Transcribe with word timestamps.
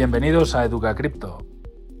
Bienvenidos 0.00 0.54
a 0.54 0.64
Educa 0.64 0.94
Cripto. 0.94 1.46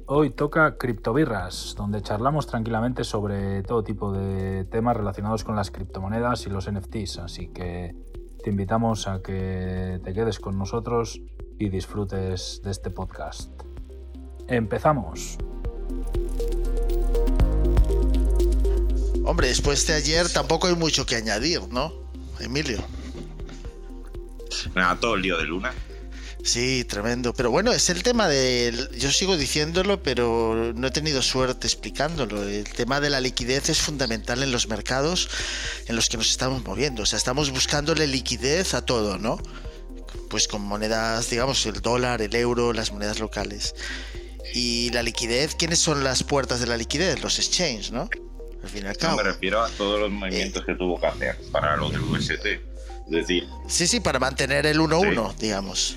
Hoy 0.06 0.30
toca 0.30 0.78
Criptobirras, 0.78 1.74
donde 1.76 2.00
charlamos 2.00 2.46
tranquilamente 2.46 3.04
sobre 3.04 3.62
todo 3.62 3.84
tipo 3.84 4.10
de 4.10 4.64
temas 4.64 4.96
relacionados 4.96 5.44
con 5.44 5.54
las 5.54 5.70
criptomonedas 5.70 6.46
y 6.46 6.48
los 6.48 6.66
NFTs, 6.72 7.18
así 7.18 7.48
que 7.48 7.94
te 8.42 8.48
invitamos 8.48 9.06
a 9.06 9.20
que 9.20 10.00
te 10.02 10.14
quedes 10.14 10.40
con 10.40 10.56
nosotros 10.56 11.20
y 11.58 11.68
disfrutes 11.68 12.62
de 12.64 12.70
este 12.70 12.88
podcast. 12.88 13.50
Empezamos. 14.48 15.36
Hombre, 19.26 19.48
después 19.48 19.86
de 19.86 19.92
ayer 19.92 20.26
tampoco 20.32 20.68
hay 20.68 20.74
mucho 20.74 21.04
que 21.04 21.16
añadir, 21.16 21.68
¿no, 21.70 21.92
Emilio? 22.40 22.78
Nada, 24.74 24.98
todo 24.98 25.16
el 25.16 25.20
lío 25.20 25.36
de 25.36 25.44
Luna. 25.44 25.74
Sí, 26.42 26.84
tremendo. 26.84 27.34
Pero 27.34 27.50
bueno, 27.50 27.72
es 27.72 27.90
el 27.90 28.02
tema 28.02 28.28
de. 28.28 28.88
Yo 28.98 29.10
sigo 29.10 29.36
diciéndolo, 29.36 30.02
pero 30.02 30.72
no 30.74 30.86
he 30.86 30.90
tenido 30.90 31.22
suerte 31.22 31.66
explicándolo. 31.66 32.42
El 32.42 32.64
tema 32.64 33.00
de 33.00 33.10
la 33.10 33.20
liquidez 33.20 33.68
es 33.68 33.80
fundamental 33.80 34.42
en 34.42 34.52
los 34.52 34.68
mercados 34.68 35.28
en 35.86 35.96
los 35.96 36.08
que 36.08 36.16
nos 36.16 36.30
estamos 36.30 36.64
moviendo. 36.64 37.02
O 37.02 37.06
sea, 37.06 37.16
estamos 37.16 37.50
buscándole 37.50 38.06
liquidez 38.06 38.74
a 38.74 38.84
todo, 38.84 39.18
¿no? 39.18 39.38
Pues 40.28 40.48
con 40.48 40.62
monedas, 40.62 41.28
digamos, 41.28 41.64
el 41.66 41.80
dólar, 41.80 42.22
el 42.22 42.34
euro, 42.34 42.72
las 42.72 42.92
monedas 42.92 43.18
locales. 43.18 43.74
Y 44.54 44.90
la 44.90 45.02
liquidez, 45.02 45.54
¿quiénes 45.54 45.78
son 45.78 46.02
las 46.02 46.22
puertas 46.22 46.60
de 46.60 46.66
la 46.66 46.76
liquidez? 46.76 47.22
Los 47.22 47.38
exchanges, 47.38 47.92
¿no? 47.92 48.08
Al 48.62 48.68
fin 48.68 48.84
y 48.84 48.88
al 48.88 48.96
cabo. 48.96 49.16
me 49.16 49.22
refiero 49.22 49.62
a 49.62 49.68
todos 49.70 50.00
los 50.00 50.10
movimientos 50.10 50.64
que 50.64 50.74
tuvo 50.74 51.00
que 51.00 51.06
hacer 51.06 51.36
para 51.50 51.76
lo 51.76 51.90
del 51.90 52.00
UST. 52.00 52.69
Decir. 53.10 53.48
Sí, 53.68 53.86
sí, 53.86 54.00
para 54.00 54.18
mantener 54.18 54.64
el 54.66 54.78
1-1, 54.78 55.34
digamos. 55.34 55.96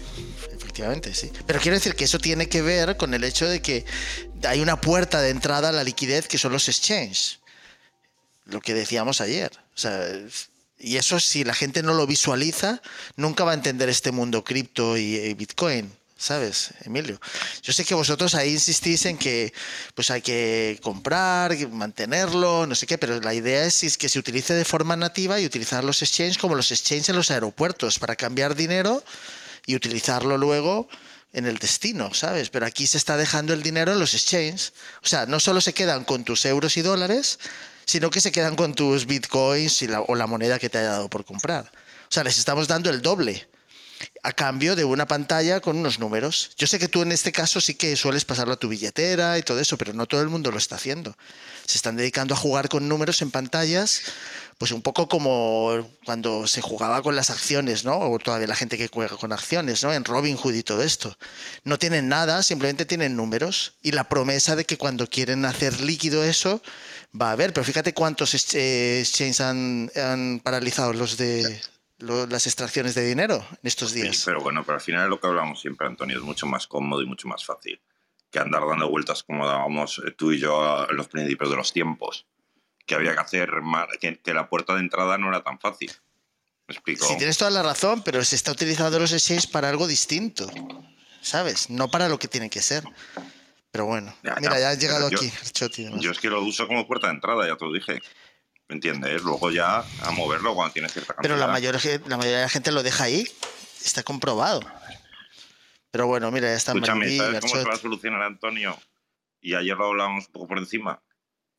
Efectivamente, 0.52 1.14
sí. 1.14 1.32
Pero 1.46 1.60
quiero 1.60 1.78
decir 1.78 1.96
que 1.96 2.06
eso 2.06 2.18
tiene 2.18 2.50
que 2.50 2.64
ver 2.64 2.98
con 2.98 3.14
el 3.14 3.24
hecho 3.24 3.48
de 3.48 3.62
que 3.62 3.86
hay 4.44 4.60
una 4.60 4.82
puerta 4.82 5.22
de 5.22 5.30
entrada 5.30 5.70
a 5.70 5.72
la 5.72 5.84
liquidez 5.84 6.28
que 6.28 6.40
son 6.40 6.52
los 6.52 6.68
exchanges. 6.68 7.40
Lo 8.46 8.60
que 8.60 8.74
decíamos 8.74 9.22
ayer. 9.22 9.52
O 9.76 9.78
sea, 9.78 10.04
y 10.80 10.98
eso 10.98 11.20
si 11.20 11.44
la 11.44 11.54
gente 11.54 11.84
no 11.84 11.94
lo 11.94 12.08
visualiza, 12.08 12.82
nunca 13.16 13.44
va 13.44 13.52
a 13.52 13.56
entender 13.56 13.90
este 13.90 14.12
mundo 14.12 14.44
cripto 14.44 14.98
y 14.98 15.34
Bitcoin. 15.36 15.94
¿Sabes, 16.24 16.70
Emilio? 16.86 17.20
Yo 17.62 17.74
sé 17.74 17.84
que 17.84 17.94
vosotros 17.94 18.34
ahí 18.34 18.54
insistís 18.54 19.06
en 19.06 19.18
que 19.18 19.54
pues 19.94 20.10
hay 20.10 20.22
que 20.22 20.80
comprar, 20.82 21.54
mantenerlo, 21.70 22.66
no 22.66 22.76
sé 22.76 22.88
qué, 22.88 22.98
pero 22.98 23.20
la 23.20 23.34
idea 23.34 23.66
es, 23.66 23.98
que 23.98 24.08
se 24.08 24.20
utilice 24.20 24.54
de 24.54 24.64
forma 24.64 24.96
nativa 24.96 25.42
y 25.42 25.46
utilizar 25.46 25.84
los 25.84 26.02
exchanges 26.02 26.38
como 26.38 26.56
los 26.56 26.72
exchanges 26.72 27.10
en 27.10 27.18
los 27.18 27.30
aeropuertos 27.30 28.00
para 28.00 28.16
cambiar 28.16 28.56
dinero 28.56 29.04
y 29.66 29.76
utilizarlo 29.76 30.38
luego 30.38 30.88
en 31.34 31.46
el 31.46 31.58
destino, 31.58 32.14
¿sabes? 32.14 32.50
Pero 32.50 32.66
aquí 32.66 32.88
se 32.88 32.98
está 32.98 33.18
dejando 33.18 33.54
el 33.54 33.62
dinero 33.62 33.92
en 33.92 34.00
los 34.00 34.14
exchanges. 34.14 34.72
O 35.04 35.08
sea, 35.08 35.26
no 35.26 35.42
solo 35.42 35.60
se 35.60 35.74
quedan 35.74 36.06
con 36.06 36.24
tus 36.24 36.46
euros 36.46 36.78
y 36.78 36.82
dólares, 36.84 37.38
sino 37.86 38.10
que 38.10 38.22
se 38.22 38.32
quedan 38.32 38.56
con 38.56 38.76
tus 38.76 39.08
bitcoins 39.08 39.84
o 40.08 40.16
la 40.16 40.28
moneda 40.28 40.58
que 40.58 40.70
te 40.70 40.78
haya 40.78 40.92
dado 40.92 41.10
por 41.10 41.26
comprar. 41.26 41.70
O 42.04 42.14
sea, 42.14 42.24
les 42.24 42.38
estamos 42.38 42.70
dando 42.70 42.90
el 42.90 43.02
doble 43.02 43.48
a 44.24 44.32
cambio 44.32 44.76
de 44.76 44.86
una 44.86 45.08
pantalla 45.08 45.60
con 45.60 45.78
unos 45.78 46.00
números. 46.00 46.52
Yo 46.58 46.68
sé 46.68 46.80
que 46.80 46.88
tú 46.88 47.02
en 47.02 47.12
este 47.12 47.32
caso 47.32 47.60
sí 47.60 47.76
que 47.76 47.96
sueles 47.96 48.26
pasarlo 48.26 48.54
a 48.54 48.58
tu 48.58 48.70
billetera 48.70 49.38
y 49.38 49.44
todo 49.44 49.60
eso, 49.60 49.78
pero 49.78 49.94
no 49.94 50.06
todo 50.06 50.22
el 50.22 50.30
mundo 50.30 50.52
lo 50.52 50.58
está 50.58 50.76
haciendo. 50.76 51.16
Se 51.66 51.78
están 51.78 51.96
dedicando 51.96 52.34
a 52.34 52.38
jugar 52.38 52.70
con 52.70 52.88
números 52.88 53.22
en 53.22 53.32
pantallas, 53.32 54.02
pues 54.58 54.72
un 54.72 54.82
poco 54.82 55.08
como 55.08 55.90
cuando 56.06 56.48
se 56.48 56.62
jugaba 56.62 57.02
con 57.02 57.16
las 57.16 57.30
acciones, 57.30 57.84
¿no? 57.84 57.98
O 57.98 58.20
todavía 58.20 58.48
la 58.48 58.56
gente 58.56 58.78
que 58.78 58.88
juega 58.88 59.18
con 59.18 59.34
acciones, 59.34 59.84
¿no? 59.84 59.94
En 59.94 60.06
Robinhood 60.06 60.54
y 60.54 60.64
todo 60.64 60.84
esto. 60.84 61.18
No 61.64 61.78
tienen 61.78 62.08
nada, 62.08 62.44
simplemente 62.44 62.86
tienen 62.86 63.16
números 63.16 63.74
y 63.82 63.92
la 63.92 64.08
promesa 64.10 64.56
de 64.56 64.66
que 64.66 64.78
cuando 64.78 65.08
quieren 65.08 65.46
hacer 65.46 65.82
líquido 65.82 66.24
eso, 66.24 66.62
va 67.20 67.30
a 67.30 67.32
haber. 67.34 67.54
Pero 67.54 67.66
fíjate 67.66 67.94
cuántos 67.94 68.34
exchanges 68.34 69.42
han, 69.42 69.92
han 69.96 70.40
paralizado 70.40 70.94
los 70.94 71.18
de 71.18 71.62
las 72.04 72.46
extracciones 72.48 72.96
de 72.96 73.06
dinero 73.06 73.46
en 73.52 73.60
estos 73.64 73.94
días. 73.94 74.18
Sí, 74.18 74.24
pero 74.26 74.42
bueno, 74.42 74.64
pero 74.64 74.76
al 74.76 74.82
final 74.82 75.04
es 75.04 75.10
lo 75.10 75.20
que 75.20 75.28
hablamos 75.28 75.62
siempre, 75.62 75.88
Antonio, 75.88 76.18
es 76.18 76.24
mucho 76.24 76.46
más 76.46 76.68
cómodo 76.68 77.02
y 77.02 77.06
mucho 77.06 77.28
más 77.28 77.46
fácil 77.46 77.82
que 78.34 78.40
andar 78.40 78.66
dando 78.68 78.90
vueltas 78.90 79.22
como 79.24 79.46
dábamos 79.46 80.02
eh, 80.06 80.12
tú 80.12 80.32
y 80.32 80.40
yo 80.40 80.88
en 80.90 80.98
los 80.98 81.08
principios 81.08 81.52
de 81.52 81.56
los 81.56 81.72
tiempos. 81.72 82.26
Que 82.86 82.96
había 82.96 83.14
que 83.14 83.22
hacer, 83.22 83.50
que, 84.02 84.20
que 84.20 84.34
la 84.34 84.50
puerta 84.50 84.74
de 84.74 84.82
entrada 84.82 85.18
no 85.18 85.30
era 85.30 85.42
tan 85.42 85.58
fácil. 85.58 85.90
¿Me 86.68 86.74
explico? 86.74 87.06
Sí, 87.06 87.16
tienes 87.18 87.38
toda 87.38 87.52
la 87.52 87.64
razón, 87.64 88.02
pero 88.04 88.22
se 88.26 88.36
está 88.36 88.52
utilizando 88.52 89.00
los 89.00 89.14
exchanges 89.14 89.48
para 89.48 89.70
algo 89.70 89.88
distinto, 89.88 90.50
¿sabes? 91.22 91.70
No 91.70 91.90
para 91.90 92.10
lo 92.10 92.20
que 92.20 92.28
tiene 92.28 92.50
que 92.50 92.62
ser. 92.62 92.84
Pero 93.72 93.86
bueno, 93.86 94.14
mira, 94.22 94.60
ya 94.60 94.70
ha 94.70 94.74
llegado 94.74 95.08
aquí 95.08 95.32
Yo 96.00 96.12
es 96.12 96.20
que 96.20 96.30
lo 96.30 96.44
uso 96.44 96.68
como 96.68 96.86
puerta 96.86 97.08
de 97.08 97.14
entrada, 97.14 97.48
ya 97.48 97.56
te 97.56 97.66
lo 97.66 97.72
dije. 97.72 98.02
¿Me 98.68 98.76
entiendes? 98.76 99.22
Luego 99.24 99.52
ya 99.52 99.80
a 99.80 100.12
moverlo 100.12 100.56
cuando 100.56 100.74
tienes 100.74 100.94
cierta 100.94 101.14
cantidad. 101.14 101.36
Pero 101.36 101.46
la 101.46 101.52
mayoría, 101.52 101.80
la 102.08 102.18
mayoría 102.18 102.38
de 102.38 102.44
la 102.44 102.50
gente 102.50 102.72
lo 102.72 102.84
deja 102.84 103.06
ahí. 103.06 103.28
Está 103.84 104.04
comprobado. 104.04 104.62
Pero 105.92 106.08
bueno, 106.08 106.32
mira, 106.32 106.48
ya 106.48 106.56
está 106.56 106.72
Escúchame, 106.72 107.18
¿sabes 107.18 107.42
cómo 107.42 107.56
se 107.56 107.64
va 107.66 107.74
a 107.74 107.78
solucionar, 107.78 108.24
Antonio? 108.24 108.80
Y 109.42 109.54
ayer 109.56 109.76
lo 109.76 109.88
hablábamos 109.88 110.28
un 110.28 110.32
poco 110.32 110.48
por 110.48 110.58
encima. 110.58 111.04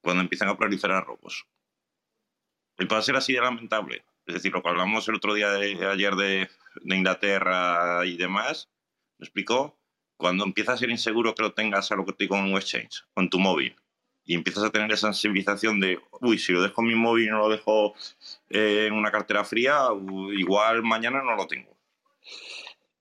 Cuando 0.02 0.22
empiezan 0.22 0.48
a 0.48 0.56
proliferar 0.56 1.04
robos. 1.04 1.46
Y 2.78 2.86
puede 2.86 3.02
ser 3.02 3.16
así 3.16 3.34
de 3.34 3.40
lamentable. 3.40 4.04
Es 4.26 4.34
decir, 4.34 4.52
lo 4.52 4.62
que 4.62 4.68
hablamos 4.70 5.06
el 5.08 5.16
otro 5.16 5.34
día 5.34 5.50
de 5.50 5.86
ayer 5.86 6.14
de, 6.16 6.48
de 6.82 6.96
Inglaterra 6.96 8.04
y 8.06 8.16
demás, 8.16 8.70
¿me 9.18 9.24
explicó? 9.24 9.78
Cuando 10.16 10.44
empieza 10.44 10.72
a 10.72 10.78
ser 10.78 10.90
inseguro 10.90 11.34
que 11.34 11.42
lo 11.42 11.52
tengas 11.52 11.92
a 11.92 11.96
lo 11.96 12.06
que 12.06 12.12
te 12.12 12.24
digo 12.24 12.36
en 12.36 12.44
un 12.44 12.56
exchange, 12.56 13.04
con 13.12 13.28
tu 13.28 13.38
móvil 13.38 13.76
y 14.24 14.34
empiezas 14.34 14.64
a 14.64 14.70
tener 14.70 14.90
esa 14.92 15.12
sensibilización 15.12 15.80
de, 15.80 15.98
uy, 16.20 16.38
si 16.38 16.52
lo 16.52 16.62
dejo 16.62 16.80
en 16.82 16.88
mi 16.88 16.94
móvil 16.94 17.26
y 17.26 17.30
no 17.30 17.38
lo 17.38 17.48
dejo 17.48 17.94
eh, 18.48 18.86
en 18.86 18.94
una 18.94 19.10
cartera 19.10 19.44
fría, 19.44 19.88
igual 20.36 20.82
mañana 20.82 21.22
no 21.22 21.36
lo 21.36 21.46
tengo. 21.46 21.76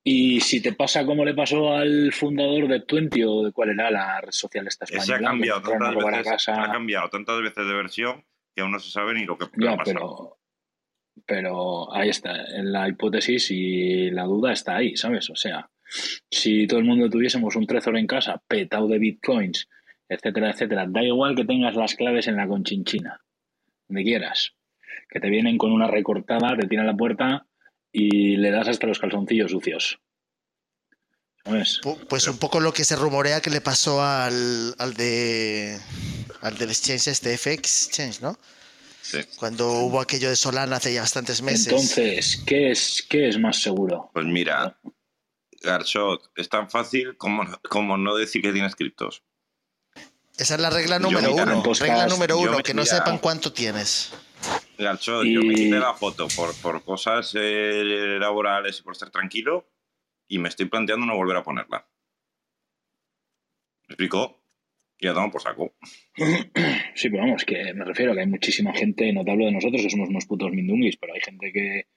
Y 0.03 0.41
si 0.41 0.61
te 0.61 0.73
pasa 0.73 1.05
como 1.05 1.23
le 1.23 1.33
pasó 1.33 1.73
al 1.73 2.11
fundador 2.11 2.67
de 2.67 2.81
Twenty 2.81 3.23
o 3.23 3.43
de 3.43 3.53
cuál 3.53 3.69
era 3.69 3.89
la 3.89 4.19
red 4.19 4.31
social 4.31 4.67
esta 4.67 4.83
española. 4.83 5.03
Ese 5.03 5.13
ha 5.13 5.19
cambiado, 5.25 5.61
tantas 5.61 5.95
veces, 5.95 6.49
ha 6.49 6.71
cambiado 6.71 7.09
tantas 7.09 7.41
veces 7.41 7.65
de 7.65 7.73
versión 7.73 8.25
que 8.53 8.61
aún 8.61 8.71
no 8.71 8.79
se 8.79 8.91
sabe 8.91 9.13
ni 9.13 9.25
lo 9.25 9.37
que 9.37 9.45
ya, 9.57 9.77
pero, 9.83 10.37
pero 11.25 11.93
ahí 11.95 12.09
está, 12.09 12.35
en 12.35 12.73
la 12.73 12.89
hipótesis 12.89 13.49
y 13.49 14.11
la 14.11 14.23
duda 14.23 14.51
está 14.51 14.75
ahí, 14.75 14.97
¿sabes? 14.97 15.29
O 15.29 15.35
sea, 15.37 15.69
si 16.29 16.67
todo 16.67 16.79
el 16.79 16.85
mundo 16.85 17.09
tuviésemos 17.09 17.55
un 17.55 17.65
Trezor 17.65 17.97
en 17.97 18.07
casa 18.07 18.43
petado 18.45 18.87
de 18.89 18.99
bitcoins 18.99 19.69
etcétera, 20.07 20.51
etcétera. 20.51 20.85
Da 20.87 21.03
igual 21.03 21.35
que 21.35 21.45
tengas 21.45 21.75
las 21.75 21.95
claves 21.95 22.27
en 22.27 22.37
la 22.37 22.47
conchinchina, 22.47 23.21
donde 23.87 24.03
quieras. 24.03 24.53
Que 25.09 25.19
te 25.19 25.29
vienen 25.29 25.57
con 25.57 25.71
una 25.71 25.87
recortada, 25.87 26.55
te 26.57 26.67
tiran 26.67 26.87
la 26.87 26.95
puerta 26.95 27.45
y 27.91 28.37
le 28.37 28.51
das 28.51 28.67
hasta 28.67 28.87
los 28.87 28.99
calzoncillos 28.99 29.51
sucios. 29.51 29.99
Pues 32.09 32.27
un 32.27 32.37
poco 32.37 32.61
lo 32.61 32.73
que 32.73 32.85
se 32.85 32.95
rumorea 32.95 33.41
que 33.41 33.49
le 33.49 33.59
pasó 33.59 34.01
al, 34.01 34.73
al 34.77 34.93
de 34.93 35.77
al 36.41 36.57
del 36.57 36.69
exchange 36.69 37.07
este 37.07 37.37
FX 37.37 37.87
Exchange, 37.87 38.21
¿no? 38.21 38.37
Sí. 39.01 39.19
Cuando 39.37 39.69
hubo 39.69 39.99
aquello 39.99 40.29
de 40.29 40.37
Solana 40.37 40.77
hace 40.77 40.93
ya 40.93 41.01
bastantes 41.01 41.41
meses. 41.41 41.67
Entonces, 41.67 42.41
¿qué 42.47 42.71
es, 42.71 43.05
qué 43.09 43.27
es 43.27 43.37
más 43.37 43.61
seguro? 43.61 44.09
Pues 44.13 44.25
mira, 44.25 44.79
Garshot, 45.61 46.31
es 46.37 46.47
tan 46.47 46.69
fácil 46.69 47.17
como, 47.17 47.43
como 47.69 47.97
no 47.97 48.15
decir 48.15 48.41
que 48.41 48.53
tienes 48.53 48.75
criptos. 48.75 49.23
Esa 50.37 50.55
es 50.55 50.61
la 50.61 50.69
regla 50.69 50.99
número 50.99 51.33
uno. 51.33 51.63
Regla 51.79 52.07
número 52.07 52.37
uno, 52.37 52.57
que 52.59 52.73
no 52.73 52.85
sepan 52.85 53.19
cuánto 53.19 53.53
tienes. 53.53 54.13
Garcho, 54.77 55.23
yo 55.23 55.41
me 55.41 55.53
quité 55.53 55.79
la 55.79 55.93
foto 55.93 56.27
por, 56.35 56.53
por 56.55 56.83
cosas 56.83 57.33
eh, 57.35 58.17
laborales 58.19 58.79
y 58.79 58.83
por 58.83 58.93
estar 58.93 59.09
tranquilo 59.09 59.69
y 60.27 60.39
me 60.39 60.49
estoy 60.49 60.65
planteando 60.65 61.05
no 61.05 61.15
volver 61.15 61.37
a 61.37 61.43
ponerla. 61.43 61.87
¿Me 63.87 63.93
explico? 63.93 64.43
Y 64.97 65.05
ya 65.05 65.13
por 65.13 65.41
saco. 65.41 65.75
Sí, 66.95 67.09
pero 67.09 67.23
vamos, 67.23 67.43
que 67.43 67.73
me 67.73 67.85
refiero 67.85 68.11
a 68.11 68.15
que 68.15 68.21
hay 68.21 68.27
muchísima 68.27 68.71
gente, 68.73 69.11
no 69.11 69.25
te 69.25 69.31
hablo 69.31 69.45
de 69.45 69.51
nosotros, 69.51 69.81
que 69.81 69.89
somos 69.89 70.09
unos 70.09 70.27
putos 70.27 70.51
mindungis, 70.51 70.95
pero 70.97 71.13
hay 71.13 71.21
gente 71.21 71.51
que, 71.51 71.87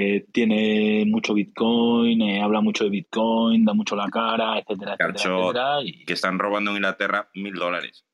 eh, 0.00 0.26
tiene 0.30 1.04
mucho 1.06 1.34
Bitcoin, 1.34 2.22
eh, 2.22 2.40
habla 2.40 2.60
mucho 2.60 2.84
de 2.84 2.90
Bitcoin, 2.90 3.64
da 3.64 3.74
mucho 3.74 3.96
la 3.96 4.06
cara, 4.08 4.56
etcétera, 4.60 4.96
etcétera, 4.96 5.80
Que 6.06 6.12
están 6.12 6.38
robando 6.38 6.70
en 6.70 6.76
Inglaterra 6.76 7.28
mil 7.34 7.54
dólares. 7.54 8.04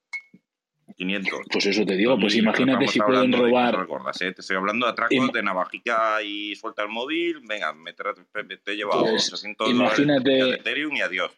500. 0.97 1.41
Pues 1.53 1.67
eso 1.67 1.85
te 1.85 1.95
digo, 1.97 2.19
pues 2.19 2.37
imagínate 2.37 2.89
si 2.89 3.01
pueden 3.01 3.33
robar. 3.33 3.77
recuerdas, 3.77 4.19
¿eh? 4.23 4.33
Te 4.33 4.41
estoy 4.41 4.57
hablando 4.57 4.87
de 4.87 4.93
atracos 4.93 5.33
de 5.33 5.43
navajita 5.43 6.23
y 6.23 6.55
suelta 6.57 6.85
el 6.85 6.89
móvil. 6.89 7.41
Venga, 7.47 7.75
me 7.75 7.93
te, 7.93 8.03
he 8.73 8.77
llevado 8.77 9.03
pues, 9.03 9.29
300 9.29 9.69
imagínate, 9.69 10.31
de 10.31 10.51
Ethereum 10.55 10.97
y 10.97 11.03
adiós. 11.03 11.33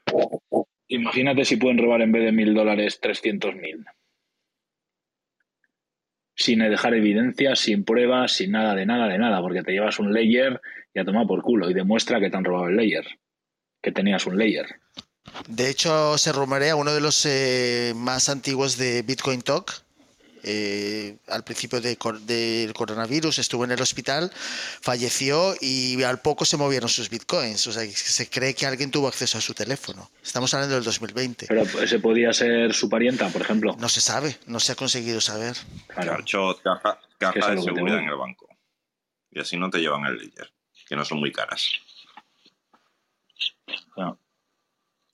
Imagínate 0.86 1.44
si 1.44 1.56
pueden 1.56 1.78
robar 1.78 2.02
en 2.02 2.12
vez 2.12 2.24
de 2.24 2.30
mil 2.30 2.54
dólares 2.54 3.00
300 3.00 3.56
mil 3.56 3.84
sin 6.36 6.60
dejar 6.60 6.94
evidencias, 6.94 7.58
sin 7.58 7.84
pruebas, 7.84 8.32
sin 8.32 8.52
nada 8.52 8.74
de 8.74 8.86
nada 8.86 9.08
de 9.08 9.18
nada, 9.18 9.40
porque 9.40 9.62
te 9.62 9.72
llevas 9.72 9.98
un 9.98 10.12
layer 10.12 10.60
y 10.94 11.00
a 11.00 11.04
tomar 11.04 11.26
por 11.26 11.42
culo 11.42 11.70
y 11.70 11.74
demuestra 11.74 12.20
que 12.20 12.30
te 12.30 12.36
han 12.36 12.44
robado 12.44 12.68
el 12.68 12.76
layer, 12.76 13.06
que 13.82 13.90
tenías 13.90 14.26
un 14.26 14.38
layer. 14.38 14.66
De 15.48 15.68
hecho, 15.68 16.16
se 16.18 16.32
rumorea 16.32 16.76
uno 16.76 16.94
de 16.94 17.00
los 17.00 17.26
eh, 17.26 17.92
más 17.96 18.28
antiguos 18.28 18.76
de 18.76 19.02
Bitcoin 19.02 19.42
Talk. 19.42 19.85
Eh, 20.46 21.16
al 21.28 21.42
principio 21.42 21.80
de 21.80 21.96
del 22.26 22.72
coronavirus 22.72 23.38
estuvo 23.40 23.64
en 23.64 23.72
el 23.72 23.82
hospital, 23.82 24.30
falleció 24.80 25.54
y 25.60 26.02
al 26.04 26.20
poco 26.20 26.44
se 26.44 26.56
movieron 26.56 26.88
sus 26.88 27.10
bitcoins. 27.10 27.66
O 27.66 27.72
sea, 27.72 27.82
que 27.82 27.92
se 27.92 28.30
cree 28.30 28.54
que 28.54 28.64
alguien 28.64 28.90
tuvo 28.90 29.08
acceso 29.08 29.38
a 29.38 29.40
su 29.40 29.54
teléfono. 29.54 30.08
Estamos 30.22 30.54
hablando 30.54 30.76
del 30.76 30.84
2020. 30.84 31.46
Pero 31.48 31.62
ese 31.62 31.98
podía 31.98 32.32
ser 32.32 32.72
su 32.72 32.88
parienta, 32.88 33.28
por 33.28 33.42
ejemplo. 33.42 33.76
No 33.78 33.88
se 33.88 34.00
sabe, 34.00 34.36
no 34.46 34.60
se 34.60 34.72
ha 34.72 34.74
conseguido 34.76 35.20
saber. 35.20 35.56
Claro. 35.88 36.12
Garchot, 36.12 36.62
caja, 36.62 36.98
de 37.50 37.62
seguridad 37.62 37.98
en 37.98 38.08
el 38.08 38.16
banco. 38.16 38.48
Y 39.30 39.40
así 39.40 39.56
no 39.56 39.68
te 39.68 39.78
llevan 39.78 40.04
el 40.06 40.16
ledger, 40.16 40.52
que 40.88 40.96
no 40.96 41.04
son 41.04 41.18
muy 41.18 41.32
caras. 41.32 41.68
Claro. 43.94 44.18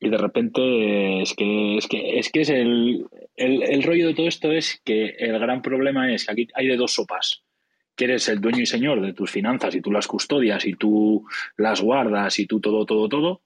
Y 0.05 0.11
de 0.11 0.19
repente 0.19 1.23
es 1.23 1.33
que 1.35 1.77
es 1.77 1.87
que 1.87 2.19
es 2.19 2.29
que 2.33 2.41
es 2.41 2.51
el, 2.51 3.07
el, 3.37 3.63
el 3.63 3.83
rollo 3.85 4.09
de 4.09 4.15
todo 4.15 4.27
esto 4.27 4.51
es 4.51 4.83
que 4.85 5.15
el 5.17 5.39
gran 5.39 5.63
problema 5.63 6.13
es 6.13 6.27
que 6.27 6.33
aquí 6.33 6.49
hay 6.55 6.67
de 6.67 6.77
dos 6.77 6.95
sopas. 6.95 7.45
Que 7.95 8.07
eres 8.07 8.29
el 8.29 8.41
dueño 8.41 8.63
y 8.63 8.67
señor 8.67 9.01
de 9.01 9.13
tus 9.13 9.31
finanzas 9.31 9.77
y 9.77 9.81
tú 9.81 9.93
las 9.93 10.09
custodias 10.09 10.67
y 10.67 10.75
tú 10.75 11.25
las 11.57 11.81
guardas 11.81 12.37
y 12.41 12.47
tú 12.47 12.61
todo, 12.61 12.85
todo, 12.85 13.09
todo. 13.09 13.43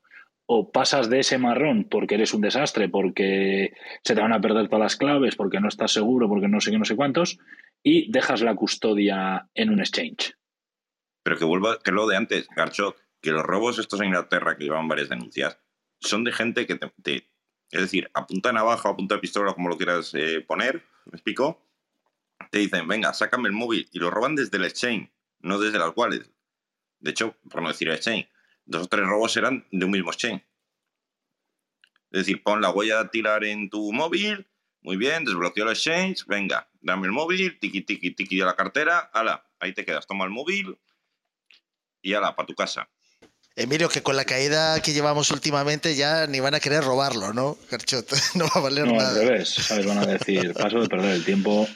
O 0.47 0.73
pasas 0.73 1.11
de 1.11 1.19
ese 1.19 1.37
marrón 1.37 1.89
porque 1.91 2.15
eres 2.15 2.33
un 2.33 2.41
desastre, 2.41 2.89
porque 2.89 3.75
se 4.03 4.15
te 4.15 4.23
van 4.23 4.33
a 4.33 4.41
perder 4.41 4.69
todas 4.69 4.81
las 4.81 4.97
claves, 4.97 5.37
porque 5.37 5.61
no 5.61 5.69
estás 5.69 5.93
seguro, 5.93 6.27
porque 6.27 6.49
no 6.49 6.63
sé 6.63 6.71
qué, 6.71 6.79
no 6.79 6.87
sé 6.87 6.97
cuántos, 6.97 7.39
y 7.83 8.11
dejas 8.11 8.41
la 8.41 8.55
custodia 8.55 9.47
en 9.53 9.71
un 9.71 9.81
exchange. 9.81 10.39
Pero 11.23 11.37
que 11.37 11.45
vuelva, 11.45 11.81
que 11.85 11.93
lo 11.93 12.07
de 12.07 12.17
antes, 12.17 12.49
Garchot, 12.57 12.97
que 13.21 13.33
los 13.33 13.43
robos 13.43 13.79
estos 13.79 14.01
en 14.01 14.07
Inglaterra, 14.07 14.57
que 14.57 14.65
llevan 14.65 14.89
varias 14.89 15.11
denuncias, 15.11 15.59
son 16.01 16.25
de 16.25 16.33
gente 16.33 16.67
que 16.67 16.77
te, 16.77 17.31
es 17.71 17.81
decir, 17.81 18.11
a 18.15 18.27
punta 18.27 18.53
navaja 18.53 18.91
a 18.91 19.21
pistola, 19.21 19.53
como 19.55 19.69
lo 19.69 19.77
quieras 19.77 20.13
eh, 20.15 20.41
poner, 20.41 20.85
¿me 21.07 21.13
explico? 21.13 21.63
Te 22.51 22.59
dicen, 22.59 22.87
venga, 22.87 23.13
sácame 23.13 23.49
el 23.49 23.55
móvil, 23.55 23.89
y 23.93 23.99
lo 23.99 24.11
roban 24.11 24.37
desde 24.37 24.57
el 24.57 24.65
exchange, 24.65 25.11
no 25.41 25.59
desde 25.59 25.79
las 25.79 25.93
wallets. 25.97 26.31
De 27.01 27.11
hecho, 27.11 27.37
por 27.51 27.63
no 27.63 27.69
decir 27.69 27.89
exchange, 27.89 28.29
dos 28.65 28.85
o 28.85 28.87
tres 28.87 29.07
robos 29.07 29.37
eran 29.37 29.67
de 29.71 29.85
un 29.85 29.91
mismo 29.91 30.11
exchange. 30.11 30.45
Es 32.11 32.21
decir, 32.21 32.43
pon 32.43 32.61
la 32.61 32.71
huella 32.71 32.97
dactilar 32.97 33.45
en 33.45 33.69
tu 33.69 33.93
móvil, 33.93 34.47
muy 34.81 34.97
bien, 34.97 35.25
desbloqueo 35.25 35.65
el 35.65 35.73
exchange, 35.73 36.25
venga, 36.27 36.71
dame 36.81 37.07
el 37.07 37.13
móvil, 37.13 37.59
tiki 37.59 37.83
tiki 37.83 38.13
tiki 38.13 38.39
de 38.39 38.45
la 38.45 38.55
cartera, 38.55 38.99
ala, 39.13 39.51
ahí 39.59 39.73
te 39.73 39.85
quedas, 39.85 40.07
toma 40.07 40.25
el 40.25 40.31
móvil 40.31 40.79
y 42.01 42.15
ala, 42.15 42.37
para 42.37 42.47
tu 42.47 42.55
casa. 42.55 42.89
Emilio, 43.59 43.89
que 43.89 44.03
con 44.03 44.17
la 44.17 44.27
caída 44.27 44.81
que 44.83 44.93
llevamos 44.93 45.31
últimamente 45.31 45.95
ya 45.97 46.27
ni 46.27 46.41
van 46.41 46.55
a 46.55 46.61
querer 46.61 46.85
robarlo, 46.85 47.33
¿no? 47.33 47.57
Garchot, 47.71 48.07
no 48.35 48.45
va 48.45 48.51
a 48.57 48.61
valer 48.61 48.85
No, 48.87 48.93
al 48.93 48.99
nada. 48.99 49.19
revés, 49.19 49.49
¿sabes? 49.49 49.87
Van 49.87 49.99
a 49.99 50.07
decir, 50.07 50.53
paso 50.53 50.79
de 50.81 50.89
perder 50.89 51.13
el 51.13 51.25
tiempo, 51.25 51.67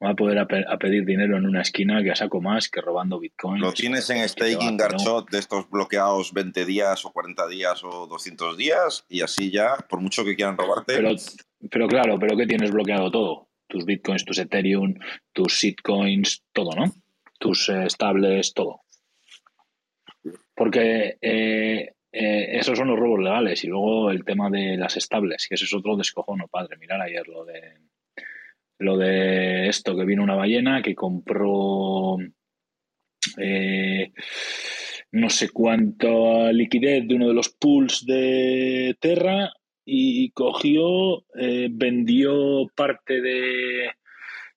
voy 0.00 0.10
a 0.10 0.14
poder 0.14 0.38
a, 0.38 0.46
pe- 0.46 0.64
a 0.68 0.78
pedir 0.78 1.04
dinero 1.04 1.36
en 1.36 1.46
una 1.46 1.62
esquina 1.62 2.00
que 2.04 2.14
saco 2.14 2.40
más 2.40 2.68
que 2.68 2.80
robando 2.80 3.18
bitcoins. 3.18 3.60
Lo 3.60 3.72
tienes 3.72 4.08
en 4.10 4.18
va, 4.18 4.28
staking, 4.28 4.76
Garchot, 4.76 5.28
de 5.30 5.38
estos 5.40 5.68
bloqueados 5.68 6.32
20 6.32 6.64
días 6.64 7.04
o 7.04 7.10
40 7.10 7.48
días 7.48 7.82
o 7.82 8.06
200 8.06 8.56
días 8.56 9.04
y 9.08 9.22
así 9.22 9.50
ya, 9.50 9.76
por 9.88 10.00
mucho 10.00 10.24
que 10.24 10.36
quieran 10.36 10.56
robarte, 10.56 10.94
Pero, 10.94 11.10
pero 11.72 11.88
claro, 11.88 12.18
pero 12.20 12.36
que 12.36 12.46
tienes 12.46 12.70
bloqueado 12.70 13.10
todo. 13.10 13.48
Tus 13.66 13.84
bitcoins, 13.84 14.24
tus 14.24 14.38
Ethereum, 14.38 14.94
tus 15.32 15.52
shitcoins, 15.54 16.44
todo, 16.52 16.70
¿no? 16.76 16.84
Tus 17.40 17.68
eh, 17.68 17.84
estables, 17.84 18.54
todo. 18.54 18.82
Porque 20.58 21.16
eh, 21.20 21.92
eh, 22.10 22.58
esos 22.58 22.76
son 22.76 22.88
los 22.88 22.98
robos 22.98 23.20
legales. 23.20 23.62
Y 23.62 23.68
luego 23.68 24.10
el 24.10 24.24
tema 24.24 24.50
de 24.50 24.76
las 24.76 24.96
estables, 24.96 25.46
que 25.48 25.54
ese 25.54 25.66
es 25.66 25.72
otro 25.72 25.96
descojono, 25.96 26.48
padre. 26.48 26.76
Mirar 26.76 27.00
ayer 27.00 27.26
lo 27.28 27.44
de 27.44 27.74
lo 28.80 28.96
de 28.96 29.68
esto, 29.68 29.96
que 29.96 30.04
vino 30.04 30.22
una 30.22 30.34
ballena 30.34 30.82
que 30.82 30.94
compró 30.94 32.16
eh, 33.38 34.12
no 35.12 35.30
sé 35.30 35.50
cuánta 35.50 36.52
liquidez 36.52 37.06
de 37.06 37.14
uno 37.14 37.28
de 37.28 37.34
los 37.34 37.48
pools 37.50 38.04
de 38.06 38.96
Terra 39.00 39.52
y 39.84 40.30
cogió, 40.30 41.24
vendió 41.70 42.68
parte 42.76 43.20
de, 43.20 43.90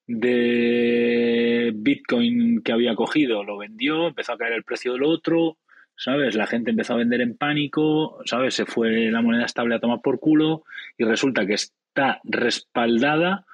de 0.05 1.71
Bitcoin 1.73 2.61
que 2.61 2.71
había 2.73 2.95
cogido, 2.95 3.43
lo 3.43 3.57
vendió, 3.57 4.07
empezó 4.07 4.33
a 4.33 4.37
caer 4.37 4.53
el 4.53 4.63
precio 4.63 4.93
del 4.93 5.03
otro, 5.03 5.57
¿sabes? 6.01 6.33
La 6.33 6.47
gente 6.47 6.71
empezó 6.71 6.93
a 6.93 6.97
vender 6.97 7.21
en 7.21 7.37
pánico, 7.37 8.21
¿sabes? 8.25 8.55
Se 8.55 8.65
fue 8.65 9.11
la 9.11 9.21
moneda 9.21 9.45
estable 9.45 9.75
a 9.75 9.79
tomar 9.79 10.01
por 10.01 10.19
culo 10.19 10.63
y 10.97 11.03
resulta 11.03 11.45
que 11.45 11.53
está 11.53 12.19
respaldada 12.23 13.45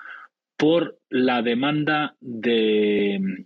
por 0.55 0.97
la 1.09 1.41
demanda 1.41 2.15
de, 2.21 3.43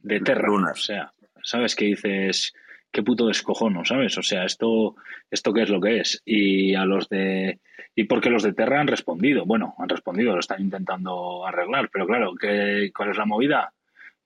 de 0.00 0.20
Terra. 0.20 0.52
O 0.52 0.74
sea, 0.74 1.14
¿sabes? 1.42 1.74
Que 1.74 1.86
dices, 1.86 2.52
qué 2.92 3.02
puto 3.02 3.26
descojono, 3.26 3.86
¿sabes? 3.86 4.18
O 4.18 4.22
sea, 4.22 4.44
esto, 4.44 4.96
esto 5.30 5.54
qué 5.54 5.62
es 5.62 5.70
lo 5.70 5.80
que 5.80 6.00
es. 6.00 6.20
Y 6.26 6.74
a 6.74 6.84
los 6.84 7.08
de. 7.08 7.60
Y 7.94 8.04
porque 8.04 8.28
los 8.28 8.42
de 8.42 8.52
Terra 8.52 8.80
han 8.82 8.86
respondido. 8.86 9.46
Bueno, 9.46 9.74
han 9.78 9.88
respondido, 9.88 10.34
lo 10.34 10.40
están 10.40 10.60
intentando 10.60 11.46
arreglar. 11.46 11.88
Pero 11.90 12.06
claro, 12.06 12.34
¿qué, 12.34 12.90
¿cuál 12.94 13.12
es 13.12 13.16
la 13.16 13.24
movida? 13.24 13.72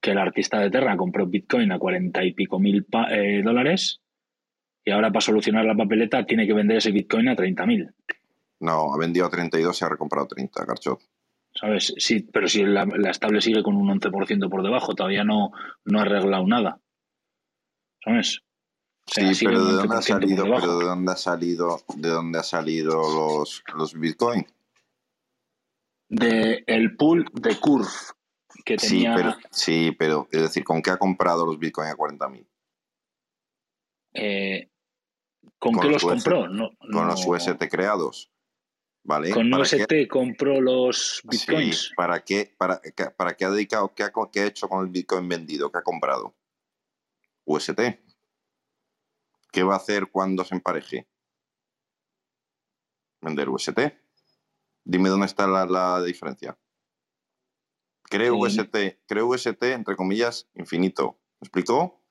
Que 0.00 0.12
el 0.12 0.19
artista 0.19 0.58
de 0.58 0.70
Terra 0.70 0.97
compró 0.97 1.26
Bitcoin 1.26 1.73
a 1.73 1.79
cuarenta 1.79 2.25
y 2.25 2.32
pico 2.32 2.58
mil 2.58 2.87
eh, 3.11 3.43
dólares 3.44 4.00
y 4.85 4.91
ahora 4.93 5.08
para 5.11 5.20
solucionar 5.20 5.64
la 5.67 5.75
papeleta 5.76 6.25
tiene 6.25 6.47
que 6.47 6.55
vender 6.55 6.79
ese 6.79 6.91
Bitcoin 6.91 7.29
a 7.29 7.37
30 7.37 7.67
mil. 7.67 7.91
No, 8.61 8.94
ha 8.94 8.99
vendido 8.99 9.26
a 9.26 9.31
32 9.31 9.81
y 9.81 9.85
ha 9.85 9.88
recomprado 9.88 10.26
30, 10.29 10.64
Garchot. 10.64 11.00
¿Sabes? 11.55 11.93
Sí, 11.99 12.20
pero 12.32 12.49
si 12.49 12.64
la, 12.64 12.87
la 12.87 13.11
estable 13.11 13.41
sigue 13.41 13.62
con 13.62 13.76
un 13.76 13.88
11% 14.00 14.49
por 14.49 14.62
debajo, 14.62 14.94
todavía 14.94 15.25
no, 15.25 15.50
no 15.85 15.99
ha 15.99 16.03
arreglado 16.03 16.46
nada. 16.46 16.81
¿Sabes? 18.05 18.41
O 19.06 19.12
sea, 19.12 19.29
Sí, 19.29 19.35
sigue 19.35 19.50
pero 19.53 19.62
un 19.62 19.69
¿de 19.69 19.73
dónde 19.75 19.94
ha 19.96 19.99
11% 19.99 20.00
por 20.00 20.05
salido? 20.20 20.44
debajo. 20.44 20.61
Pero 20.67 20.79
¿de 20.79 20.85
dónde 20.87 21.12
ha 21.12 21.17
salido? 21.17 21.81
¿De 21.96 22.08
dónde 22.08 22.38
ha 22.38 22.43
salido 22.43 22.94
los, 23.00 23.62
los 23.76 23.99
Bitcoin? 23.99 24.46
De 26.08 26.64
el 26.67 26.96
pool 26.96 27.26
de 27.35 27.56
Curve 27.56 27.88
que 28.65 28.79
Sí, 28.79 28.89
tenía 28.89 29.15
pero, 29.15 29.37
sí, 29.51 29.93
pero 29.99 30.29
es 30.31 30.43
decir, 30.43 30.65
¿con 30.65 30.82
qué 30.82 30.91
ha 30.91 30.96
comprado 30.99 31.46
los 31.46 31.58
Bitcoin 31.58 31.89
a 31.89 31.94
40.000? 31.96 32.46
eh, 34.15 34.69
¿con, 35.58 35.75
con 35.75 35.82
qué 35.82 35.89
los 35.89 36.03
los 36.03 36.05
UST, 36.05 36.25
compró? 36.25 36.49
No, 36.49 36.70
Con 36.93 37.06
los 37.06 37.27
UST 37.27 37.69
creados. 37.69 38.31
¿Vale? 39.03 39.31
Con 39.31 39.51
¿Para 39.51 39.63
UST 39.63 39.87
qué? 39.89 40.08
compró 40.08 40.61
los 40.61 41.23
bitcoins. 41.25 41.87
Sí, 41.89 41.94
¿para 41.96 42.23
qué, 42.23 42.55
para, 42.58 42.81
qué- 42.81 43.11
para 43.11 43.34
qué 43.34 43.44
ha 43.46 43.51
dedicado? 43.51 43.94
¿Qué 43.94 44.03
ha, 44.03 44.13
co- 44.13 44.31
qué 44.31 44.41
ha 44.41 44.46
hecho 44.46 44.69
con 44.69 44.84
el 44.84 44.91
Bitcoin 44.91 45.27
vendido? 45.29 45.70
¿Qué 45.73 45.79
ha 45.79 45.82
comprado? 45.82 46.34
UST. 47.44 47.81
¿Qué 49.51 49.63
va 49.63 49.75
a 49.75 49.79
hacer 49.79 50.08
cuando 50.11 50.44
se 50.44 50.55
empareje? 50.55 51.08
Vender 53.23 53.49
UST. 53.49 53.79
Dime 54.84 55.08
dónde 55.08 55.27
está 55.27 55.46
la, 55.46 55.65
la 55.67 56.03
diferencia. 56.03 56.56
Creo 58.10 58.34
Sí. 58.34 58.60
UST, 58.60 58.76
creo 59.06 59.26
UST, 59.29 59.62
entre 59.72 59.96
comillas, 59.96 60.48
infinito. 60.55 61.19
¿Me 61.40 61.46
explicó? 61.46 62.02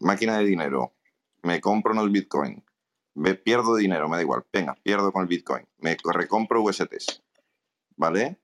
Máquina 0.00 0.36
de 0.36 0.44
dinero. 0.44 0.94
Me 1.42 1.60
compro 1.60 1.92
unos 1.92 2.12
Bitcoin. 2.12 2.62
Me 3.14 3.34
pierdo 3.34 3.76
dinero, 3.76 4.08
me 4.08 4.16
da 4.16 4.22
igual. 4.22 4.44
Venga, 4.52 4.74
pierdo 4.82 5.12
con 5.12 5.22
el 5.22 5.28
Bitcoin. 5.28 5.66
Me 5.78 5.96
co- 5.96 6.12
recompro 6.12 6.62
USTs. 6.62 7.22
¿Vale? 7.96 8.38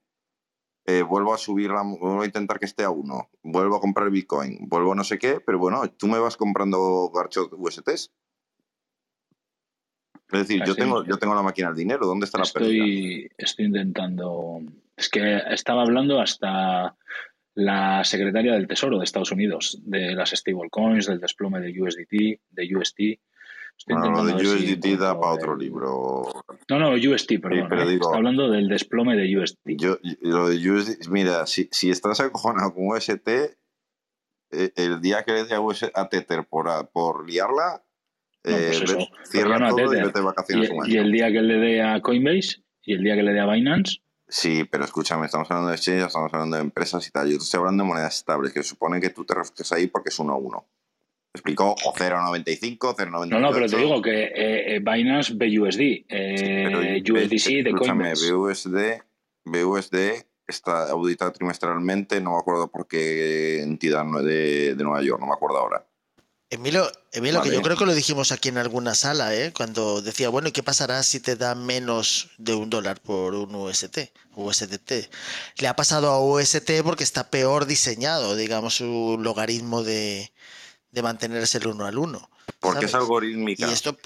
Eh, 0.85 1.01
vuelvo 1.01 1.33
a 1.33 1.37
subir, 1.37 1.69
la, 1.71 1.81
vuelvo 1.83 2.21
a 2.21 2.25
intentar 2.25 2.59
que 2.59 2.65
esté 2.65 2.83
a 2.83 2.89
uno. 2.89 3.29
Vuelvo 3.43 3.75
a 3.75 3.81
comprar 3.81 4.09
Bitcoin. 4.09 4.59
Vuelvo 4.69 4.93
a 4.93 4.95
no 4.95 5.03
sé 5.03 5.17
qué, 5.19 5.39
pero 5.39 5.59
bueno, 5.59 5.89
tú 5.91 6.07
me 6.07 6.19
vas 6.19 6.37
comprando 6.37 7.09
Garchot 7.13 7.51
USTs. 7.53 8.11
Es 10.31 10.39
decir, 10.39 10.63
yo 10.65 10.75
tengo, 10.75 11.03
yo 11.03 11.17
tengo 11.17 11.35
la 11.35 11.41
máquina 11.43 11.67
del 11.69 11.77
dinero. 11.77 12.05
¿Dónde 12.07 12.25
está 12.25 12.37
la 12.39 12.45
pérdida? 12.51 12.83
Estoy 13.37 13.65
intentando. 13.65 14.59
Es 14.97 15.09
que 15.09 15.41
estaba 15.49 15.81
hablando 15.81 16.19
hasta 16.21 16.95
la 17.55 18.03
secretaria 18.03 18.53
del 18.53 18.67
Tesoro 18.67 18.97
de 18.97 19.03
Estados 19.05 19.31
Unidos, 19.31 19.79
de 19.85 20.13
las 20.13 20.31
stablecoins, 20.31 21.07
del 21.07 21.19
desplome 21.19 21.59
de 21.61 21.81
USDT, 21.81 22.39
de 22.49 22.75
UST. 22.75 22.99
Estoy 23.77 23.95
Bueno, 23.97 24.11
lo 24.11 24.23
de 24.25 24.39
si 24.39 24.73
USDT 24.73 24.97
da 24.99 25.19
para 25.19 25.33
otro 25.33 25.55
libro. 25.55 26.23
No, 26.69 26.79
no, 26.79 26.91
UST, 26.91 27.39
perdón. 27.41 27.67
pero 27.69 27.81
¿eh? 27.83 27.89
digo- 27.89 28.05
Está 28.05 28.17
hablando 28.17 28.49
del 28.49 28.69
desplome 28.69 29.17
de 29.17 29.37
UST. 29.37 29.57
Yo, 29.77 29.97
lo 30.21 30.47
de 30.49 30.55
USD, 30.71 31.09
mira, 31.09 31.45
si, 31.45 31.67
si 31.71 31.89
estás 31.89 32.21
acojonado 32.21 32.73
con 32.73 32.87
UST, 32.87 33.27
eh, 33.27 34.71
el 34.77 35.01
día 35.01 35.23
que 35.23 35.33
le 35.33 35.43
dé 35.43 35.55
a, 35.55 35.59
US 35.59 35.91
a 35.93 36.07
Tether 36.07 36.45
por, 36.45 36.69
a- 36.69 36.85
por 36.89 37.29
liarla, 37.29 37.83
No, 38.45 38.51
pues 38.55 38.79
eh, 38.81 38.83
eso, 38.85 38.97
cierra 39.25 39.55
a 39.67 39.69
todo 39.69 39.93
y 39.93 40.01
vete 40.01 40.21
vacaciones 40.21 40.69
un 40.69 40.85
Y, 40.89 40.93
y 40.93 40.97
el 40.97 41.11
día 41.11 41.31
que 41.31 41.41
le 41.41 41.55
dé 41.55 41.81
a 41.81 41.99
Coinbase 42.01 42.63
y 42.83 42.93
el 42.93 43.03
día 43.03 43.15
que 43.15 43.23
le 43.23 43.33
dé 43.33 43.39
a 43.41 43.45
Binance, 43.51 43.97
Sí, 44.27 44.63
pero 44.63 44.85
escúchame, 44.85 45.25
estamos 45.25 45.49
hablando 45.51 45.69
de 45.69 45.75
exchange, 45.75 46.07
estamos 46.07 46.33
hablando 46.33 46.55
de 46.57 46.63
empresas 46.63 47.07
y 47.07 47.11
tal. 47.11 47.29
Yo 47.29 47.37
te 47.37 47.43
estoy 47.43 47.59
hablando 47.59 47.83
de 47.83 47.89
monedas 47.89 48.15
estables, 48.15 48.53
que 48.53 48.63
supone 48.63 48.99
que 48.99 49.11
tú 49.11 49.23
te 49.23 49.35
refugias 49.35 49.71
ahí 49.71 49.87
porque 49.87 50.09
es 50.09 50.19
uno 50.19 50.33
a 50.33 50.37
uno. 50.37 50.67
explicó? 51.33 51.75
O 51.85 51.93
0.95, 51.93 52.77
0.98. 52.79 53.27
No, 53.27 53.39
no, 53.39 53.51
pero 53.51 53.67
te 53.67 53.77
digo 53.77 54.01
que 54.01 54.23
eh, 54.23 54.75
eh, 54.75 54.79
Binance 54.79 55.33
BUSD, 55.33 56.05
eh, 56.09 57.03
USDC 57.03 57.63
de 57.63 57.69
Escúchame, 57.69 58.13
Coinbase. 58.13 58.31
BUSD, 58.31 59.01
BUSD 59.45 60.25
está 60.47 60.89
auditado 60.89 61.31
trimestralmente, 61.31 62.19
no 62.21 62.31
me 62.31 62.37
acuerdo 62.37 62.71
por 62.71 62.87
qué 62.87 63.61
entidad 63.61 64.05
de, 64.23 64.75
de 64.75 64.83
Nueva 64.83 65.03
York, 65.03 65.19
no 65.19 65.27
me 65.27 65.33
acuerdo 65.33 65.57
ahora. 65.57 65.85
Emilio, 66.55 66.89
Emilio 67.11 67.41
que 67.41 67.51
yo 67.51 67.61
creo 67.61 67.75
que 67.75 67.85
lo 67.85 67.93
dijimos 67.93 68.31
aquí 68.31 68.47
en 68.47 68.57
alguna 68.57 68.95
sala, 68.95 69.35
¿eh? 69.35 69.51
cuando 69.51 70.01
decía, 70.01 70.29
bueno, 70.29 70.47
¿y 70.47 70.51
qué 70.53 70.63
pasará 70.63 71.03
si 71.03 71.19
te 71.19 71.35
da 71.35 71.53
menos 71.53 72.29
de 72.37 72.55
un 72.55 72.69
dólar 72.69 73.01
por 73.01 73.35
un 73.35 73.53
UST, 73.53 74.11
USDT? 74.35 75.09
Le 75.57 75.67
ha 75.67 75.75
pasado 75.75 76.09
a 76.11 76.21
UST 76.21 76.81
porque 76.83 77.03
está 77.03 77.29
peor 77.29 77.65
diseñado, 77.65 78.37
digamos, 78.37 78.75
su 78.75 79.17
logaritmo 79.19 79.83
de, 79.83 80.31
de 80.91 81.01
mantenerse 81.01 81.57
el 81.57 81.67
uno 81.67 81.85
al 81.85 81.97
uno. 81.97 82.29
Porque 82.59 82.85
es 82.85 82.93
algorítmica. 82.95 83.67
Y 83.67 83.73
esto, 83.73 83.97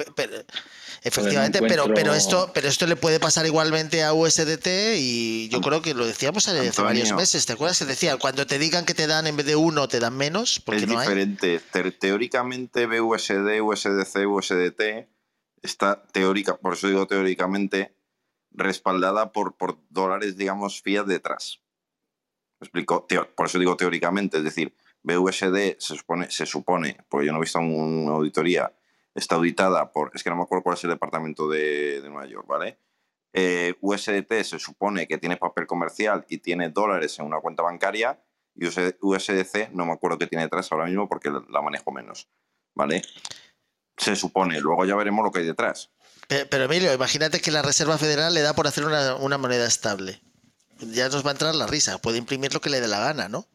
efectivamente, 1.04 1.60
pero, 1.60 1.84
encuentro- 1.86 1.94
pero 1.96 2.14
esto, 2.14 2.52
pero 2.54 2.68
esto 2.68 2.86
le 2.88 2.96
puede 2.96 3.20
pasar 3.20 3.46
igualmente 3.46 4.04
a 4.04 4.14
USDT 4.14 4.98
y 4.98 5.50
yo 5.50 5.62
creo 5.62 5.82
que 5.82 5.94
lo 5.94 6.06
decíamos 6.06 6.48
hace 6.48 6.60
Antonio. 6.60 6.84
varios 6.86 7.14
meses. 7.14 7.46
¿Te 7.46 7.54
acuerdas 7.54 7.80
que 7.80 7.86
decía 7.86 8.18
cuando 8.18 8.46
te 8.46 8.60
digan 8.60 8.86
que 8.86 8.94
te 8.94 9.08
dan 9.08 9.28
en 9.28 9.36
vez 9.38 9.46
de 9.46 9.56
uno 9.56 9.88
te 9.88 10.00
dan 10.00 10.16
menos? 10.18 10.60
Porque 10.60 10.82
es 10.82 10.88
no 10.88 11.00
diferente. 11.00 11.60
Te- 11.72 11.92
teóricamente 11.92 12.86
BUSD, 12.86 13.62
USDC, 13.62 14.26
USDT 14.28 15.08
está 15.62 16.04
teórica, 16.12 16.58
por 16.58 16.74
eso 16.74 16.88
digo 16.88 17.08
teóricamente, 17.08 17.96
respaldada 18.52 19.32
por, 19.32 19.56
por 19.58 19.78
dólares, 19.90 20.38
digamos, 20.38 20.82
fiat 20.82 21.06
detrás. 21.06 21.60
¿Me 22.60 22.66
explico? 22.66 23.06
Teo- 23.08 23.30
por 23.36 23.46
eso 23.48 23.60
digo 23.60 23.78
teóricamente, 23.78 24.38
es 24.38 24.44
decir, 24.44 24.74
BUSD 25.04 25.78
se 25.80 25.96
supone, 25.96 26.30
se 26.30 26.46
supone, 26.46 26.98
porque 27.10 27.28
yo 27.28 27.32
no 27.32 27.38
he 27.40 27.42
visto 27.42 27.60
una 27.60 28.12
auditoría, 28.12 28.72
está 29.16 29.36
auditada 29.36 29.92
por, 29.92 30.12
es 30.14 30.24
que 30.24 30.30
no 30.30 30.36
me 30.36 30.44
acuerdo 30.44 30.64
cuál 30.64 30.76
es 30.78 30.84
el 30.84 30.90
departamento 30.92 31.48
de, 31.50 32.02
Nueva 32.04 32.26
York, 32.28 32.46
¿vale? 32.48 32.78
Eh, 33.34 33.76
USDT 33.82 34.44
se 34.44 34.60
supone 34.60 35.08
que 35.08 35.18
tiene 35.18 35.38
papel 35.38 35.68
comercial 35.68 36.26
y 36.30 36.40
tiene 36.40 36.70
dólares 36.70 37.18
en 37.20 37.26
una 37.26 37.40
cuenta 37.40 37.62
bancaria 37.64 38.20
y 38.56 38.66
US- 38.66 38.96
USDC 39.02 39.70
no 39.74 39.86
me 39.86 39.94
acuerdo 39.94 40.18
qué 40.18 40.28
tiene 40.28 40.44
detrás 40.46 40.72
ahora 40.72 40.86
mismo 40.86 41.08
porque 41.08 41.30
la- 41.30 41.62
manejo 41.62 41.92
menos, 41.92 42.28
¿vale? 42.76 43.02
Se 43.98 44.16
supone, 44.16 44.60
luego 44.62 44.86
ya 44.86 44.96
veremos 44.96 45.24
lo 45.24 45.32
que 45.32 45.40
hay 45.40 45.46
detrás. 45.46 45.92
Pe- 46.28 46.46
Pero 46.46 46.64
Emilio, 46.66 46.94
imagínate 46.94 47.40
que 47.40 47.52
la 47.52 47.62
Reserva 47.62 47.98
Federal 47.98 48.34
le 48.34 48.42
da 48.42 48.54
por 48.54 48.66
hacer 48.68 48.86
una 48.86 49.38
moneda 49.38 49.68
estable. 49.68 50.22
Ya 50.80 51.10
nos 51.10 51.26
va 51.26 51.30
a 51.30 51.34
entrar 51.34 51.54
la 51.56 51.68
risa. 51.68 51.98
Puede 51.98 52.18
imprimir 52.18 52.54
lo 52.54 52.62
que 52.62 52.70
le 52.70 52.80
dé 52.80 52.88
la 52.88 53.00
gana, 53.00 53.28
¿no? 53.28 53.46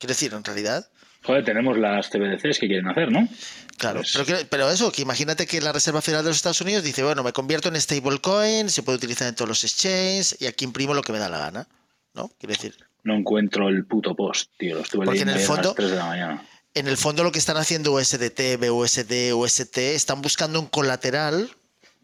Quiero 0.00 0.10
decir, 0.12 0.32
en 0.34 0.42
realidad. 0.42 0.88
Joder, 1.22 1.44
tenemos 1.44 1.76
las 1.78 2.08
TBDCs 2.10 2.58
que 2.58 2.66
quieren 2.66 2.88
hacer, 2.88 3.12
¿no? 3.12 3.28
Claro, 3.76 4.00
Pues- 4.00 4.46
pero, 4.48 4.70
eso, 4.70 4.90
que 4.90 5.02
imagínate 5.02 5.46
que 5.46 5.60
la 5.60 5.72
Reserva 5.72 6.00
Federal 6.00 6.24
de 6.24 6.30
los 6.30 6.38
Estados 6.38 6.60
Unidos 6.62 6.82
dice, 6.82 7.02
bueno, 7.04 7.22
me 7.22 7.32
convierto 7.34 7.68
en 7.68 7.78
stablecoin, 7.80 8.70
se 8.70 8.82
puede 8.82 8.96
utilizar 8.96 9.28
en 9.28 9.34
todos 9.34 9.48
los 9.48 9.62
exchanges 9.62 10.36
y 10.40 10.46
aquí 10.46 10.64
imprimo 10.64 10.94
lo 10.94 11.02
que 11.02 11.12
me 11.12 11.18
da 11.18 11.28
la 11.28 11.38
gana, 11.38 11.68
¿no? 12.14 12.30
Quiero 12.40 12.54
decir, 12.54 12.74
No 13.02 13.14
encuentro 13.14 13.68
el 13.68 13.84
puto 13.86 14.14
post, 14.16 14.50
tío. 14.58 14.74
Lo 14.76 14.82
estuve 14.82 15.04
Porque 15.06 15.20
en 15.20 15.30
el 15.30 15.36
a 15.42 15.46
fondo- 15.46 15.68
las 15.68 15.74
3 15.76 15.90
de 15.90 15.96
la 15.96 16.04
mañana. 16.06 16.46
en 16.74 16.88
el 16.88 16.96
fondo 16.98 17.22
lo 17.22 17.32
que 17.32 17.38
están 17.38 17.56
haciendo 17.58 17.92
USDT, 17.92 18.56
BUSD, 18.58 19.32
UST, 19.34 19.94
están 19.94 20.20
buscando 20.22 20.58
un 20.60 20.66
colateral 20.66 21.50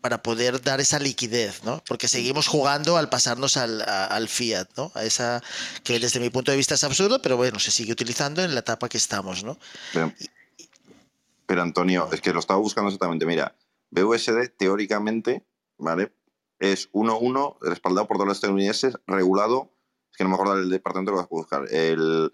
para 0.06 0.22
poder 0.22 0.62
dar 0.62 0.80
esa 0.80 1.00
liquidez, 1.00 1.64
¿no? 1.64 1.82
Porque 1.88 2.06
seguimos 2.06 2.46
jugando 2.46 2.96
al 2.96 3.08
pasarnos 3.08 3.56
al, 3.56 3.82
a- 3.82 4.06
al 4.06 4.28
fiat, 4.28 4.68
¿no? 4.76 4.92
A 4.94 5.02
esa 5.02 5.42
que 5.82 5.98
desde 5.98 6.20
mi 6.20 6.30
punto 6.30 6.52
de 6.52 6.56
vista 6.56 6.76
es 6.76 6.84
absurdo, 6.84 7.20
pero 7.20 7.36
bueno, 7.36 7.58
se 7.58 7.72
sigue 7.72 7.90
utilizando 7.90 8.40
en 8.44 8.54
la 8.54 8.60
etapa 8.60 8.88
que 8.88 8.98
estamos, 8.98 9.42
¿no? 9.42 9.58
Pero, 9.92 10.12
pero, 11.46 11.62
Antonio, 11.62 12.08
es 12.12 12.20
que 12.20 12.32
lo 12.32 12.38
estaba 12.38 12.60
buscando 12.60 12.88
exactamente. 12.88 13.26
Mira, 13.26 13.56
BUSD 13.90 14.48
teóricamente, 14.56 15.44
¿vale? 15.76 16.12
Es 16.60 16.88
1-1 16.92 17.56
respaldado 17.62 18.06
por 18.06 18.18
dólares 18.18 18.36
estadounidenses, 18.36 18.94
regulado, 19.08 19.72
es 20.12 20.16
que 20.18 20.22
no 20.22 20.30
me 20.30 20.36
acuerdo 20.36 20.54
del 20.54 20.70
departamento 20.70 21.10
que 21.10 21.16
vas 21.16 21.24
a 21.24 21.28
buscar, 21.30 21.66
el 21.72 22.30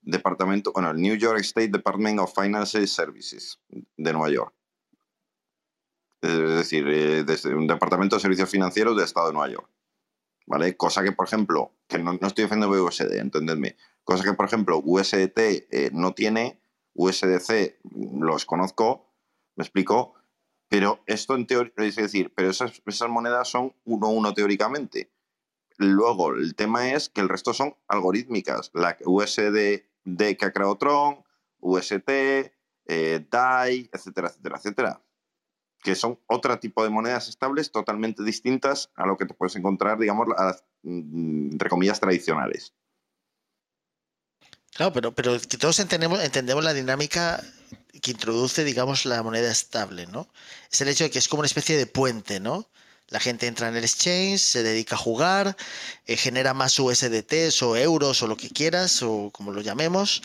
departamento, 0.00 0.72
bueno, 0.72 0.90
el 0.90 1.00
New 1.00 1.14
York 1.14 1.38
State 1.42 1.68
Department 1.68 2.18
of 2.18 2.34
Financial 2.34 2.88
Services 2.88 3.60
de 3.68 4.12
Nueva 4.12 4.28
York. 4.28 4.52
Es 6.22 6.56
decir, 6.56 6.86
eh, 6.88 7.24
desde 7.24 7.54
un 7.54 7.66
departamento 7.66 8.16
de 8.16 8.22
servicios 8.22 8.48
financieros 8.48 8.96
del 8.96 9.04
estado 9.04 9.26
de 9.26 9.32
Nueva 9.32 9.52
York. 9.52 9.68
¿Vale? 10.46 10.76
Cosa 10.76 11.02
que, 11.02 11.12
por 11.12 11.26
ejemplo, 11.26 11.72
que 11.88 11.98
no, 11.98 12.12
no 12.14 12.26
estoy 12.26 12.44
defendiendo 12.44 12.82
BUSD, 12.82 13.18
entendedme. 13.18 13.76
Cosa 14.04 14.24
que, 14.24 14.32
por 14.32 14.46
ejemplo, 14.46 14.80
USDT 14.84 15.38
eh, 15.38 15.90
no 15.92 16.14
tiene, 16.14 16.60
USDC 16.94 17.78
los 18.20 18.44
conozco, 18.44 19.12
me 19.56 19.62
explico, 19.62 20.14
pero 20.68 21.02
esto 21.06 21.34
en 21.34 21.46
teoría, 21.46 21.72
es 21.76 21.96
decir, 21.96 22.32
pero 22.34 22.50
esas, 22.50 22.82
esas 22.86 23.08
monedas 23.08 23.48
son 23.48 23.74
1-1 23.84 24.34
teóricamente. 24.34 25.12
Luego, 25.78 26.34
el 26.34 26.54
tema 26.54 26.92
es 26.92 27.08
que 27.08 27.20
el 27.20 27.28
resto 27.28 27.52
son 27.52 27.76
algorítmicas. 27.88 28.70
La 28.74 28.96
USD 29.04 29.82
que 30.04 30.44
ha 30.44 30.52
creado 30.52 30.76
Tron, 30.76 31.24
UST, 31.60 32.08
eh, 32.86 33.26
DAI, 33.30 33.90
etcétera, 33.92 34.28
etcétera, 34.28 34.56
etcétera. 34.56 35.02
Que 35.82 35.94
son 35.94 36.18
otro 36.26 36.58
tipo 36.58 36.82
de 36.82 36.90
monedas 36.90 37.28
estables 37.28 37.70
totalmente 37.70 38.22
distintas 38.22 38.90
a 38.94 39.06
lo 39.06 39.16
que 39.16 39.26
te 39.26 39.34
puedes 39.34 39.56
encontrar, 39.56 39.98
digamos, 39.98 40.28
mm, 40.82 41.52
entre 41.52 41.68
comillas, 41.68 42.00
tradicionales. 42.00 42.74
Claro, 44.74 44.92
pero, 44.92 45.14
pero 45.14 45.38
todos 45.40 45.78
entendemos, 45.80 46.22
entendemos 46.22 46.64
la 46.64 46.72
dinámica 46.72 47.42
que 48.00 48.12
introduce, 48.12 48.64
digamos, 48.64 49.04
la 49.04 49.22
moneda 49.22 49.50
estable, 49.50 50.06
¿no? 50.06 50.28
Es 50.70 50.80
el 50.80 50.88
hecho 50.88 51.04
de 51.04 51.10
que 51.10 51.18
es 51.18 51.28
como 51.28 51.40
una 51.40 51.46
especie 51.46 51.76
de 51.76 51.86
puente, 51.86 52.40
¿no? 52.40 52.68
La 53.08 53.20
gente 53.20 53.46
entra 53.46 53.68
en 53.68 53.76
el 53.76 53.84
exchange, 53.84 54.40
se 54.40 54.62
dedica 54.62 54.94
a 54.94 54.98
jugar, 54.98 55.54
eh, 56.06 56.16
genera 56.16 56.54
más 56.54 56.78
USDTs 56.78 57.62
o 57.62 57.76
euros 57.76 58.22
o 58.22 58.26
lo 58.26 58.38
que 58.38 58.48
quieras, 58.48 59.02
o 59.02 59.30
como 59.30 59.52
lo 59.52 59.60
llamemos, 59.60 60.22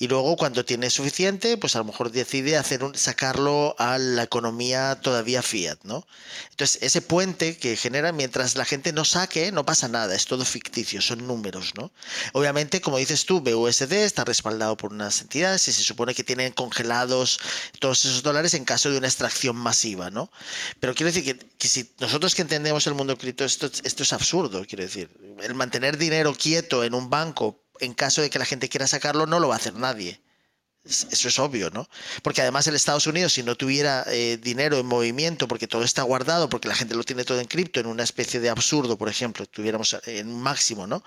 y 0.00 0.06
luego 0.06 0.36
cuando 0.36 0.64
tiene 0.64 0.90
suficiente, 0.90 1.56
pues 1.56 1.74
a 1.74 1.80
lo 1.80 1.84
mejor 1.84 2.12
decide 2.12 2.56
hacer 2.56 2.84
un, 2.84 2.94
sacarlo 2.94 3.74
a 3.78 3.98
la 3.98 4.22
economía 4.22 5.00
todavía 5.00 5.42
fiat, 5.42 5.78
¿no? 5.82 6.06
Entonces, 6.50 6.78
ese 6.82 7.02
puente 7.02 7.56
que 7.56 7.76
genera 7.76 8.12
mientras 8.12 8.54
la 8.54 8.64
gente 8.64 8.92
no 8.92 9.04
saque, 9.04 9.50
no 9.50 9.66
pasa 9.66 9.88
nada, 9.88 10.14
es 10.14 10.26
todo 10.26 10.44
ficticio, 10.44 11.02
son 11.02 11.26
números, 11.26 11.72
¿no? 11.74 11.90
Obviamente, 12.32 12.80
como 12.80 12.98
dices 12.98 13.26
tú, 13.26 13.40
BUSD 13.40 13.92
está 13.92 14.24
respaldado 14.24 14.76
por 14.76 14.92
unas 14.92 15.20
entidades 15.20 15.66
y 15.66 15.72
se 15.72 15.82
supone 15.82 16.14
que 16.14 16.22
tienen 16.22 16.52
congelados 16.52 17.40
todos 17.80 18.04
esos 18.04 18.22
dólares 18.22 18.54
en 18.54 18.64
caso 18.64 18.92
de 18.92 18.98
una 18.98 19.08
extracción 19.08 19.56
masiva, 19.56 20.10
¿no? 20.10 20.30
Pero 20.78 20.94
quiero 20.94 21.12
decir 21.12 21.24
que, 21.24 21.44
que 21.58 21.68
si 21.68 21.90
nosotros 21.98 22.36
que 22.36 22.42
entendemos 22.42 22.86
el 22.86 22.94
mundo 22.94 23.18
cripto, 23.18 23.44
esto, 23.44 23.68
esto 23.82 24.02
es 24.04 24.12
absurdo, 24.12 24.64
quiero 24.64 24.84
decir. 24.84 25.10
El 25.40 25.54
mantener 25.54 25.98
dinero 25.98 26.34
quieto 26.34 26.84
en 26.84 26.94
un 26.94 27.10
banco 27.10 27.64
en 27.80 27.94
caso 27.94 28.22
de 28.22 28.30
que 28.30 28.38
la 28.38 28.44
gente 28.44 28.68
quiera 28.68 28.86
sacarlo 28.86 29.26
no 29.26 29.40
lo 29.40 29.48
va 29.48 29.54
a 29.54 29.58
hacer 29.58 29.74
nadie. 29.74 30.20
Es- 30.84 31.06
Eso 31.10 31.28
es 31.28 31.38
obvio, 31.38 31.70
¿no? 31.70 31.88
Porque 32.22 32.40
además 32.42 32.66
el 32.66 32.74
Estados 32.76 33.06
Unidos, 33.06 33.32
si 33.34 33.42
no 33.42 33.56
tuviera 33.56 34.04
eh, 34.08 34.38
dinero 34.42 34.78
en 34.78 34.86
movimiento, 34.86 35.48
porque 35.48 35.66
todo 35.68 35.82
está 35.84 36.02
guardado, 36.02 36.48
porque 36.48 36.68
la 36.68 36.74
gente 36.76 36.94
lo 36.94 37.04
tiene 37.04 37.24
todo 37.24 37.40
en 37.40 37.46
cripto, 37.46 37.80
en 37.80 37.86
una 37.86 38.04
especie 38.04 38.40
de 38.40 38.48
absurdo, 38.50 38.96
por 38.96 39.08
ejemplo, 39.08 39.44
tuviéramos 39.46 39.96
en 40.06 40.28
un 40.28 40.40
máximo, 40.42 40.86
¿no? 40.86 41.02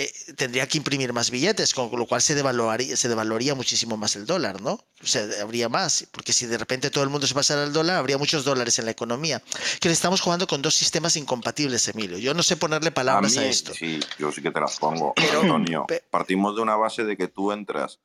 Eh, 0.00 0.12
tendría 0.36 0.68
que 0.68 0.78
imprimir 0.78 1.12
más 1.12 1.28
billetes, 1.28 1.74
con 1.74 1.90
lo 1.90 2.06
cual 2.06 2.22
se 2.22 2.36
devaluaría, 2.36 2.96
se 2.96 3.08
devaluaría 3.08 3.56
muchísimo 3.56 3.96
más 3.96 4.14
el 4.14 4.26
dólar, 4.26 4.62
¿no? 4.62 4.74
O 5.02 5.06
sea, 5.06 5.26
habría 5.42 5.68
más, 5.68 6.06
porque 6.12 6.32
si 6.32 6.46
de 6.46 6.56
repente 6.56 6.88
todo 6.90 7.02
el 7.02 7.10
mundo 7.10 7.26
se 7.26 7.34
pasara 7.34 7.64
al 7.64 7.72
dólar, 7.72 7.96
habría 7.96 8.16
muchos 8.16 8.44
dólares 8.44 8.78
en 8.78 8.84
la 8.84 8.92
economía. 8.92 9.42
Que 9.80 9.88
estamos 9.90 10.20
jugando 10.20 10.46
con 10.46 10.62
dos 10.62 10.76
sistemas 10.76 11.16
incompatibles, 11.16 11.88
Emilio. 11.88 12.16
Yo 12.18 12.32
no 12.32 12.44
sé 12.44 12.56
ponerle 12.56 12.92
palabras 12.92 13.36
a, 13.36 13.40
mí, 13.40 13.46
esto. 13.48 13.74
Sí, 13.74 13.98
yo 14.20 14.30
sí 14.30 14.40
que 14.40 14.52
te 14.52 14.60
las 14.60 14.78
pongo. 14.78 15.14
Pero- 15.16 15.40
Antonio, 15.40 15.84
pe- 15.88 16.04
partimos 16.08 16.54
de 16.54 16.62
una 16.62 16.76
base 16.76 17.02
de 17.04 17.16
que 17.16 17.26
tú 17.26 17.50
entras. 17.50 17.98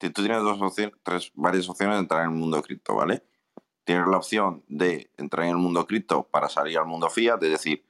Si 0.00 0.10
tú 0.10 0.22
tienes 0.24 0.42
dos 0.42 0.60
opciones, 0.60 0.92
tres, 1.04 1.30
varias 1.34 1.68
opciones 1.68 1.94
de 1.94 2.00
entrar 2.00 2.22
en 2.24 2.32
el 2.32 2.36
mundo 2.36 2.60
cripto, 2.62 2.96
¿vale? 2.96 3.22
Tienes 3.84 4.08
la 4.08 4.16
opción 4.16 4.64
de 4.66 5.08
entrar 5.18 5.44
en 5.44 5.52
el 5.52 5.56
mundo 5.58 5.86
cripto 5.86 6.24
para 6.24 6.48
salir 6.48 6.78
al 6.78 6.86
mundo 6.86 7.08
fiat, 7.08 7.40
es 7.44 7.50
decir, 7.50 7.84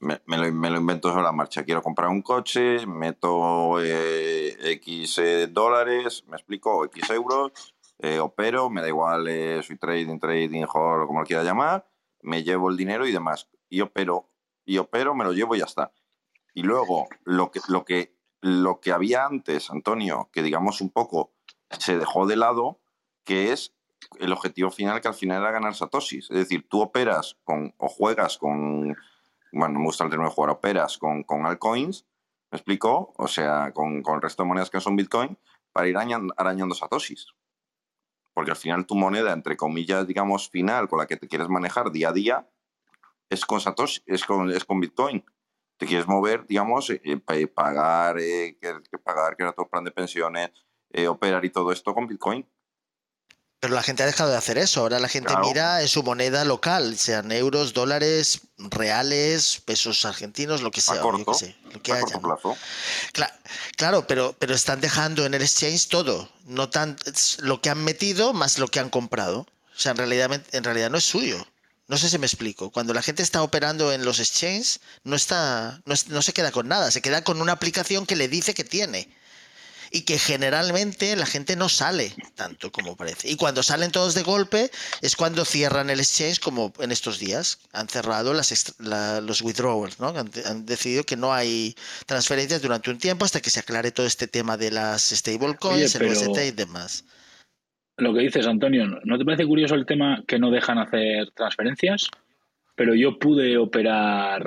me, 0.00 0.20
me 0.26 0.36
lo, 0.36 0.52
me 0.52 0.70
lo 0.70 0.78
invento 0.78 1.10
sobre 1.10 1.22
la 1.22 1.32
marcha. 1.32 1.64
Quiero 1.64 1.82
comprar 1.82 2.08
un 2.08 2.22
coche, 2.22 2.86
meto 2.86 3.80
eh, 3.82 4.56
X 4.72 5.18
eh, 5.18 5.46
dólares, 5.48 6.24
me 6.28 6.36
explico, 6.36 6.84
X 6.86 7.10
euros, 7.10 7.52
eh, 7.98 8.18
opero, 8.18 8.68
me 8.68 8.82
da 8.82 8.88
igual, 8.88 9.26
eh, 9.28 9.62
soy 9.62 9.78
trading, 9.78 10.18
trading, 10.18 10.64
hall, 10.72 11.06
como 11.06 11.20
lo 11.20 11.26
quiera 11.26 11.42
llamar, 11.42 11.86
me 12.22 12.42
llevo 12.42 12.70
el 12.70 12.76
dinero 12.76 13.06
y 13.06 13.12
demás. 13.12 13.48
Y 13.68 13.80
opero, 13.80 14.28
y 14.64 14.78
opero, 14.78 15.14
me 15.14 15.24
lo 15.24 15.32
llevo 15.32 15.54
y 15.54 15.60
ya 15.60 15.64
está. 15.64 15.92
Y 16.54 16.62
luego, 16.62 17.08
lo 17.24 17.50
que, 17.50 17.60
lo 17.68 17.84
que, 17.84 18.16
lo 18.40 18.80
que 18.80 18.92
había 18.92 19.26
antes, 19.26 19.70
Antonio, 19.70 20.30
que 20.32 20.42
digamos 20.42 20.80
un 20.80 20.90
poco 20.90 21.32
se 21.70 21.98
dejó 21.98 22.26
de 22.26 22.36
lado, 22.36 22.80
que 23.24 23.52
es 23.52 23.74
el 24.20 24.32
objetivo 24.32 24.70
final, 24.70 25.00
que 25.00 25.08
al 25.08 25.14
final 25.14 25.42
era 25.42 25.50
ganar 25.50 25.74
satoshis. 25.74 26.30
Es 26.30 26.36
decir, 26.36 26.66
tú 26.68 26.80
operas 26.80 27.36
con, 27.44 27.74
o 27.78 27.88
juegas 27.88 28.38
con, 28.38 28.96
bueno, 29.58 29.74
no 29.74 29.80
me 29.80 29.86
gusta 29.86 30.04
el 30.04 30.10
término 30.10 30.30
jugar, 30.30 30.50
operas 30.50 30.98
con, 30.98 31.22
con 31.24 31.46
altcoins, 31.46 32.06
¿me 32.50 32.56
explico? 32.58 33.14
O 33.16 33.28
sea, 33.28 33.72
con, 33.72 34.02
con 34.02 34.16
el 34.16 34.22
resto 34.22 34.42
de 34.42 34.48
monedas 34.48 34.70
que 34.70 34.76
no 34.78 34.82
son 34.82 34.96
Bitcoin, 34.96 35.38
para 35.72 35.88
ir 35.88 35.96
arañan- 35.96 36.32
arañando 36.36 36.74
satoshis. 36.74 37.26
porque 38.34 38.50
al 38.50 38.56
final 38.56 38.86
tu 38.86 38.94
moneda, 38.94 39.32
entre 39.32 39.56
comillas, 39.56 40.06
digamos, 40.06 40.50
final, 40.50 40.88
con 40.88 40.98
la 40.98 41.06
que 41.06 41.16
te 41.16 41.26
quieres 41.28 41.48
manejar 41.48 41.90
día 41.90 42.10
a 42.10 42.12
día, 42.12 42.48
es 43.30 43.46
con 43.46 43.60
Satoshi, 43.60 44.02
es 44.06 44.24
con, 44.24 44.50
es 44.50 44.64
con 44.64 44.80
Bitcoin. 44.80 45.24
Te 45.78 45.86
quieres 45.86 46.08
mover, 46.08 46.46
digamos, 46.46 46.90
eh, 46.90 47.02
eh, 47.04 47.46
pagar, 47.48 48.18
eh, 48.18 48.58
que, 48.60 48.74
que 48.90 48.98
pagar, 48.98 49.36
que 49.36 49.44
era 49.44 49.52
todo 49.52 49.68
plan 49.68 49.84
de 49.84 49.90
pensiones, 49.92 50.50
eh, 50.90 51.08
operar 51.08 51.44
y 51.44 51.50
todo 51.50 51.72
esto 51.72 51.94
con 51.94 52.06
Bitcoin. 52.06 52.46
Pero 53.58 53.74
la 53.74 53.82
gente 53.82 54.02
ha 54.02 54.06
dejado 54.06 54.30
de 54.30 54.36
hacer 54.36 54.58
eso. 54.58 54.80
Ahora 54.80 54.98
la 55.00 55.08
gente 55.08 55.28
Claro. 55.32 55.46
mira 55.48 55.80
en 55.82 55.88
su 55.88 56.02
moneda 56.02 56.44
local, 56.44 56.98
sean 56.98 57.32
euros, 57.32 57.72
dólares, 57.72 58.40
reales, 58.58 59.60
pesos 59.64 60.04
argentinos, 60.04 60.60
lo 60.60 60.70
que 60.70 60.80
A 60.80 60.82
sea. 60.82 61.02
yo 61.02 61.34
sé, 61.34 61.56
lo 61.72 61.82
que 61.82 61.92
a 61.92 61.96
haya, 61.96 62.04
corto 62.04 62.20
¿no? 62.20 62.34
plazo. 62.34 62.56
Cla- 63.14 63.32
claro, 63.76 64.06
pero, 64.06 64.34
pero 64.38 64.54
están 64.54 64.80
dejando 64.80 65.24
en 65.24 65.34
el 65.34 65.42
exchange 65.42 65.88
todo. 65.88 66.28
No 66.44 66.68
tan 66.68 66.96
lo 67.38 67.60
que 67.62 67.70
han 67.70 67.82
metido 67.82 68.32
más 68.34 68.58
lo 68.58 68.68
que 68.68 68.78
han 68.78 68.90
comprado. 68.90 69.40
O 69.74 69.78
sea, 69.78 69.92
en 69.92 69.98
realidad, 69.98 70.30
en 70.52 70.64
realidad 70.64 70.90
no 70.90 70.98
es 70.98 71.04
suyo. 71.04 71.46
No 71.88 71.96
sé 71.96 72.08
si 72.10 72.18
me 72.18 72.26
explico. 72.26 72.70
Cuando 72.70 72.92
la 72.94 73.02
gente 73.02 73.22
está 73.22 73.42
operando 73.42 73.92
en 73.92 74.04
los 74.04 74.18
exchanges, 74.18 74.80
no 75.04 75.16
está, 75.16 75.80
no, 75.86 75.94
no 76.08 76.20
se 76.22 76.32
queda 76.32 76.50
con 76.50 76.68
nada, 76.68 76.90
se 76.90 77.00
queda 77.00 77.22
con 77.24 77.40
una 77.40 77.52
aplicación 77.52 78.06
que 78.06 78.16
le 78.16 78.28
dice 78.28 78.54
que 78.54 78.64
tiene. 78.64 79.08
Y 79.90 80.02
que 80.02 80.18
generalmente 80.18 81.14
la 81.16 81.26
gente 81.26 81.56
no 81.56 81.68
sale 81.68 82.12
tanto 82.34 82.70
como 82.72 82.96
parece. 82.96 83.30
Y 83.30 83.36
cuando 83.36 83.62
salen 83.62 83.90
todos 83.92 84.14
de 84.14 84.22
golpe 84.22 84.70
es 85.02 85.16
cuando 85.16 85.44
cierran 85.44 85.90
el 85.90 86.00
exchange, 86.00 86.40
como 86.40 86.72
en 86.80 86.92
estos 86.92 87.18
días. 87.18 87.58
Han 87.72 87.88
cerrado 87.88 88.32
las 88.34 88.74
la- 88.78 89.20
los 89.20 89.40
withdrawals, 89.42 89.98
¿no? 90.00 90.08
Han, 90.08 90.30
han 90.46 90.66
decidido 90.66 91.04
que 91.04 91.16
no 91.16 91.32
hay 91.32 91.74
transferencias 92.06 92.62
durante 92.62 92.90
un 92.90 92.98
tiempo 92.98 93.24
hasta 93.24 93.40
que 93.40 93.50
se 93.50 93.60
aclare 93.60 93.90
todo 93.92 94.06
este 94.06 94.26
tema 94.28 94.56
de 94.56 94.70
las 94.70 95.02
stablecoins, 95.10 95.94
el 95.96 96.02
UST 96.30 96.46
y 96.48 96.50
demás. 96.52 97.04
Lo 97.98 98.12
que 98.12 98.20
dices, 98.20 98.46
Antonio, 98.46 98.86
¿no 99.04 99.18
te 99.18 99.24
parece 99.24 99.46
curioso 99.46 99.74
el 99.74 99.86
tema 99.86 100.22
que 100.28 100.38
no 100.38 100.50
dejan 100.50 100.78
hacer 100.78 101.30
transferencias? 101.34 102.08
Pero 102.74 102.94
yo 102.94 103.18
pude 103.18 103.56
operar 103.56 104.44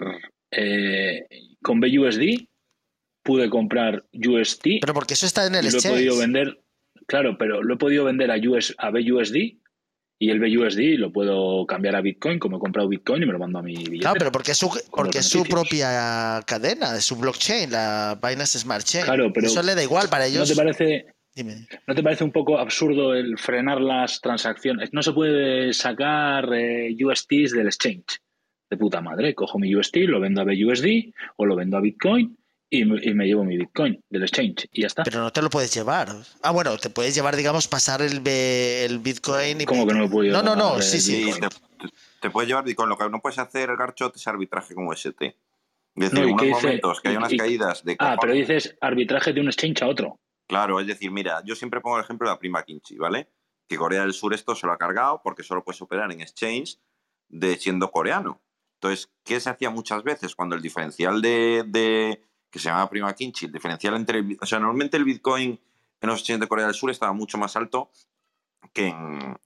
eh, 0.52 1.26
con 1.64 1.80
BUSD, 1.80 2.48
pude 3.24 3.50
comprar 3.50 4.06
UST 4.14 4.64
Pero 4.82 4.94
porque 4.94 5.14
eso 5.14 5.26
está 5.26 5.46
en 5.46 5.56
el 5.56 5.66
y 5.66 5.70
lo 5.70 5.74
he 5.74 5.76
exchange. 5.76 5.96
podido 5.96 6.18
vender, 6.18 6.60
claro, 7.08 7.38
pero 7.38 7.64
lo 7.64 7.74
he 7.74 7.78
podido 7.78 8.06
vender 8.06 8.32
a, 8.32 8.38
US, 8.38 8.74
a 8.78 8.90
BUSD 8.92 9.36
y 10.22 10.30
el 10.32 10.40
BUSD 10.40 10.98
lo 10.98 11.14
puedo 11.14 11.66
cambiar 11.66 11.96
a 11.96 12.02
Bitcoin, 12.02 12.40
como 12.40 12.58
he 12.58 12.60
comprado 12.60 12.90
Bitcoin 12.90 13.24
y 13.24 13.26
me 13.26 13.32
lo 13.32 13.40
mando 13.40 13.60
a 13.60 13.62
mi 13.62 13.76
billetera. 13.76 14.00
Claro, 14.02 14.16
pero 14.20 14.32
porque 14.32 14.52
es 14.52 14.58
su, 14.58 14.70
porque 14.92 15.20
es 15.20 15.30
su 15.30 15.46
propia 15.46 16.42
cadena, 16.46 16.96
es 16.98 17.06
su 17.06 17.16
blockchain, 17.16 17.72
la 17.72 18.20
Binance 18.22 18.60
Smart 18.60 18.84
Chain. 18.84 19.06
Claro, 19.06 19.32
pero 19.34 19.48
Eso 19.48 19.64
le 19.64 19.76
da 19.76 19.84
igual 19.84 20.10
para 20.10 20.26
¿No 20.26 20.30
ellos. 20.32 20.50
te 20.50 20.56
parece 20.56 21.06
Dime. 21.34 21.68
¿No 21.88 21.96
te 21.96 22.04
parece 22.04 22.24
un 22.26 22.32
poco 22.32 22.58
absurdo 22.58 23.14
el 23.14 23.38
frenar 23.38 23.80
las 23.80 24.20
transacciones? 24.20 24.92
No 24.92 25.02
se 25.04 25.14
puede 25.14 25.74
sacar 25.74 26.50
eh, 26.54 26.94
USTs 27.02 27.52
del 27.52 27.68
exchange. 27.68 28.20
De 28.70 28.78
puta 28.78 29.00
madre, 29.02 29.34
cojo 29.34 29.58
mi 29.58 29.74
UST, 29.74 29.98
lo 30.08 30.20
vendo 30.20 30.42
a 30.42 30.44
BUSD 30.44 31.14
o 31.38 31.46
lo 31.46 31.56
vendo 31.56 31.78
a 31.78 31.82
Bitcoin 31.82 32.38
y, 32.70 32.86
me- 32.86 33.04
y 33.04 33.14
me 33.14 33.26
llevo 33.26 33.44
mi 33.44 33.58
Bitcoin 33.58 34.02
del 34.10 34.24
exchange 34.24 34.68
y 34.72 34.82
ya 34.82 34.88
está. 34.88 35.04
Pero 35.04 35.20
no 35.22 35.32
te 35.32 35.42
lo 35.42 35.50
puedes 35.50 35.74
llevar. 35.74 36.10
Ah, 36.44 36.52
bueno, 36.52 36.78
te 36.78 36.90
puedes 36.90 37.16
llevar, 37.16 37.36
digamos, 37.36 37.68
pasar 37.68 38.02
el, 38.02 38.20
B- 38.20 38.86
el 38.86 39.00
Bitcoin 39.00 39.62
y. 39.62 39.66
¿Cómo 39.66 39.88
que 39.88 39.94
no 39.94 40.00
me 40.02 40.10
puedo 40.10 40.32
No, 40.32 40.44
no, 40.44 40.56
llevar 40.56 40.58
no, 40.58 40.76
el 40.78 40.84
sí, 40.84 41.00
sí. 41.00 41.32
Te, 42.22 42.30
puedes 42.30 42.48
llevar 42.48 42.64
Bitcoin. 42.64 42.90
Lo 42.90 42.98
que 42.98 43.10
no 43.10 43.22
puedes 43.22 43.40
hacer, 43.40 43.76
Garchot, 43.76 44.16
es 44.16 44.28
arbitraje 44.28 44.76
con 44.76 44.88
UST. 44.88 45.22
Es 45.22 45.34
decir, 45.96 46.20
No, 46.20 46.28
¿y 46.28 46.32
unos 46.32 46.42
dice? 46.46 46.54
momentos 46.56 47.02
que 47.02 47.10
hay 47.10 47.16
unas 47.18 47.34
y- 47.34 47.38
caídas 47.38 47.84
de 47.84 47.96
Ah, 48.00 48.18
pero 48.20 48.34
dices 48.34 48.78
arbitraje 48.82 49.34
de 49.34 49.42
un 49.42 49.48
exchange 49.48 49.82
a 49.82 49.88
otro. 49.88 50.20
Claro, 50.48 50.80
es 50.80 50.88
decir, 50.88 51.12
mira, 51.12 51.42
yo 51.46 51.56
siempre 51.56 51.82
pongo 51.82 51.98
el 51.98 52.04
ejemplo 52.04 52.28
de 52.28 52.34
la 52.36 52.40
prima 52.40 52.64
Kimchi, 52.64 52.96
¿vale? 52.98 53.28
Que 53.68 53.78
Corea 53.78 54.02
del 54.02 54.14
Sur 54.14 54.34
esto 54.34 54.56
se 54.56 54.66
lo 54.66 54.74
ha 54.74 54.78
cargado 54.78 55.22
porque 55.24 55.44
solo 55.44 55.64
puedes 55.64 55.82
operar 55.82 56.12
en 56.12 56.22
exchange 56.22 56.80
de 57.28 57.56
siendo 57.58 57.92
coreano. 57.92 58.42
Entonces, 58.76 59.10
¿qué 59.24 59.40
se 59.40 59.50
hacía 59.50 59.70
muchas 59.70 60.04
veces 60.04 60.36
cuando 60.36 60.56
el 60.56 60.62
diferencial 60.62 61.22
de, 61.22 61.64
de- 61.68 62.24
que 62.50 62.60
se 62.60 62.70
llama 62.70 62.90
prima 62.90 63.14
Kimchi, 63.14 63.46
el 63.46 63.52
diferencial 63.52 63.96
entre, 63.96 64.20
el, 64.20 64.38
o 64.42 64.46
sea, 64.46 64.60
normalmente 64.60 64.98
el 64.98 65.04
Bitcoin 65.04 65.60
en 66.02 66.10
los 66.10 66.20
exchanges 66.20 66.42
de 66.42 66.48
Corea 66.48 66.66
del 66.66 66.76
Sur 66.76 66.92
estaba 66.92 67.14
mucho 67.14 67.38
más 67.38 67.56
alto 67.56 67.92
que 68.74 68.88
en, 68.88 69.38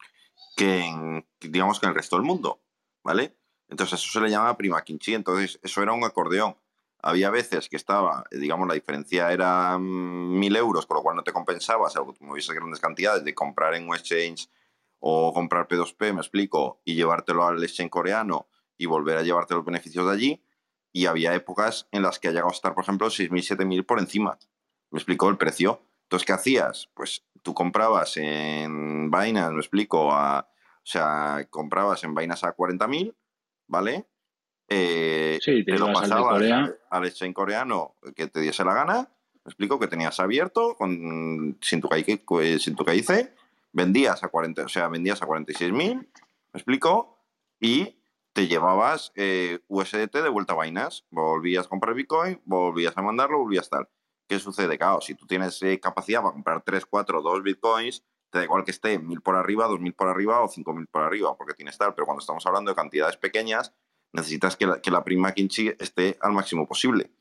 que 0.55 1.49
digamos, 1.49 1.79
que 1.79 1.85
en 1.85 1.91
el 1.91 1.95
resto 1.95 2.15
del 2.15 2.25
mundo, 2.25 2.61
¿vale? 3.03 3.35
Entonces, 3.69 3.99
eso 3.99 4.11
se 4.11 4.21
le 4.21 4.29
llama 4.29 4.55
prima 4.55 4.83
Kimchi, 4.83 5.13
entonces 5.13 5.59
eso 5.63 5.81
era 5.81 5.93
un 5.93 6.03
acordeón. 6.03 6.55
Había 7.01 7.29
veces 7.31 7.67
que 7.67 7.75
estaba, 7.75 8.23
digamos, 8.31 8.67
la 8.67 8.75
diferencia 8.75 9.31
era 9.31 9.77
mm, 9.77 10.39
mil 10.39 10.55
euros, 10.55 10.85
con 10.85 10.97
lo 10.97 11.03
cual 11.03 11.15
no 11.15 11.23
te 11.23 11.33
compensaba, 11.33 11.89
salvo 11.89 12.13
que 12.13 12.19
tú 12.19 12.25
movieses 12.25 12.55
grandes 12.55 12.79
cantidades 12.79 13.23
de 13.23 13.33
comprar 13.33 13.73
en 13.73 13.89
un 13.89 13.95
exchange 13.95 14.47
o 14.99 15.33
comprar 15.33 15.67
P2P, 15.67 16.13
me 16.13 16.21
explico, 16.21 16.81
y 16.85 16.95
llevártelo 16.95 17.45
al 17.45 17.61
exchange 17.61 17.89
coreano 17.89 18.47
y 18.77 18.85
volver 18.85 19.17
a 19.17 19.23
llevarte 19.23 19.53
los 19.53 19.65
beneficios 19.65 20.05
de 20.05 20.11
allí. 20.11 20.43
Y 20.93 21.07
había 21.07 21.33
épocas 21.35 21.87
en 21.91 22.03
las 22.03 22.19
que 22.19 22.29
ha 22.29 22.31
llegado 22.31 22.49
a 22.49 22.53
estar, 22.53 22.73
por 22.73 22.83
ejemplo, 22.83 23.07
6.000, 23.07 23.57
7.000 23.57 23.85
por 23.85 23.99
encima. 23.99 24.37
Me 24.91 24.99
explico 24.99 25.27
el 25.29 25.37
precio. 25.37 25.81
Entonces, 26.03 26.25
¿qué 26.25 26.33
hacías? 26.33 26.89
Pues 26.93 27.25
tú 27.41 27.53
comprabas 27.53 28.15
en 28.17 29.09
Binance, 29.09 29.53
me 29.53 29.59
explico, 29.59 30.13
a, 30.13 30.47
o 30.47 30.85
sea, 30.85 31.45
comprabas 31.49 32.03
en 32.03 32.13
Binance 32.13 32.45
a 32.45 32.55
40.000, 32.55 33.13
¿vale? 33.67 34.05
Eh, 34.69 35.39
Sí, 35.41 35.65
te 35.65 35.73
te 35.73 35.79
lo 35.79 35.91
pasabas 35.91 36.41
al, 36.41 36.79
al 36.89 37.05
exchange 37.05 37.33
coreano 37.33 37.95
que 38.15 38.27
te 38.27 38.39
diese 38.39 38.63
la 38.63 38.73
gana, 38.73 39.09
me 39.45 39.49
explico 39.49 39.79
que 39.79 39.87
tenías 39.87 40.19
abierto 40.19 40.75
con, 40.75 41.57
sin 41.61 41.81
tu 41.81 41.89
eh, 41.93 42.59
sin 42.59 42.75
tu 42.75 42.85
KIC, 42.85 43.33
vendías 43.73 44.23
a 44.23 44.29
40, 44.29 44.63
o 44.63 44.69
sea, 44.69 44.87
vendías 44.87 45.21
a 45.21 45.27
46.000, 45.27 45.73
me 45.73 46.07
explico, 46.53 47.17
y 47.59 47.97
te 48.33 48.47
llevabas 48.47 49.11
eh, 49.15 49.59
USDT 49.67 50.15
de 50.15 50.29
vuelta 50.29 50.53
a 50.53 50.63
Binance, 50.63 51.03
volvías 51.11 51.67
a 51.67 51.69
comprar 51.69 51.93
Bitcoin, 51.93 52.41
volvías 52.45 52.97
a 52.97 53.01
mandarlo, 53.01 53.37
volvías 53.39 53.69
tal. 53.69 53.87
¿Qué 54.27 54.39
sucede? 54.39 54.77
Claro, 54.77 55.01
si 55.01 55.13
tú 55.15 55.27
tienes 55.27 55.61
eh, 55.61 55.79
capacidad 55.79 56.21
para 56.21 56.33
comprar 56.33 56.63
3, 56.63 56.85
4, 56.85 57.21
2 57.21 57.43
Bitcoins, 57.43 58.03
te 58.31 58.39
da 58.39 58.43
igual 58.43 58.63
que 58.65 58.71
esté 58.71 58.97
1000 58.97 59.21
por 59.21 59.35
arriba, 59.35 59.67
2000 59.67 59.93
por 59.93 60.07
arriba 60.07 60.41
o 60.41 60.47
5000 60.47 60.87
por 60.87 61.03
arriba, 61.03 61.37
porque 61.37 61.53
tienes 61.53 61.77
tal, 61.77 61.93
pero 61.93 62.05
cuando 62.05 62.21
estamos 62.21 62.43
hablando 62.47 62.71
de 62.71 62.75
cantidades 62.75 63.17
pequeñas, 63.17 63.75
necesitas 64.11 64.57
que 64.57 64.65
la, 64.65 64.81
que 64.81 64.91
prima 65.05 65.33
Kimchi 65.33 65.71
esté 65.79 66.17
al 66.19 66.33
máximo 66.33 66.67
posible. 66.67 67.11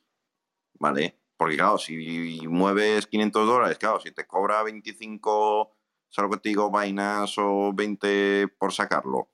¿Vale? 0.79 1.19
Porque 1.37 1.57
claro, 1.57 1.77
si 1.77 2.41
mueves 2.49 3.07
500 3.07 3.47
dólares, 3.47 3.79
claro, 3.79 4.01
si 4.01 4.13
te 4.13 4.27
cobra 4.27 4.63
25, 4.63 5.77
¿sabes 6.09 6.31
lo 6.31 6.37
que 6.37 6.43
te 6.43 6.49
digo? 6.49 6.71
Binance 6.71 7.41
o 7.43 7.73
20 7.75 8.49
por 8.59 8.73
sacarlo. 8.73 9.29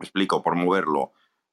Explico, 0.00 0.42
por 0.42 0.54
moverlo. 0.56 1.12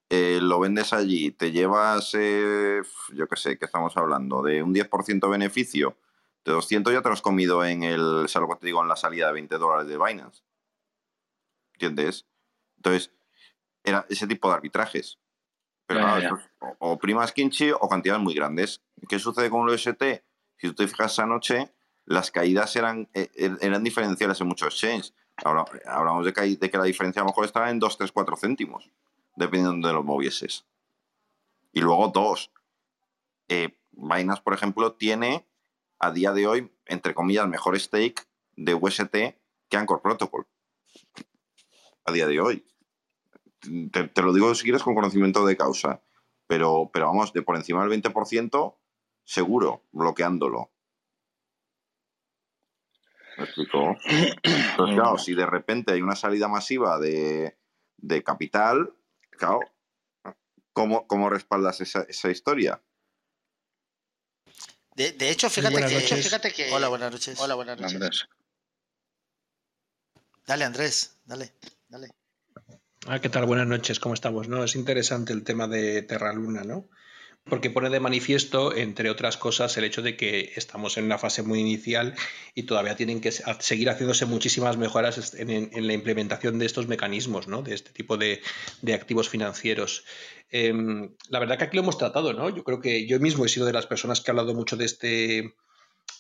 eh, 0.10 0.40
lo 0.42 0.60
vendes 0.60 0.92
allí, 0.94 1.32
te 1.32 1.52
llevas, 1.52 2.12
eh, 2.16 2.82
yo 3.14 3.28
qué 3.30 3.36
sé, 3.38 3.58
que 3.58 3.64
estamos 3.66 3.96
hablando, 3.96 4.42
de 4.42 4.62
un 4.62 4.74
10% 4.74 5.28
de 5.28 5.32
beneficio, 5.32 5.98
de 6.44 6.52
200 6.52 6.92
ya 6.92 7.02
te 7.02 7.08
lo 7.08 7.14
has 7.14 7.22
comido 7.22 7.64
en 7.64 7.84
el, 7.84 8.28
¿sabes 8.28 8.50
lo 8.50 8.54
que 8.56 8.60
te 8.60 8.66
digo? 8.68 8.82
En 8.82 8.90
la 8.90 8.98
salida 8.98 9.28
de 9.28 9.34
20 9.34 9.58
dólares 9.58 9.88
de 9.88 9.98
Binance. 9.98 10.44
¿Entiendes? 11.74 12.26
Entonces, 12.78 13.12
era 13.84 14.06
ese 14.10 14.28
tipo 14.28 14.50
de 14.50 14.56
arbitrajes. 14.56 15.20
Pero 15.88 16.02
Ya, 16.02 16.06
claro, 16.20 16.22
ya, 16.22 16.52
o, 16.80 16.92
o 16.94 17.00
primas 17.00 17.32
Kimchi 17.34 17.72
o 17.72 17.88
cantidades 17.90 18.22
muy 18.24 18.34
grandes. 18.34 18.82
¿Qué 19.10 19.20
sucede 19.20 19.50
con 19.50 19.62
el 19.68 19.76
UST? 19.76 20.24
Si 20.58 20.68
tú 20.68 20.76
te 20.76 20.88
fijas 20.88 21.14
esa 21.14 21.26
noche, 21.26 21.72
las 22.06 22.32
caídas 22.32 22.76
eran, 22.76 23.10
eh, 23.14 23.30
er- 23.36 23.58
eran 23.62 23.84
diferenciales 23.84 24.40
en 24.42 24.48
muchos 24.48 24.74
exchanges. 24.74 25.14
Habla- 25.38 25.66
Hablamos 25.86 26.26
de 26.26 26.34
que, 26.34 26.42
hay- 26.42 26.56
de 26.56 26.70
que 26.70 26.78
la 26.78 26.84
diferencia 26.84 27.22
a 27.22 27.26
lo 27.26 27.30
mejor 27.30 27.46
estaba 27.46 27.70
en 27.70 27.80
2, 27.80 27.98
3, 27.98 28.12
4 28.12 28.36
céntimos, 28.36 28.90
dependiendo 29.36 29.88
de 29.88 29.94
los 29.94 30.06
movieses. 30.06 30.66
Y 31.74 31.80
luego 31.82 32.10
dos. 32.10 32.52
Eh, 33.48 33.78
por 34.44 34.54
ejemplo, 34.54 34.94
tiene 34.94 35.48
a 36.00 36.12
día 36.12 36.32
de 36.34 36.48
hoy, 36.48 36.72
entre 36.86 37.14
comillas, 37.14 37.48
mejor 37.48 37.80
stake 37.80 38.26
de 38.56 38.74
UST 38.74 39.12
que 39.70 39.78
Anchor 39.78 40.02
Protocol. 40.02 40.48
A 42.06 42.12
día 42.12 42.28
de 42.28 42.40
hoy. 42.40 42.66
Te, 43.92 44.08
te 44.08 44.22
lo 44.22 44.34
digo 44.34 44.54
si 44.56 44.64
quieres 44.64 44.84
con 44.84 44.96
conocimiento 44.96 45.46
de 45.46 45.56
causa. 45.56 46.02
Pero, 46.48 46.90
pero 46.92 47.06
vamos, 47.08 47.32
de 47.32 47.42
por 47.44 47.56
encima 47.56 47.82
del 47.86 47.90
20%, 48.02 48.76
seguro, 49.24 49.84
bloqueándolo. 49.92 50.71
¿Me 53.42 53.46
explico? 53.46 53.98
Entonces, 54.06 54.96
claro, 54.96 55.18
si 55.18 55.34
de 55.34 55.48
repente 55.48 55.94
hay 55.94 56.02
una 56.04 56.16
salida 56.16 56.48
masiva 56.48 57.00
de, 57.00 57.58
de 57.98 58.24
capital, 58.24 58.94
claro, 59.32 59.62
¿cómo, 60.74 61.08
cómo 61.08 61.28
respaldas 61.28 61.82
esa, 61.82 62.04
esa 62.04 62.30
historia? 62.30 62.84
De, 64.96 65.14
de 65.14 65.32
hecho, 65.32 65.50
fíjate 65.50 65.74
buenas 65.74 65.90
que, 65.90 65.96
noches. 66.02 66.24
fíjate 66.24 66.54
que. 66.54 66.72
Hola, 66.72 66.90
buenas 66.90 67.12
noches. 67.12 67.40
Hola, 67.40 67.56
buenas 67.56 67.82
noches. 67.82 67.96
Andrés. 67.96 68.30
Dale, 70.46 70.66
Andrés, 70.66 71.20
dale, 71.26 71.56
dale. 71.88 72.10
Ah, 73.08 73.20
¿qué 73.20 73.30
tal? 73.30 73.48
Buenas 73.48 73.66
noches, 73.66 74.00
¿cómo 74.00 74.14
estamos? 74.14 74.50
No, 74.50 74.64
es 74.64 74.76
interesante 74.76 75.34
el 75.34 75.44
tema 75.44 75.68
de 75.68 76.04
Terra 76.04 76.32
Luna, 76.34 76.64
¿no? 76.64 76.90
Porque 77.46 77.70
pone 77.70 77.90
de 77.90 78.00
manifiesto, 78.00 78.76
entre 78.76 79.10
otras 79.10 79.36
cosas, 79.38 79.76
el 79.78 79.84
hecho 79.84 80.02
de 80.02 80.16
que 80.16 80.54
estamos 80.56 80.98
en 80.98 81.06
una 81.06 81.18
fase 81.18 81.42
muy 81.42 81.60
inicial 81.60 82.14
y 82.54 82.64
todavía 82.64 82.96
tienen 82.96 83.20
que 83.20 83.32
seguir 83.32 83.90
haciéndose 83.90 84.26
muchísimas 84.26 84.78
mejoras 84.78 85.34
en, 85.36 85.88
la 85.88 85.94
implementación 85.94 86.60
de 86.60 86.66
estos 86.68 86.88
mecanismos, 86.88 87.48
¿no? 87.48 87.64
de 87.64 87.74
este 87.74 87.92
tipo 87.92 88.18
de, 88.18 88.42
activos 88.94 89.30
financieros. 89.30 90.06
Em, 90.52 91.16
la 91.30 91.40
verdad 91.40 91.58
que 91.58 91.64
aquí 91.64 91.78
lo 91.78 91.84
hemos 91.84 91.98
tratado, 91.98 92.34
¿no? 92.34 92.50
Yo 92.50 92.64
creo 92.64 92.82
que 92.82 93.08
yo 93.08 93.20
mismo 93.20 93.46
he 93.46 93.50
sido 93.50 93.66
de 93.66 93.74
las 93.74 93.88
personas 93.88 94.22
que 94.22 94.30
ha 94.30 94.34
hablado 94.34 94.54
mucho 94.54 94.76
de 94.76 94.86
este, 94.86 95.56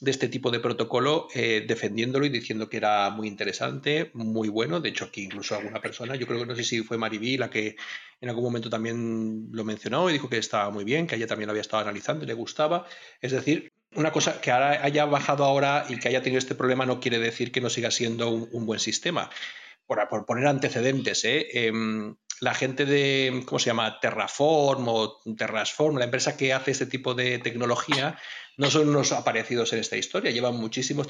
de 0.01 0.09
este 0.09 0.27
tipo 0.27 0.49
de 0.49 0.59
protocolo, 0.59 1.27
eh, 1.35 1.63
defendiéndolo 1.67 2.25
y 2.25 2.29
diciendo 2.29 2.67
que 2.67 2.77
era 2.77 3.11
muy 3.11 3.27
interesante, 3.27 4.09
muy 4.15 4.49
bueno. 4.49 4.79
De 4.79 4.89
hecho, 4.89 5.05
aquí 5.05 5.23
incluso 5.23 5.55
alguna 5.55 5.79
persona, 5.79 6.15
yo 6.15 6.25
creo 6.25 6.39
que 6.39 6.47
no 6.47 6.55
sé 6.55 6.63
si 6.63 6.81
fue 6.81 6.97
Mariví 6.97 7.37
la 7.37 7.51
que 7.51 7.75
en 8.19 8.29
algún 8.29 8.43
momento 8.43 8.67
también 8.67 9.49
lo 9.51 9.63
mencionó 9.63 10.09
y 10.09 10.13
dijo 10.13 10.27
que 10.27 10.39
estaba 10.39 10.71
muy 10.71 10.83
bien, 10.83 11.05
que 11.05 11.15
ella 11.15 11.27
también 11.27 11.47
lo 11.47 11.51
había 11.51 11.61
estado 11.61 11.83
analizando 11.83 12.23
y 12.23 12.27
le 12.27 12.33
gustaba. 12.33 12.87
Es 13.21 13.31
decir, 13.31 13.71
una 13.95 14.11
cosa 14.11 14.41
que 14.41 14.49
ahora 14.49 14.83
haya 14.83 15.05
bajado 15.05 15.45
ahora 15.45 15.85
y 15.87 15.99
que 15.99 16.07
haya 16.07 16.23
tenido 16.23 16.39
este 16.39 16.55
problema 16.55 16.87
no 16.87 16.99
quiere 16.99 17.19
decir 17.19 17.51
que 17.51 17.61
no 17.61 17.69
siga 17.69 17.91
siendo 17.91 18.29
un, 18.31 18.65
buen 18.65 18.79
sistema. 18.79 19.29
Por, 19.85 20.07
por, 20.09 20.25
poner 20.25 20.47
antecedentes, 20.47 21.25
¿eh? 21.25 21.67
Em, 21.67 22.15
la 22.41 22.55
gente 22.55 22.85
de, 22.85 23.43
¿cómo 23.45 23.59
se 23.59 23.67
llama? 23.67 23.99
Terraform 23.99 24.87
o 24.87 25.19
Terrasform, 25.37 25.97
la 25.97 26.05
empresa 26.05 26.35
que 26.35 26.53
hace 26.53 26.71
este 26.71 26.87
tipo 26.87 27.13
de 27.13 27.37
tecnología, 27.37 28.17
no 28.57 28.71
son 28.71 28.89
unos 28.89 29.11
aparecidos 29.11 29.71
en 29.73 29.79
esta 29.79 29.95
historia, 29.95 30.31
llevan 30.31 30.55
muchísimos, 30.55 31.07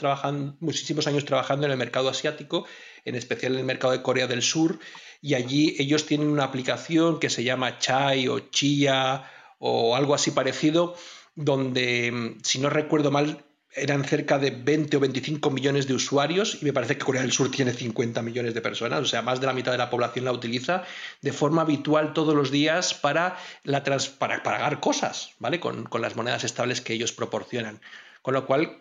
muchísimos 0.60 1.08
años 1.08 1.24
trabajando 1.24 1.66
en 1.66 1.72
el 1.72 1.78
mercado 1.78 2.10
asiático, 2.10 2.66
en 3.06 3.16
especial 3.16 3.54
en 3.54 3.60
el 3.60 3.66
mercado 3.66 3.94
de 3.94 4.02
Corea 4.02 4.28
del 4.28 4.42
Sur, 4.42 4.80
y 5.22 5.36
allí 5.36 5.76
ellos 5.80 6.06
tienen 6.06 6.28
una 6.28 6.44
aplicación 6.44 7.18
que 7.18 7.30
se 7.30 7.46
llama 7.46 7.80
Chai 7.80 8.28
o 8.28 8.40
Chia 8.40 9.24
o 9.58 9.96
algo 9.96 10.14
así 10.14 10.32
parecido, 10.32 10.96
donde, 11.36 12.36
si 12.44 12.60
no 12.60 12.70
recuerdo 12.70 13.10
mal, 13.10 13.46
eran 13.74 14.04
cerca 14.04 14.38
de 14.38 14.52
20 14.52 14.98
o 14.98 15.00
25 15.00 15.50
millones 15.50 15.88
de 15.88 15.94
usuarios 15.94 16.58
y 16.62 16.66
me 16.66 16.74
parece 16.74 16.98
que 16.98 17.06
Corea 17.06 17.22
del 17.22 17.32
Sur 17.32 17.50
tiene 17.50 17.74
50 17.74 18.22
millones 18.22 18.54
de 18.54 18.62
personas, 18.62 19.00
o 19.00 19.06
sea, 19.06 19.22
más 19.22 19.40
de 19.40 19.48
la 19.48 19.54
mitad 19.54 19.72
de 19.72 19.78
la 19.78 19.90
población 19.90 20.26
la 20.26 20.34
utiliza 20.34 20.84
de 21.22 21.32
forma 21.32 21.62
habitual 21.62 22.14
todos 22.14 22.36
los 22.36 22.52
días 22.52 22.94
para, 22.94 23.38
la 23.64 23.84
para 24.20 24.44
pagar 24.44 24.80
cosas, 24.80 25.32
¿vale? 25.40 25.60
Con, 25.60 25.88
las 26.02 26.16
monedas 26.16 26.44
estables 26.44 26.82
que 26.82 26.94
ellos 26.94 27.14
proporcionan. 27.14 27.80
Con 28.22 28.34
lo 28.34 28.46
cual, 28.46 28.80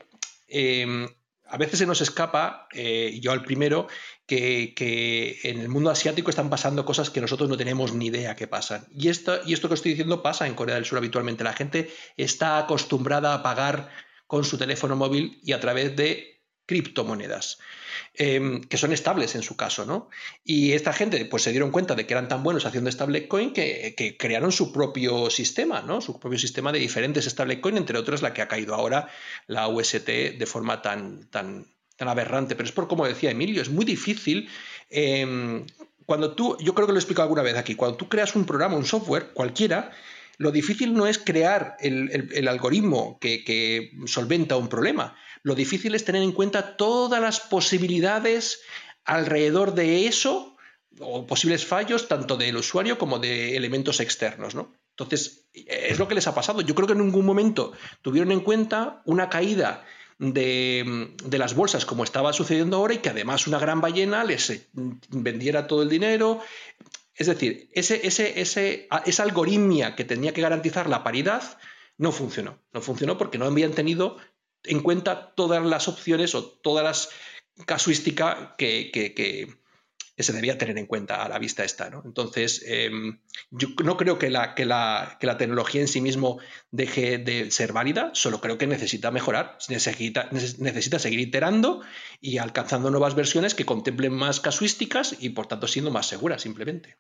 em, 0.49 1.07
a 1.47 1.57
veces 1.57 1.81
se 1.81 1.87
nos 1.87 2.01
escapa, 2.01 2.67
eh, 2.73 3.19
yo 3.21 3.33
al 3.33 3.43
primero, 3.43 3.89
que, 4.27 4.73
que, 4.75 5.39
en 5.43 5.61
el 5.61 5.69
mundo 5.69 5.91
asiático 5.91 6.31
están 6.31 6.51
pasando 6.51 6.85
cosas 6.85 7.11
que 7.11 7.21
nosotros 7.21 7.49
no 7.49 7.57
tenemos 7.57 7.93
ni 7.93 8.07
idea 8.07 8.37
que 8.37 8.47
pasan. 8.47 8.87
Y 8.95 9.09
esto, 9.09 9.41
y 9.45 9.53
esto 9.53 9.69
que 9.69 9.75
estoy 9.75 9.93
diciendo 9.93 10.23
pasa 10.23 10.47
en 10.47 10.55
Corea 10.55 10.77
del 10.77 10.85
Sur 10.85 10.99
habitualmente. 10.99 11.45
La 11.45 11.53
gente 11.53 11.91
está 12.17 12.59
acostumbrada 12.59 13.35
a 13.35 13.43
pagar 13.43 13.91
con 14.31 14.45
su 14.45 14.57
teléfono 14.57 14.95
móvil 14.95 15.41
y 15.43 15.55
a 15.55 15.59
través 15.59 15.97
de 15.97 16.41
criptomonedas, 16.65 17.59
em, 18.15 18.63
que 18.63 18.77
son 18.77 18.93
estables 18.93 19.35
en 19.35 19.43
su 19.43 19.57
caso, 19.57 19.85
¿no? 19.85 20.09
Y 20.45 20.71
esta 20.71 20.93
gente 20.93 21.25
pues 21.25 21.43
se 21.43 21.51
dieron 21.51 21.73
cuenta 21.73 21.97
de 21.97 22.07
que 22.07 22.15
eran 22.15 22.29
tan 22.29 22.45
buenos 22.45 22.65
haciendo 22.65 22.93
stablecoin 22.93 23.53
que, 23.53 23.93
que 23.97 24.17
crearon 24.17 24.53
su 24.53 24.71
propio 24.71 25.31
sistema, 25.31 25.83
¿no? 25.83 26.01
Su 26.01 26.21
propio 26.21 26.39
sistema 26.39 26.71
de 26.71 26.79
diferentes 26.79 27.25
stablecoin, 27.25 27.77
entre 27.77 27.99
otras 27.99 28.23
la 28.23 28.33
que 28.33 28.41
ha 28.41 28.47
caído 28.47 28.77
ahora, 28.77 29.09
la 29.49 29.67
UST, 29.67 30.07
de 30.39 30.47
forma 30.47 30.81
tan, 30.81 31.29
tan, 31.31 31.67
aberrante. 31.99 32.55
Pero 32.55 32.69
es 32.69 32.73
por 32.73 32.87
como 32.87 33.09
decía 33.09 33.33
Emilio, 33.33 33.61
es 33.61 33.69
muy 33.69 33.85
difícil. 33.85 34.49
Em, 34.91 35.67
cuando 36.07 36.37
tú, 36.37 36.57
yo 36.61 36.73
creo 36.73 36.87
que 36.87 36.93
lo 36.93 36.99
he 36.99 37.03
explicado 37.03 37.25
alguna 37.25 37.43
vez 37.43 37.57
aquí, 37.57 37.75
cuando 37.75 37.97
tú 37.97 38.09
creas 38.09 38.37
un 38.37 38.45
programa, 38.45 38.77
un 38.77 38.87
software, 38.87 39.33
cualquiera, 39.35 39.91
lo 40.41 40.53
difícil 40.53 40.95
no 40.95 41.07
es 41.07 41.19
crear 41.19 41.77
el, 41.81 42.49
algoritmo 42.49 43.19
que, 43.21 43.93
solventa 44.07 44.57
un 44.57 44.71
problema. 44.71 45.15
Lo 45.43 45.55
difícil 45.55 45.95
es 45.95 46.07
tener 46.07 46.23
en 46.23 46.33
cuenta 46.33 46.79
todas 46.79 47.21
las 47.21 47.41
posibilidades 47.41 48.63
alrededor 49.05 49.75
de 49.75 50.07
eso 50.07 50.57
o 50.99 51.27
posibles 51.27 51.67
fallos 51.67 52.09
tanto 52.09 52.39
del 52.39 52.57
usuario 52.57 52.97
como 52.97 53.19
de 53.19 53.55
elementos 53.55 54.01
externos. 54.01 54.55
¿no? 54.55 54.73
Entonces, 54.97 55.45
es 55.53 55.99
lo 55.99 56.09
que 56.09 56.15
les 56.15 56.27
ha 56.27 56.35
pasado. 56.35 56.63
Yo 56.63 56.75
creo 56.75 56.87
que 56.87 56.95
en 56.95 57.05
ningún 57.05 57.27
momento 57.27 57.73
tuvieron 58.01 58.33
en 58.33 58.41
cuenta 58.41 59.03
una 59.05 59.29
caída 59.29 59.85
de, 60.19 61.13
de, 61.23 61.39
las 61.39 61.55
bolsas 61.55 61.85
como 61.85 62.03
estaba 62.03 62.33
sucediendo 62.33 62.79
ahora 62.79 62.95
y 62.95 62.99
que 62.99 63.11
además 63.11 63.47
una 63.47 63.59
gran 63.59 63.83
ballena 63.83 64.25
les 64.25 64.69
vendiera 65.11 65.67
todo 65.67 65.83
el 65.83 65.91
dinero. 65.91 66.41
Es 67.21 67.27
decir, 67.27 67.69
ese, 67.75 68.07
ese, 68.07 68.41
ese, 68.41 68.89
esa 69.05 69.23
algoritmia 69.25 69.95
que 69.95 70.07
tenía 70.07 70.33
que 70.33 70.41
garantizar 70.41 70.89
la 70.89 71.05
paridad 71.05 71.59
no 71.99 72.13
funcionó. 72.13 72.63
No 72.73 72.81
funcionó 72.81 73.19
porque 73.19 73.37
no 73.37 73.45
habían 73.45 73.73
tenido 73.73 74.17
en 74.65 74.81
cuenta 74.81 75.35
todas 75.35 75.63
las 75.63 75.87
opciones 75.87 76.35
o 76.35 76.43
todas 76.43 76.83
las 76.83 77.11
casuísticas 77.67 78.55
que, 78.57 78.91
se 80.17 80.33
debía 80.33 80.57
tener 80.57 80.79
en 80.79 80.87
cuenta 80.87 81.23
a 81.23 81.29
la 81.29 81.39
vista 81.39 81.63
esta. 81.63 81.91
¿no? 81.91 82.01
Entonces, 82.07 82.65
em, 82.67 83.21
yo 83.51 83.69
no 83.85 83.99
creo 83.99 84.19
que 84.19 84.31
la, 84.31 84.55
tecnología 85.37 85.83
en 85.83 85.89
sí 85.89 86.01
mismo 86.01 86.41
deje 86.71 87.19
de 87.19 87.51
ser 87.51 87.75
válida, 87.75 88.13
solo 88.15 88.41
creo 88.41 88.57
que 88.57 88.67
necesita 88.67 89.11
mejorar, 89.11 89.59
necesita, 89.69 90.31
necesita 90.31 90.99
seguir 90.99 91.21
iterando 91.21 91.83
y 92.19 92.39
alcanzando 92.39 92.91
nuevas 92.91 93.15
versiones 93.15 93.55
que 93.55 93.67
contemplen 93.67 94.15
más 94.15 94.41
casuísticas 94.41 95.17
y 95.21 95.29
por 95.29 95.49
tanto 95.49 95.69
siendo 95.69 95.91
más 95.91 96.07
seguras 96.07 96.41
simplemente 96.41 96.97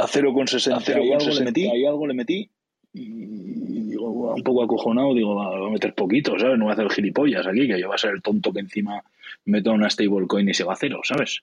a 0.00 0.06
0,60 0.06 1.04
y 1.04 1.12
algo 1.12 1.34
le 1.38 1.44
metí, 1.44 1.68
ahí 1.68 1.84
algo 1.84 2.06
le 2.06 2.14
metí 2.14 2.50
y 2.92 3.90
digo, 3.90 4.34
un 4.34 4.42
poco 4.42 4.64
acojonado, 4.64 5.14
digo, 5.14 5.34
voy 5.34 5.68
a 5.68 5.72
meter 5.72 5.94
poquito, 5.94 6.38
¿sabes? 6.38 6.58
No 6.58 6.64
voy 6.64 6.72
a 6.72 6.74
hacer 6.74 6.90
gilipollas 6.90 7.46
aquí, 7.46 7.66
que 7.68 7.80
yo 7.80 7.86
voy 7.86 7.94
a 7.94 7.98
ser 7.98 8.10
el 8.10 8.22
tonto 8.22 8.52
que 8.52 8.60
encima 8.60 9.02
meto 9.44 9.72
una 9.72 9.88
stablecoin 9.88 10.48
y 10.48 10.54
se 10.54 10.64
va 10.64 10.72
a 10.72 10.76
cero, 10.76 11.00
¿sabes? 11.04 11.42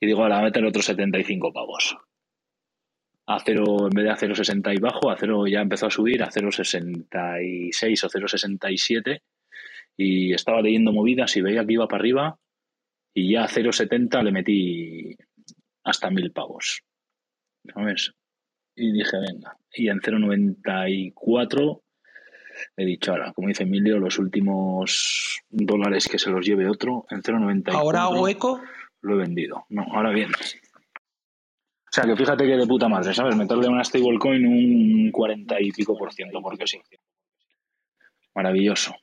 Y 0.00 0.06
digo, 0.06 0.26
la 0.28 0.36
voy 0.36 0.42
a 0.42 0.46
meter 0.46 0.64
otros 0.64 0.84
75 0.84 1.52
pavos. 1.52 1.96
A 3.26 3.38
cero, 3.40 3.86
en 3.86 3.90
vez 3.90 4.04
de 4.04 4.10
a 4.10 4.16
0,60 4.16 4.76
y 4.76 4.80
bajo, 4.80 5.10
a 5.10 5.16
cero 5.16 5.46
ya 5.46 5.60
empezó 5.60 5.86
a 5.86 5.90
subir 5.90 6.22
a 6.22 6.30
0,66 6.30 8.04
o 8.04 8.08
0,67 8.08 9.22
y 9.96 10.32
estaba 10.32 10.62
leyendo 10.62 10.92
movidas 10.92 11.36
y 11.36 11.42
veía 11.42 11.64
que 11.64 11.74
iba 11.74 11.86
para 11.86 12.00
arriba 12.00 12.38
y 13.14 13.32
ya 13.32 13.44
a 13.44 13.48
0,70 13.48 14.22
le 14.22 14.32
metí 14.32 15.16
hasta 15.84 16.10
mil 16.10 16.32
pavos. 16.32 16.82
¿Sabes? 17.74 18.12
Y 18.74 18.92
dije, 18.92 19.16
venga. 19.18 19.56
Y 19.72 19.88
en 19.88 20.00
0,94 20.00 21.82
he 22.76 22.84
dicho, 22.84 23.12
ahora, 23.12 23.32
como 23.32 23.48
dice 23.48 23.64
Emilio, 23.64 23.98
los 23.98 24.18
últimos 24.18 25.42
dólares 25.50 26.08
que 26.08 26.18
se 26.18 26.30
los 26.30 26.44
lleve 26.44 26.68
otro, 26.68 27.06
en 27.10 27.22
0,94. 27.22 27.72
¿Ahora 27.74 28.02
hago 28.04 28.28
eco? 28.28 28.60
Lo 29.02 29.14
he 29.14 29.18
vendido. 29.18 29.64
No, 29.68 29.86
ahora 29.92 30.10
bien. 30.10 30.30
O 30.30 31.92
sea, 31.92 32.04
que 32.04 32.14
fíjate 32.16 32.46
que 32.46 32.56
de 32.56 32.66
puta 32.66 32.88
madre, 32.88 33.12
¿sabes? 33.12 33.34
Meterle 33.34 33.68
una 33.68 33.82
stablecoin 33.82 34.46
un 34.46 35.10
40 35.10 35.60
y 35.60 35.72
pico 35.72 35.96
por 35.96 36.12
ciento, 36.12 36.40
porque 36.40 36.66
sí. 36.66 36.80
Maravilloso. 38.34 38.94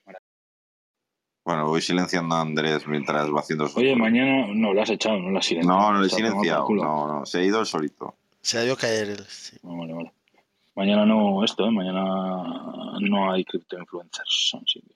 Bueno, 1.43 1.65
voy 1.67 1.81
silenciando 1.81 2.35
a 2.35 2.41
Andrés 2.41 2.87
mientras 2.87 3.29
va 3.29 3.39
haciendo 3.39 3.67
su... 3.67 3.79
Oye, 3.79 3.95
mañana 3.95 4.47
no 4.53 4.73
lo 4.73 4.81
has 4.81 4.89
echado, 4.89 5.17
no 5.19 5.29
lo 5.29 5.37
has 5.39 5.45
silenciado. 5.45 5.79
No, 5.79 5.93
no 5.93 5.99
lo 5.99 6.05
he 6.05 6.09
silenciado. 6.09 6.67
No, 6.69 7.07
no, 7.07 7.25
se 7.25 7.39
ha 7.39 7.43
ido 7.43 7.59
el 7.59 7.65
solito. 7.65 8.15
Se 8.47 8.57
ha 8.57 8.63
ido 8.63 8.75
a 8.75 8.77
caer 8.77 9.09
el. 9.09 9.25
Sí. 9.27 9.57
Vale, 9.61 9.91
vale. 9.91 10.13
Mañana 10.73 11.05
no 11.05 11.43
esto, 11.43 11.67
¿eh? 11.67 11.71
mañana 11.71 12.01
no 13.01 13.29
hay 13.29 13.43
cripto 13.43 13.77
influencers, 13.77 14.55
así 14.63 14.79
que 14.79 14.95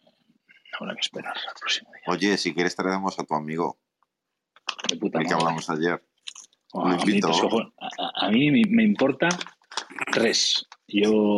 habrá 0.79 0.93
que 0.93 1.01
esperar 1.01 1.35
al 1.35 1.53
próximo 1.59 1.91
día. 1.91 2.03
Oye, 2.07 2.37
si 2.37 2.53
quieres 2.53 2.77
traemos 2.77 3.19
a 3.19 3.25
tu 3.25 3.35
amigo. 3.35 3.77
De 4.87 4.95
puta 4.95 5.19
el 5.19 5.27
que 5.27 5.33
hablamos 5.33 5.69
ayer. 5.69 6.01
a, 6.75 6.95
mí, 7.05 7.19
pues, 7.19 7.41
a, 7.97 8.29
mí 8.29 8.51
me 8.51 8.83
importa 8.83 9.27
tres. 10.13 10.65
Yo, 10.87 11.35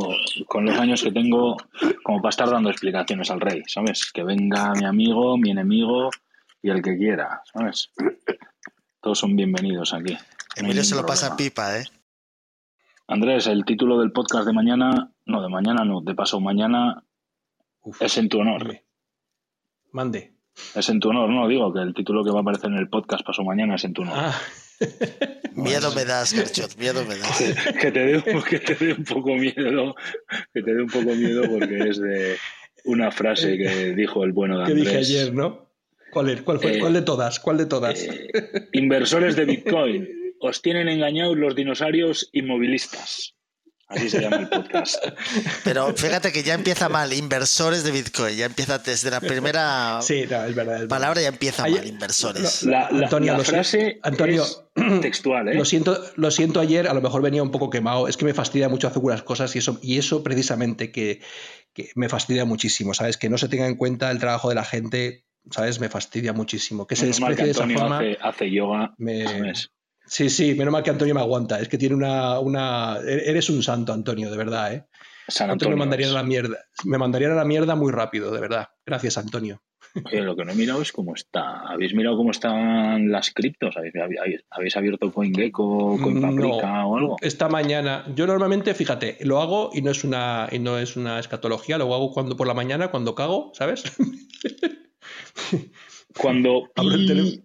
con 0.48 0.66
los 0.66 0.78
años 0.78 1.02
que 1.02 1.12
tengo, 1.12 1.58
como 2.04 2.22
para 2.22 2.30
estar 2.30 2.48
dando 2.48 2.70
explicaciones 2.70 3.32
al 3.32 3.42
rey, 3.42 3.64
¿sabes? 3.66 4.12
Que 4.12 4.22
venga 4.22 4.72
mi 4.76 4.86
amigo, 4.86 5.36
mi 5.36 5.50
enemigo 5.50 6.12
y 6.62 6.70
el 6.70 6.84
que 6.84 6.96
quiera, 6.96 7.42
¿sabes? 7.52 7.90
Todos 9.02 9.18
son 9.18 9.36
bienvenidos 9.36 9.96
aquí. 9.96 10.16
Emilio 10.56 10.84
se 10.84 10.94
lo 10.94 11.08
pasa 11.08 11.36
pipa, 11.36 11.80
¿eh? 11.80 11.86
Andrés, 13.08 13.48
el 13.48 13.66
título 13.66 14.00
del 14.00 14.12
podcast 14.12 14.46
de 14.48 14.54
mañana, 14.54 15.12
no, 15.26 15.42
de 15.42 15.50
mañana 15.50 15.84
no, 15.84 16.02
de 16.02 16.16
paso 16.16 16.40
mañana 16.40 17.04
es 18.00 18.18
en 18.18 18.30
tu 18.30 18.40
honor. 18.40 18.82
Mande. 19.92 20.34
Es 20.76 20.88
en 20.90 21.00
tu 21.00 21.10
honor, 21.10 21.30
no, 21.30 21.48
digo 21.48 21.74
que 21.74 21.82
el 21.82 21.94
título 21.94 22.24
que 22.24 22.32
va 22.32 22.40
a 22.40 22.42
aparecer 22.42 22.72
en 22.72 22.78
el 22.78 22.90
podcast 22.90 23.26
paso 23.26 23.44
mañana 23.44 23.76
es 23.76 23.84
en 23.84 23.94
tu 23.94 24.04
honor. 24.04 24.16
Ah. 24.18 24.42
miedo 25.56 25.94
me 25.94 26.06
das, 26.06 26.32
Gerchot, 26.32 26.78
miedo 26.78 27.04
me 27.06 27.18
das. 27.18 27.44
que, 27.80 27.92
te 27.92 28.00
dé, 28.00 28.24
que 28.50 28.60
te 28.60 28.76
dé 28.76 28.94
un 28.94 29.04
poco 29.04 29.36
miedo, 29.36 29.96
que 30.54 30.62
te 30.62 30.74
dé 30.74 30.82
un 30.82 30.90
poco 30.90 31.14
miedo 31.14 31.44
porque 31.50 31.90
es 31.90 32.00
de 32.00 32.38
una 32.86 33.12
frase 33.12 33.58
que 33.58 33.94
dijo 33.96 34.24
el 34.24 34.32
bueno 34.32 34.58
de 34.60 34.64
Andrés. 34.64 34.84
Que 34.84 34.98
dije 34.98 34.98
ayer, 34.98 35.34
¿no? 35.34 35.70
¿Cuál, 36.12 36.44
cuál, 36.44 36.60
fue, 36.60 36.78
eh, 36.78 36.80
¿Cuál 36.80 36.94
de 36.94 37.02
todas? 37.02 37.40
¿Cuál 37.40 37.58
de 37.58 37.66
todas? 37.66 38.02
Eh, 38.04 38.30
inversores 38.74 39.36
de 39.36 39.46
Bitcoin 39.46 40.08
os 40.48 40.62
tienen 40.62 40.88
engañados 40.90 41.38
los 41.38 41.56
dinosaurios 41.56 42.30
inmovilistas. 42.34 43.36
Así 43.88 44.10
se 44.10 44.22
llama 44.22 44.38
el 44.38 44.50
podcast. 44.50 44.96
Pero 45.64 45.94
fíjate 45.96 46.32
que 46.32 46.42
ya 46.42 46.54
empieza 46.56 46.90
mal, 46.90 47.14
inversores 47.14 47.84
de 47.84 47.92
Bitcoin, 47.92 48.36
ya 48.36 48.46
empieza 48.46 48.80
desde 48.80 49.12
la 49.12 49.20
primera 49.20 50.00
Sí, 50.02 50.22
no, 50.22 50.22
es 50.24 50.30
verdad. 50.30 50.46
es 50.48 50.56
verdad. 50.56 50.88
palabra 50.88 51.22
ya 51.22 51.28
empieza 51.28 51.66
Hay- 51.66 51.74
mal, 51.74 51.86
inversores. 51.88 52.64
La, 52.64 52.90
la- 52.92 53.04
Antonio, 53.06 53.34
la 53.34 53.38
lo 53.40 53.44
sé- 53.44 53.52
frase 53.52 54.00
Antonio, 54.02 54.44
es 54.44 55.02
textual, 55.02 55.50
¿eh? 55.50 55.54
Lo 55.56 55.66
siento, 55.66 56.02
lo 56.16 56.32
siento 56.32 56.60
ayer, 56.60 56.88
a 56.88 56.94
lo 56.94 57.02
mejor 57.02 57.22
venía 57.22 57.44
un 57.44 57.52
poco 57.52 57.70
quemado. 57.70 58.08
Es 58.08 58.18
que 58.18 58.26
me 58.26 58.34
fastidia 58.34 58.68
mucho 58.70 58.88
hacer 58.88 58.98
algunas 58.98 59.22
cosas 59.22 59.54
y 59.56 59.60
eso, 59.60 59.78
y 59.84 59.98
eso 60.00 60.24
precisamente 60.24 60.92
que, 60.92 61.22
que 61.74 61.92
me 61.96 62.10
fastidia 62.10 62.46
muchísimo, 62.46 62.94
¿sabes? 62.96 63.18
Que 63.18 63.30
no 63.30 63.38
se 63.38 63.48
tenga 63.50 63.68
en 63.68 63.76
cuenta 63.76 64.10
el 64.10 64.18
trabajo 64.18 64.50
de 64.50 64.56
la 64.56 64.64
gente, 64.66 65.26
¿sabes? 65.52 65.80
Me 65.80 65.90
fastidia 65.90 66.34
muchísimo. 66.34 66.88
Que 66.88 66.96
se 66.96 67.06
desprecie 67.06 67.46
de 67.46 67.52
esa 67.52 67.68
forma. 67.68 67.98
hace, 68.00 68.18
hace 68.22 68.50
yoga. 68.50 68.94
me- 68.98 69.24
¿sabes? 69.26 69.70
Sí, 70.06 70.30
sí, 70.30 70.54
menos 70.56 70.72
mal 70.72 70.84
que 70.84 70.90
Antonio 70.90 71.16
me 71.16 71.22
aguanta. 71.22 71.60
Es 71.60 71.70
que 71.70 71.78
tiene 71.78 71.96
una, 71.96 72.40
una. 72.40 72.98
Eres 73.06 73.50
un 73.50 73.64
santo, 73.64 73.94
Antonio, 73.94 74.30
de 74.30 74.38
verdad, 74.38 74.74
¿eh? 74.74 74.86
San 75.28 75.50
Antonio 75.50 75.74
Antonio. 75.74 75.78
me 75.78 75.80
mandaría 75.80 76.10
a 76.10 76.14
la 76.14 76.24
mierda. 76.24 76.58
Me 76.84 76.98
mandarían 76.98 77.32
a 77.32 77.36
la 77.36 77.46
mierda 77.46 77.76
muy 77.76 77.92
rápido, 77.92 78.32
de 78.32 78.42
verdad. 78.42 78.68
Gracias, 78.86 79.18
Antonio. 79.18 79.62
Oye, 80.06 80.22
lo 80.22 80.36
que 80.36 80.44
no 80.44 80.52
he 80.52 80.56
mirado 80.56 80.82
es 80.82 80.92
cómo 80.92 81.14
está. 81.14 81.62
¿Habéis 81.68 81.94
mirado 81.94 82.18
cómo 82.18 82.32
están 82.32 83.12
las 83.12 83.30
criptos? 83.32 83.78
¿Habéis, 83.78 83.94
habéis, 83.96 84.42
habéis 84.50 84.76
abierto 84.76 85.12
CoinGecko, 85.12 86.00
CoinPaprika 86.02 86.86
o 86.88 86.98
algo? 86.98 87.16
Esta 87.22 87.48
mañana, 87.48 88.04
yo 88.16 88.26
normalmente, 88.26 88.74
fíjate, 88.74 89.20
lo 89.22 89.40
hago 89.40 89.70
y 89.72 89.84
no 89.84 89.92
es 89.92 90.04
una, 90.04 90.50
y 90.52 90.58
no 90.58 90.80
es 90.80 90.96
una 90.98 91.20
escatología, 91.20 91.78
lo 91.78 91.94
hago 91.94 92.12
cuando 92.12 92.36
por 92.36 92.48
la 92.48 92.56
mañana, 92.56 92.90
cuando 92.90 93.14
cago, 93.14 93.52
¿sabes? 93.54 93.84
Cuando 96.18 96.72
Abro 96.76 96.96
el 96.96 97.08
teléfono. 97.08 97.44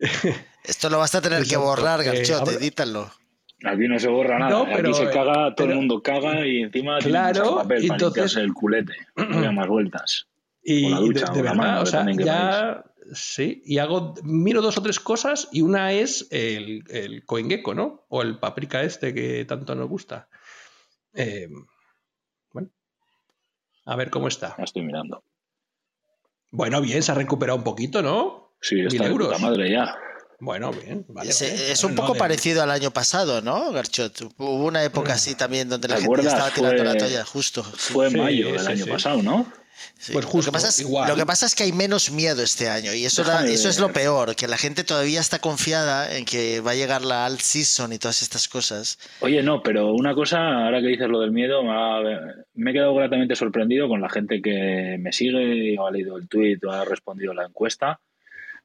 Esto 0.68 0.90
lo 0.90 0.98
vas 0.98 1.14
a 1.14 1.22
tener 1.22 1.44
que 1.44 1.56
borrar, 1.56 2.04
Garchot, 2.04 2.40
ahora- 2.40 2.52
edítalo. 2.52 3.10
Aquí 3.64 3.88
no 3.88 3.98
se 3.98 4.06
borra 4.08 4.38
nada. 4.38 4.50
No, 4.52 4.64
pero, 4.66 4.90
Aquí 4.90 4.98
se 4.98 5.04
eh, 5.04 5.10
caga, 5.10 5.54
todo 5.54 5.66
el 5.68 5.74
mundo 5.74 6.00
caga 6.00 6.46
y 6.46 6.62
encima 6.62 6.98
tiene 6.98 7.10
Claro, 7.10 7.44
mucho 7.44 7.56
papel 7.56 7.86
para 7.88 7.94
entonces- 8.06 8.36
el 8.36 8.52
culete. 8.52 8.94
No 9.16 9.40
da 9.40 9.50
más 9.50 9.66
vueltas. 9.66 10.28
Y, 10.62 10.86
O 10.86 10.90
la 10.90 11.00
ducha, 11.00 11.24
de, 11.26 11.40
o 11.40 11.42
la 11.42 11.50
verdad, 11.50 11.54
mano, 11.56 11.80
o 11.82 11.86
sea, 11.86 12.06
ya 12.12 12.84
sí, 13.14 13.62
y 13.64 13.78
hago, 13.78 14.14
miro 14.22 14.60
dos 14.60 14.76
o 14.76 14.82
tres 14.82 15.00
cosas 15.00 15.48
y 15.50 15.62
una 15.62 15.92
es 15.92 16.28
el, 16.30 16.84
el 16.90 17.24
CoinGecko, 17.24 17.74
¿no? 17.74 18.04
O 18.10 18.20
el 18.22 18.38
paprika 18.38 18.82
este 18.82 19.14
que 19.14 19.44
tanto 19.46 19.74
nos 19.74 19.88
gusta. 19.88 20.28
Eh, 21.14 21.48
bueno, 22.52 22.68
a 23.86 23.96
ver 23.96 24.10
cómo 24.10 24.28
está. 24.28 24.54
Ya 24.58 24.64
estoy 24.64 24.82
mirando. 24.82 25.24
Bueno, 26.52 26.80
bien, 26.82 27.02
se 27.02 27.10
ha 27.12 27.14
recuperado 27.14 27.56
un 27.58 27.64
poquito, 27.64 28.02
¿no? 28.02 28.52
Sí, 28.60 28.80
está 28.80 29.04
Mil 29.08 29.18
de 29.18 29.24
puta 29.24 29.38
madre 29.38 29.70
ya. 29.72 29.96
Bueno, 30.40 30.70
bien, 30.72 31.04
vale. 31.08 31.30
es, 31.30 31.40
vale. 31.40 31.72
es 31.72 31.82
Bueno, 31.82 31.88
un 31.88 31.94
no, 31.96 32.00
poco 32.02 32.12
de- 32.14 32.18
parecido 32.20 32.62
al 32.62 32.70
año 32.70 32.92
pasado, 32.92 33.40
¿no, 33.42 33.72
Garchot? 33.72 34.20
Hubo 34.38 34.66
una 34.66 34.84
época 34.84 35.14
así 35.14 35.34
también 35.34 35.68
donde 35.68 35.88
la 35.88 35.96
¿Te 35.96 36.02
gente 36.02 36.20
estaba 36.28 36.50
tirando 36.50 36.84
la 36.84 36.96
toalla, 36.96 37.24
justo. 37.24 37.64
Fue 37.64 38.06
en 38.06 38.12
Sí, 38.12 38.18
mayo 38.18 38.52
del 38.52 38.60
sí, 38.60 38.66
año 38.72 38.84
sí. 38.84 38.90
pasado, 38.90 39.22
¿no? 39.22 39.52
sí. 39.98 40.12
pues 40.12 40.24
lo, 40.24 40.30
justo, 40.30 40.50
que 40.50 40.54
pasa 40.54 40.68
es, 40.68 40.80
igual. 40.80 41.08
lo 41.08 41.16
que 41.16 41.24
pasa 41.26 41.46
es 41.46 41.54
que 41.56 41.62
hay 41.64 41.72
menos 41.72 42.10
miedo 42.12 42.42
este 42.42 42.68
año 42.68 42.92
y 42.94 43.04
eso, 43.04 43.22
eso 43.22 43.68
es 43.68 43.78
lo 43.80 43.92
peor, 43.92 44.34
que 44.36 44.46
la 44.48 44.56
gente 44.58 44.82
todavía 44.84 45.20
está 45.20 45.38
confiada 45.40 46.16
en 46.16 46.24
que 46.24 46.60
va 46.60 46.70
a 46.72 46.74
llegar 46.74 47.02
la 47.02 47.26
alt 47.26 47.40
season 47.40 47.92
y 47.92 47.98
todas 47.98 48.22
estas 48.22 48.48
cosas. 48.48 48.98
Oye, 49.20 49.42
no, 49.42 49.60
pero 49.62 49.92
una 49.92 50.14
cosa, 50.14 50.38
ahora 50.66 50.80
que 50.80 50.86
dices 50.88 51.08
lo 51.08 51.18
del 51.20 51.32
miedo, 51.32 51.62
me 51.64 51.70
ha, 51.72 52.00
me 52.54 52.70
he 52.70 52.74
quedado 52.74 52.94
gratamente 52.94 53.34
sorprendido 53.34 53.88
con 53.88 54.00
la 54.00 54.08
gente 54.08 54.40
que 54.42 54.96
me 55.00 55.12
sigue 55.12 55.76
o 55.78 55.86
ha 55.86 55.90
leído 55.90 56.16
el 56.16 56.28
tweet 56.28 56.58
o 56.64 56.70
ha 56.70 56.84
respondido 56.84 57.34
la 57.34 57.44
encuesta. 57.46 58.00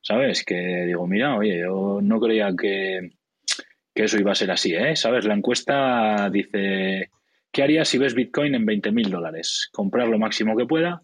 ¿Sabes? 0.04 0.44
Que 0.44 0.84
digo, 0.86 1.08
mira, 1.08 1.38
oye, 1.38 1.60
yo 1.60 2.00
no 2.04 2.20
creía 2.20 2.54
que, 2.60 3.12
que 3.96 4.04
eso 4.04 4.18
iba 4.18 4.34
a 4.34 4.36
ser 4.36 4.52
así, 4.52 4.76
¿eh? 4.76 4.98
¿Sabes? 4.98 5.24
La 5.24 5.34
encuesta 5.34 6.30
dice, 6.30 7.10
¿qué 7.52 7.64
harías 7.64 7.88
si 7.88 7.98
ves 7.98 8.14
Bitcoin 8.14 8.54
en 8.54 8.66
20 8.66 8.92
mil 8.92 9.10
dólares? 9.10 9.70
¿Comprar 9.72 10.10
lo 10.10 10.20
máximo 10.20 10.58
que 10.58 10.66
pueda 10.66 11.02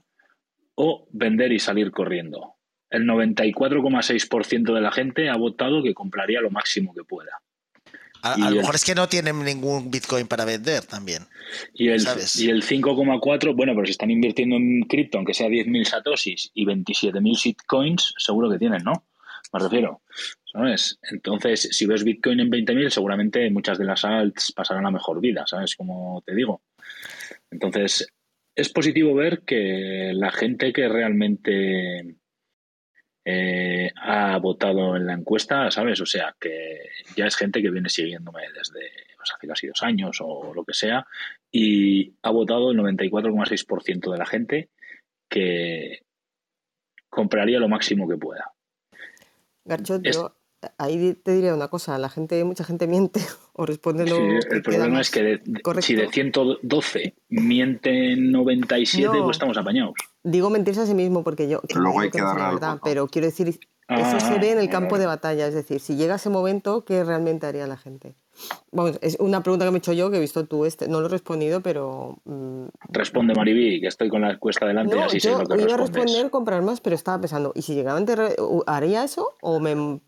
o 0.75 1.07
vender 1.12 1.53
y 1.53 1.59
salir 1.59 1.91
corriendo? 1.91 2.55
El 2.89 3.05
94,6% 3.05 4.73
de 4.73 4.81
la 4.81 4.91
gente 4.91 5.29
ha 5.29 5.38
votado 5.38 5.81
que 5.81 5.93
compraría 5.93 6.41
lo 6.41 6.51
máximo 6.51 6.93
que 6.93 7.05
pueda. 7.05 7.31
A, 8.21 8.38
lo 8.38 8.47
el- 8.49 8.55
mejor 8.58 8.75
es 8.75 8.84
que 8.84 8.95
no 8.95 9.08
tienen 9.08 9.43
ningún 9.43 9.89
Bitcoin 9.91 10.27
para 10.27 10.45
vender 10.45 10.86
también. 10.86 11.23
Y 11.73 11.88
el, 11.89 12.01
¿Sabes? 12.01 12.39
y 12.39 12.49
el 12.49 12.63
5,4, 12.63 13.55
bueno, 13.55 13.73
pero 13.73 13.86
si 13.86 13.91
están 13.91 14.12
invirtiendo 14.12 14.55
en 14.58 14.82
cripto, 14.84 15.17
aunque 15.17 15.34
sea 15.34 15.47
10.000 15.47 15.86
satoshis 15.86 16.51
y 16.53 16.65
27.000 16.65 17.36
shitcoins, 17.36 18.13
seguro 18.17 18.49
que 18.51 18.58
tienen, 18.60 18.84
¿no? 18.84 19.05
Me 19.53 19.60
refiero, 19.60 20.01
¿sabes? 20.51 20.99
Entonces, 21.10 21.69
si 21.71 21.86
ves 21.86 22.03
Bitcoin 22.03 22.39
en 22.41 22.51
20.000, 22.51 22.89
seguramente 22.89 23.49
muchas 23.49 23.77
de 23.79 23.86
las 23.86 24.03
alts 24.05 24.51
pasarán 24.51 24.86
a 24.86 24.91
mejor 24.91 25.19
vida, 25.21 25.45
¿sabes? 25.47 25.75
Como 25.75 26.21
te 26.25 26.36
digo. 26.36 26.62
Entonces, 27.49 28.08
es 28.55 28.69
positivo 28.69 29.15
ver 29.15 29.41
que 29.45 30.12
la 30.13 30.32
gente 30.32 30.73
que 30.73 30.88
realmente 30.89 32.15
eh, 33.31 33.91
ha 33.95 34.37
votado 34.39 34.95
en 34.95 35.05
la 35.05 35.13
encuesta, 35.13 35.69
¿sabes? 35.71 35.99
O 36.01 36.05
sea, 36.05 36.35
que 36.39 36.79
ya 37.15 37.25
es 37.27 37.35
gente 37.35 37.61
que 37.61 37.69
viene 37.69 37.89
siguiéndome 37.89 38.41
desde 38.53 38.79
pues, 39.17 39.31
hace 39.35 39.47
casi 39.47 39.67
dos 39.67 39.83
años 39.83 40.17
o 40.21 40.53
lo 40.53 40.63
que 40.63 40.73
sea, 40.73 41.05
y 41.51 42.13
ha 42.23 42.31
votado 42.31 42.71
el 42.71 42.77
94,6% 42.77 44.11
de 44.11 44.17
la 44.17 44.25
gente 44.25 44.69
que 45.29 46.01
compraría 47.09 47.59
lo 47.59 47.67
máximo 47.69 48.07
que 48.07 48.17
pueda. 48.17 48.51
Garchot, 49.65 50.05
Es- 50.05 50.15
yo 50.15 50.35
ahí 50.77 51.13
te 51.23 51.31
diría 51.33 51.53
una 51.55 51.67
cosa, 51.69 51.97
la 51.97 52.09
gente, 52.09 52.43
mucha 52.43 52.63
gente 52.63 52.87
miente 52.87 53.19
o 53.53 53.65
responde 53.65 54.05
lo 54.05 54.15
Sí, 54.15 54.47
que 54.49 54.55
el 54.55 54.61
problema 54.61 55.01
es 55.01 55.09
que 55.11 55.23
de- 55.23 55.41
si 55.81 55.95
de 55.95 56.07
112 56.09 57.15
mienten 57.29 58.31
97, 58.31 59.05
No. 59.17 59.23
pues 59.25 59.35
estamos 59.35 59.57
apañados. 59.57 59.93
Digo 60.23 60.49
mentirse 60.49 60.82
a 60.82 60.86
sí 60.86 60.93
mismo 60.93 61.23
porque 61.23 61.47
yo 61.47 61.62
no 61.75 61.82
Luego 61.82 61.99
hay 62.01 62.10
que 62.10 62.17
que 62.17 62.21
no 62.21 62.27
darle 62.27 62.43
al 62.43 62.53
verdad, 62.55 62.67
botón. 62.73 62.82
pero 62.84 63.08
quiero 63.08 63.27
decir, 63.27 63.47
eso 63.47 63.60
Ah, 63.88 64.19
se 64.19 64.38
ve 64.38 64.51
en 64.51 64.60
el 64.60 64.69
campo 64.69 64.97
de 64.99 65.05
batalla, 65.05 65.47
es 65.47 65.53
decir, 65.53 65.79
si 65.79 65.95
llega 65.95 66.15
ese 66.15 66.29
momento, 66.29 66.84
¿qué 66.86 67.03
realmente 67.03 67.47
haría 67.47 67.65
la 67.67 67.77
gente? 67.77 68.15
Vamos, 68.71 68.99
es 69.01 69.17
una 69.19 69.41
pregunta 69.41 69.65
que 69.65 69.71
me 69.71 69.77
he 69.77 69.79
hecho 69.79 69.93
yo, 69.93 70.12
que 70.12 70.17
he 70.17 70.19
visto 70.19 70.45
tú, 70.45 70.65
este, 70.65 70.88
no 70.88 70.99
lo 70.99 71.08
he 71.08 71.10
respondido, 71.10 71.62
pero... 71.62 72.17
mm, 72.25 72.65
Responde 72.89 73.34
Mariví, 73.34 73.82
que 73.82 73.88
estoy 73.88 74.10
con 74.10 74.21
la 74.21 74.32
encuesta 74.32 74.65
delante 74.67 74.95
y 74.95 74.99
no, 74.99 75.05
así 75.05 75.19
sé 75.19 75.32
yo 75.32 75.39
lo 75.39 75.47
que 75.47 75.62
iba 75.62 75.73
a 75.73 75.77
responder 75.77 76.29
comprar 76.29 76.62
más, 76.62 76.82
pero 76.82 76.95
estaba 76.95 77.19
pensando, 77.19 77.51
¿y 77.55 77.62
si 77.63 77.73
llegamente 77.73 78.15
re- 78.15 78.36
haría 78.67 79.03
eso 79.03 79.36
o 79.41 79.60
me 79.60 79.99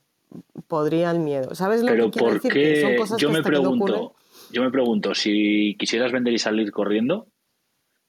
podría 0.68 1.12
el 1.12 1.20
miedo? 1.20 1.56
¿Sabes 1.56 1.82
lo 1.82 1.88
Pero 1.88 2.06
que 2.06 2.12
quiero 2.12 2.26
¿por 2.28 2.34
decir? 2.36 2.54
Que 2.54 2.82
son 2.82 2.92
qué? 2.92 2.96
cosas 2.98 3.20
Yo 3.20 3.28
que 3.30 3.34
me 3.34 3.40
que 3.44 3.50
no 3.50 3.62
pregunto, 3.62 4.16
yo 4.50 4.62
me 4.62 4.70
pregunto, 4.72 5.16
si 5.16 5.76
quisieras 5.80 6.12
vender 6.12 6.34
y 6.34 6.40
salir 6.40 6.72
corriendo, 6.72 7.28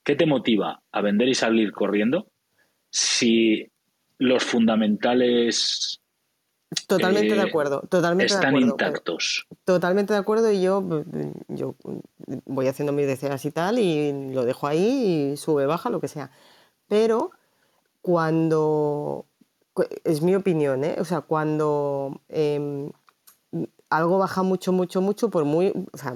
¿qué 0.05 0.17
te 0.17 0.27
motiva 0.27 0.83
a 0.91 1.01
vender 1.01 1.29
y 1.29 1.35
salir 1.35 1.73
corriendo 1.73 2.29
si 2.91 3.71
los 4.19 4.43
fundamentales 4.45 5.99
Totalmente 6.87 7.35
eh, 7.35 7.37
de 7.37 7.43
acuerdo, 7.43 7.83
totalmente 7.83 8.33
de 8.33 8.39
están 8.39 8.55
acuerdo. 8.55 8.71
intactos? 8.71 9.47
Totalmente 9.65 10.13
de 10.15 10.19
acuerdo 10.19 10.51
y 10.51 10.63
yo, 10.63 11.05
yo 11.49 11.75
voy 12.47 12.67
haciendo 12.67 12.93
mis 12.93 13.07
deseos 13.07 13.45
y 13.45 13.51
tal 13.51 13.79
y 13.79 14.33
lo 14.33 14.45
dejo 14.45 14.67
ahí 14.67 15.33
y 15.33 15.37
sube, 15.37 15.67
baja, 15.67 15.91
lo 15.91 16.01
que 16.01 16.09
sea. 16.09 16.31
Pero 16.89 17.31
cuando, 18.01 19.27
cu- 19.73 19.85
es 20.05 20.23
mi 20.23 20.35
opinión, 20.35 20.85
¿eh? 20.85 20.97
O 20.99 21.05
sea, 21.05 21.21
cuando 21.21 22.21
em, 22.29 22.91
algo 23.97 24.19
baja 24.19 24.43
mucho, 24.43 24.73
mucho, 24.73 25.01
mucho, 25.01 25.31
por 25.31 25.45
muy... 25.45 25.73
O 25.93 25.97
sea, 25.99 26.15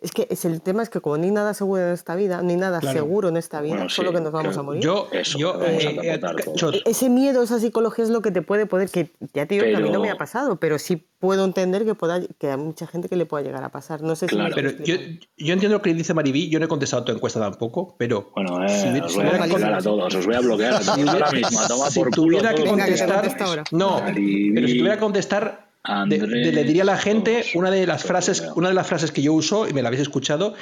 es 0.00 0.12
que 0.12 0.26
es 0.30 0.44
el 0.44 0.60
tema 0.60 0.82
es 0.82 0.90
que 0.90 1.00
como 1.00 1.16
ni 1.16 1.30
nada 1.30 1.54
seguro 1.54 1.82
en 1.86 1.92
esta 1.94 2.14
vida, 2.14 2.42
ni 2.42 2.54
nada 2.56 2.80
Claro. 2.80 2.98
seguro 2.98 3.28
en 3.30 3.36
esta 3.38 3.60
vida, 3.62 3.74
Bueno, 3.76 3.88
solo 3.88 4.10
sí, 4.10 4.16
que 4.16 4.20
nos 4.20 4.32
vamos 4.32 4.52
que 4.54 4.60
a 4.60 4.62
morir. 4.62 4.82
Yo, 4.82 5.08
Eso, 5.10 5.38
yo, 5.38 5.54
a 5.58 5.66
eh, 5.66 5.78
eh, 6.02 6.20
E- 6.20 6.82
Ese 6.90 7.08
miedo, 7.08 7.42
esa 7.42 7.58
psicología 7.58 8.04
es 8.04 8.10
lo 8.10 8.20
que 8.20 8.30
te 8.30 8.42
puede 8.42 8.66
poder, 8.66 8.90
que 8.90 9.10
ya 9.32 9.46
te 9.46 9.54
digo 9.54 9.64
que 9.66 9.74
a 9.74 9.78
mí 9.78 9.84
no 9.86 9.92
Pero- 9.92 10.00
me 10.02 10.10
ha 10.10 10.16
pasado, 10.18 10.56
pero 10.56 10.78
sí 10.78 11.02
puedo 11.18 11.44
entender 11.46 11.86
que, 11.86 11.94
pueda, 11.94 12.20
que 12.38 12.50
a 12.50 12.56
mucha 12.58 12.86
gente 12.86 13.08
que 13.08 13.16
le 13.16 13.24
pueda 13.24 13.42
llegar 13.42 13.64
a 13.64 13.70
pasar. 13.70 14.02
No 14.02 14.14
sé 14.16 14.28
si 14.28 14.36
Claro. 14.36 14.54
Pero 14.54 14.68
explico. 14.68 15.02
yo, 15.02 15.18
yo 15.38 15.52
entiendo 15.54 15.78
lo 15.78 15.82
que 15.82 15.94
dice 15.94 16.12
Maribí, 16.12 16.50
yo 16.50 16.58
no 16.58 16.66
he 16.66 16.68
contestado 16.68 17.02
tu 17.04 17.12
encuesta 17.12 17.40
tampoco, 17.40 17.96
pero 17.98 18.30
Bueno, 18.34 18.62
eh, 18.64 18.68
si 18.68 18.88
hubiera- 18.90 19.06
os 19.06 19.12
si 19.12 19.18
voy 19.18 19.26
a 19.26 19.30
hubiera 19.30 19.46
bloquear 19.46 19.74
a 19.74 19.78
todos, 19.82 20.14
os 20.14 20.26
voy 20.26 20.34
a 20.34 20.40
bloquear 20.40 20.74
a 20.74 20.80
todos 20.80 21.08
ahora 21.08 21.30
mismo, 21.32 21.60
a 21.60 21.68
tomar 21.68 21.90
si 21.90 21.98
por 22.00 22.10
culo 22.14 22.38
tuviera 22.38 22.54
que 22.54 22.62
Venga, 22.64 22.84
que 22.84 22.92
te 22.92 22.98
contestar, 22.98 23.20
contesto 23.22 23.44
ahora. 23.44 23.64
no, 23.72 24.00
Maribí, 24.02 24.52
pero 24.54 24.68
si 24.68 24.76
tuviera 24.76 24.94
que 24.96 25.00
contestar, 25.00 25.65
de- 26.06 26.18
de- 26.18 26.52
le 26.52 26.64
diría 26.64 26.82
a 26.82 26.86
la 26.86 26.98
gente 26.98 27.44
una 27.54 27.70
de 27.70 27.86
las 27.86 28.04
frases, 28.04 28.42
una 28.54 28.68
de 28.68 28.74
las 28.74 28.86
frases 28.86 29.12
que 29.12 29.22
yo 29.22 29.32
uso 29.32 29.68
y 29.68 29.72
me 29.72 29.82
la 29.82 29.88
habéis 29.88 30.02
escuchado. 30.02 30.54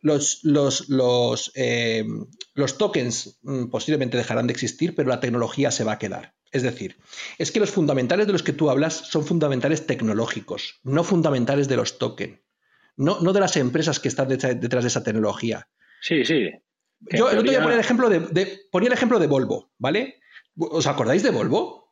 Los, 0.00 0.40
los, 0.42 0.88
los, 0.88 1.52
eh, 1.54 2.04
los 2.54 2.78
tokens 2.78 3.38
mm, 3.42 3.66
posiblemente 3.66 4.16
dejarán 4.16 4.46
de 4.46 4.52
existir, 4.52 4.94
pero 4.94 5.08
la 5.08 5.20
tecnología 5.20 5.70
se 5.70 5.84
va 5.84 5.92
a 5.92 5.98
quedar. 5.98 6.34
Es 6.52 6.62
decir, 6.62 6.96
es 7.38 7.50
que 7.50 7.60
los 7.60 7.70
fundamentales 7.70 8.26
de 8.26 8.32
los 8.32 8.42
que 8.42 8.52
tú 8.52 8.70
hablas 8.70 8.94
son 8.94 9.26
fundamentales 9.26 9.86
tecnológicos, 9.86 10.80
no 10.84 11.04
fundamentales 11.04 11.68
de 11.68 11.76
los 11.76 11.98
tokens, 11.98 12.38
no, 12.96 13.20
no 13.20 13.32
de 13.32 13.40
las 13.40 13.56
empresas 13.56 14.00
que 14.00 14.08
están 14.08 14.28
detrás 14.28 14.58
detrás 14.58 14.84
de 14.84 14.88
esa 14.88 15.02
tecnología. 15.02 15.68
Sí, 16.00 16.24
sí. 16.24 16.48
Yo 17.00 17.28
el 17.30 17.38
otro 17.38 17.42
día 17.42 17.58
teoría- 17.58 17.62
ponía 17.62 17.74
el 17.74 17.80
ejemplo 17.80 18.08
de, 18.08 18.20
de- 18.20 18.60
ponía 18.70 18.86
el 18.88 18.92
ejemplo 18.94 19.18
de 19.18 19.26
Volvo, 19.26 19.70
¿vale? 19.76 20.20
¿Os 20.56 20.86
acordáis 20.86 21.22
de 21.22 21.30
Volvo? 21.30 21.85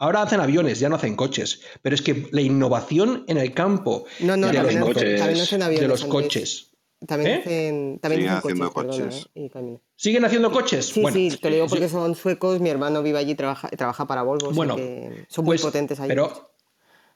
Ahora 0.00 0.22
hacen 0.22 0.40
aviones, 0.40 0.80
ya 0.80 0.88
no 0.88 0.96
hacen 0.96 1.14
coches. 1.14 1.60
Pero 1.82 1.94
es 1.94 2.02
que 2.02 2.26
la 2.32 2.40
innovación 2.40 3.24
en 3.28 3.38
el 3.38 3.54
campo 3.54 4.04
No, 4.20 4.36
no, 4.36 4.48
de 4.48 4.54
los, 4.54 4.62
no 4.62 4.62
también, 4.62 4.66
hacen 4.66 4.82
hacen- 4.82 4.92
coches, 4.94 5.20
también 5.20 5.40
hacen 5.42 5.58
de 5.60 5.64
aviones, 5.66 5.88
los 5.88 6.02
Andrés. 6.04 6.22
coches. 6.24 6.66
También 7.06 7.30
¿Eh? 7.30 7.40
hacen, 7.44 7.98
también 8.00 8.20
Siguen 8.20 8.34
hacen 8.34 8.50
haciendo 8.50 8.72
coches, 8.72 8.90
perdona, 8.96 9.08
coches. 9.10 9.28
¿eh? 9.34 9.40
Y. 9.74 9.78
¿Siguen 9.96 10.24
haciendo 10.24 10.52
coches? 10.52 10.86
Sí, 10.86 11.00
Bueno, 11.00 11.16
sí, 11.16 11.38
te 11.40 11.48
lo 11.48 11.54
digo 11.54 11.66
porque 11.68 11.88
son 11.88 12.14
suecos, 12.14 12.60
mi 12.60 12.68
hermano 12.70 13.02
vive 13.02 13.18
allí 13.18 13.32
y 13.32 13.34
trabaja, 13.36 13.68
trabaja 13.68 14.06
para 14.06 14.22
Volvo, 14.22 14.50
Bueno, 14.52 14.76
que 14.76 15.24
son 15.28 15.44
muy 15.44 15.52
pues, 15.56 15.62
potentes 15.62 15.98
ahí. 16.00 16.08
Pero, 16.08 16.50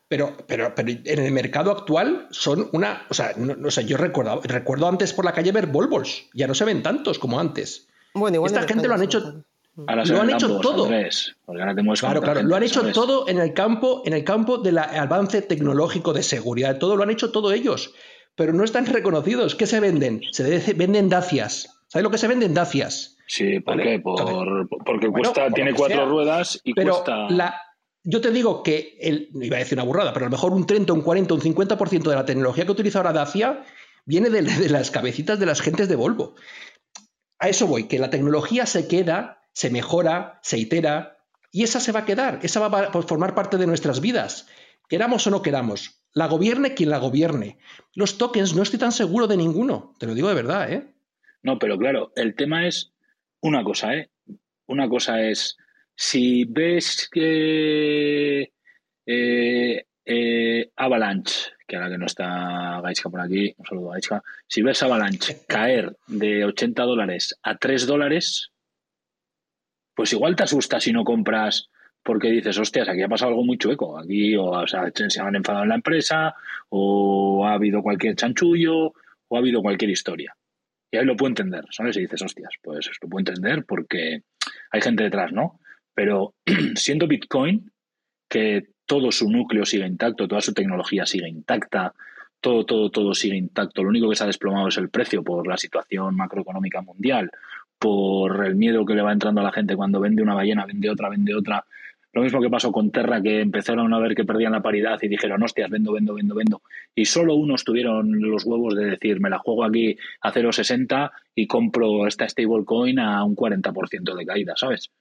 pero, 0.09 0.37
pero, 0.47 0.75
pero 0.75 0.89
en 0.91 1.19
el 1.19 1.33
mercado 1.33 1.71
actual 1.71 2.29
son 2.31 2.69
una. 2.73 3.07
O 3.11 3.15
sea, 3.15 3.33
no- 3.37 3.57
no, 3.57 3.69
o 3.69 3.71
sea, 3.71 3.83
yo 3.85 3.97
recuerdo, 3.97 4.41
recuerdo 4.45 4.87
antes 4.89 5.13
por 5.13 5.25
la 5.25 5.33
calle 5.33 5.53
ver 5.53 5.67
Volvos. 5.67 6.29
Ya 6.35 6.47
no 6.47 6.55
se 6.55 6.65
ven 6.65 6.83
tantos 6.83 7.19
como 7.19 7.39
antes. 7.41 7.89
bueno, 8.15 8.37
igual 8.37 8.51
esta 8.53 8.63
en 8.63 8.69
gente 8.69 8.89
lo 8.89 8.95
han 8.95 9.03
hecho- 9.03 9.45
Ahora 9.87 10.05
Lo 10.05 10.21
han 10.21 10.31
hecho 10.31 10.61
todo. 10.61 10.85
Andrés, 10.85 11.35
ahora 11.47 11.75
Claro, 11.99 12.21
claro. 12.23 12.43
Lo 12.43 12.55
han 12.57 12.63
hecho 12.63 12.81
¿sabes? 12.81 12.95
todo 12.95 13.27
en 13.29 13.39
el 13.41 13.53
campo, 13.55 14.03
en 14.05 14.13
el 14.13 14.23
campo 14.23 14.59
del 14.59 14.79
avance 14.79 15.43
tecnológico, 15.43 16.13
de 16.13 16.23
seguridad, 16.23 16.79
todo 16.79 16.95
lo 16.97 17.03
han 17.03 17.11
hecho 17.11 17.33
todo 17.33 17.53
ellos. 17.53 17.93
Pero 18.37 18.53
no 18.53 18.65
están 18.65 18.87
reconocidos. 18.87 19.55
¿Qué 19.55 19.67
se 19.67 19.81
venden? 19.81 20.21
Se 20.33 20.45
de- 20.45 20.73
venden 20.75 21.09
dacias. 21.09 21.69
¿Sabes 21.89 22.03
lo 22.05 22.11
que 22.11 22.19
se 22.19 22.29
venden 22.29 22.55
dacias? 22.55 23.17
Sí, 23.27 23.61
¿por 23.61 23.77
Vale, 23.77 23.91
qué? 23.91 23.99
Por, 24.01 24.21
entonces- 24.21 24.79
porque 24.85 25.07
Bueno, 25.09 25.31
cuesta, 25.33 25.45
por 25.45 25.55
tiene 25.55 25.73
cuatro 25.75 25.97
sea. 25.99 26.05
ruedas 26.07 26.61
y 26.65 26.75
Pero 26.75 26.93
cuesta. 26.95 27.31
la, 27.31 27.61
yo 28.05 28.21
te 28.21 28.31
digo 28.31 28.63
que, 28.63 28.97
el, 29.01 29.29
iba 29.41 29.57
a 29.57 29.61
decir 29.61 29.77
una 29.79 29.85
burrada, 29.85 30.13
pero 30.13 30.27
a 30.27 30.29
lo 30.29 30.33
mejor 30.33 30.53
un 30.53 30.67
30, 30.67 30.93
un 30.93 31.03
40, 31.03 31.35
un 31.35 31.41
50% 31.41 32.11
de 32.11 32.15
la 32.17 32.25
tecnología 32.25 32.65
que 32.65 32.73
utiliza 32.73 32.99
ahora 32.99 33.13
Dacia 33.13 33.65
viene 34.05 34.31
de, 34.31 34.43
de 34.43 34.69
las 34.69 34.91
cabecitas 34.91 35.39
de 35.39 35.47
las 35.47 35.61
gentes 35.63 35.89
de 35.89 35.97
Volvo. 35.97 36.35
A 37.39 37.49
eso 37.49 37.67
voy, 37.67 37.85
que 37.89 37.99
la 37.99 38.11
tecnología 38.11 38.67
se 38.67 38.87
queda, 38.89 39.41
se 39.55 39.71
mejora, 39.71 40.41
se 40.43 40.59
itera, 40.59 41.17
y 41.51 41.63
esa 41.63 41.81
se 41.81 41.93
va 41.93 42.01
a 42.01 42.05
quedar, 42.05 42.41
esa 42.43 42.61
va 42.61 42.81
a 42.81 43.03
formar 43.03 43.35
parte 43.35 43.57
de 43.57 43.67
nuestras 43.67 44.01
vidas, 44.01 44.49
queramos 44.89 45.27
o 45.27 45.31
no 45.31 45.41
queramos. 45.41 46.03
La 46.13 46.27
gobierne 46.27 46.75
quien 46.75 46.91
la 46.91 46.99
gobierne. 46.99 47.59
Los 47.95 48.19
tokens 48.19 48.55
no 48.55 48.63
estoy 48.63 48.79
tan 48.79 48.93
seguro 48.93 49.27
de 49.27 49.37
ninguno, 49.37 49.95
te 49.99 50.07
lo 50.07 50.15
digo 50.15 50.29
de 50.29 50.35
verdad, 50.35 50.71
¿eh? 50.73 50.95
No, 51.43 51.59
pero 51.59 51.79
claro, 51.79 52.13
el 52.17 52.35
tema 52.35 52.67
es 52.67 52.93
una 53.41 53.63
cosa, 53.65 53.95
¿eh? 53.95 54.11
Una 54.67 54.89
cosa 54.89 55.23
es, 55.23 55.57
si 55.95 56.45
ves 56.45 57.09
que 57.11 58.53
eh, 59.07 59.87
eh, 60.05 60.71
Avalanche, 60.77 61.53
que 61.67 61.77
ahora 61.77 61.91
que 61.91 61.99
no 61.99 62.07
está 62.07 62.81
Gaiska 62.83 63.11
por 63.11 63.21
aquí, 63.21 63.55
un 63.57 63.67
saludo 63.67 63.91
a 63.91 63.95
Gaiska, 63.95 64.23
si 64.47 64.63
ves 64.63 64.83
Avalanche 64.83 65.39
caer 65.49 65.97
de 66.07 66.45
80 66.45 66.83
dólares 66.83 67.39
a 67.43 67.57
3 67.57 67.87
dólares, 67.87 68.54
pues 69.95 70.13
igual 70.13 70.37
te 70.37 70.45
asustas 70.45 70.85
si 70.85 70.93
no 70.93 71.05
compras 71.05 71.69
porque 72.05 72.31
dices, 72.31 72.59
hostias, 72.59 72.89
aquí 72.89 73.03
ha 73.03 73.09
pasado 73.09 73.31
algo 73.31 73.45
muy 73.45 73.57
chueco, 73.57 73.99
aquí 73.99 74.37
o, 74.37 74.67
se 74.67 75.21
han 75.21 75.35
enfadado 75.35 75.65
en 75.65 75.71
la 75.71 75.75
empresa, 75.77 76.35
o 76.69 77.47
ha 77.47 77.55
habido 77.55 77.83
cualquier 77.83 78.15
chanchullo, 78.15 78.93
o 79.29 79.37
ha 79.37 79.39
habido 79.39 79.63
cualquier 79.63 79.91
historia. 79.91 80.37
Y 80.91 80.99
ahí 80.99 81.07
lo 81.07 81.17
puedo 81.17 81.31
entender, 81.31 81.65
¿sabes? 81.71 81.97
Y 81.97 82.01
dices, 82.01 82.21
hostias, 82.21 82.53
pues 82.63 82.91
lo 83.01 83.09
puedo 83.09 83.21
entender 83.21 83.65
porque 83.65 84.23
hay 84.71 84.81
gente 84.83 85.03
detrás, 85.03 85.33
¿no? 85.33 85.59
Pero 85.95 86.35
siendo 86.77 87.09
Bitcoin, 87.09 87.73
que 88.29 88.69
todo 88.85 89.11
su 89.11 89.31
núcleo 89.31 89.65
sigue 89.65 89.87
intacto, 89.87 90.29
toda 90.29 90.43
su 90.43 90.53
tecnología 90.53 91.07
sigue 91.07 91.29
intacta, 91.29 91.95
todo, 92.41 92.67
todo, 92.67 92.91
todo 92.91 93.15
sigue 93.15 93.37
intacto. 93.37 93.83
Lo 93.83 93.89
único 93.89 94.11
que 94.11 94.17
se 94.17 94.25
ha 94.25 94.27
desplomado 94.27 94.69
es 94.69 94.77
el 94.77 94.91
precio 94.91 95.25
por 95.25 95.47
la 95.47 95.57
situación 95.57 96.15
macroeconómica 96.15 96.83
mundial, 96.83 97.31
por 97.79 98.45
el 98.45 98.55
miedo 98.55 98.85
que 98.85 98.95
le 98.95 99.03
va 99.03 99.13
entrando 99.13 99.41
a 99.41 99.45
la 99.45 99.53
gente 99.53 99.77
cuando 99.77 100.01
vende 100.01 100.23
una 100.23 100.35
ballena, 100.35 100.67
vende 100.67 100.91
otra, 100.91 101.09
vende 101.09 101.35
otra. 101.35 101.65
Lo 102.13 102.23
mismo 102.23 102.41
que 102.41 102.49
pasó 102.49 102.71
con 102.71 102.93
Terra, 102.93 103.21
que 103.21 103.41
empezaron 103.41 103.93
a 103.93 103.99
ver 103.99 104.15
que 104.15 104.25
perdían 104.25 104.53
la 104.53 104.63
paridad 104.63 104.99
y 105.03 105.09
dijeron, 105.09 105.43
hostias, 105.43 105.69
vendo, 105.69 105.93
vendo, 105.93 106.15
vendo, 106.15 106.35
vendo. 106.35 106.63
Y 106.95 107.07
solo 107.07 107.35
unos 107.35 107.65
tuvieron 107.65 108.21
los 108.21 108.45
huevos 108.45 108.77
de 108.77 108.87
decir, 108.87 109.21
me 109.21 109.31
la 109.31 109.39
juego 109.39 109.65
aquí 109.65 109.97
a 110.21 110.33
0,60 110.33 111.11
y 111.35 111.49
compro 111.49 112.07
esta 112.07 112.29
stablecoin 112.29 113.01
a 113.01 113.25
un 113.25 113.35
40% 113.35 114.15
de 114.15 114.27
caída, 114.27 114.55
¿sabes? 114.57 114.93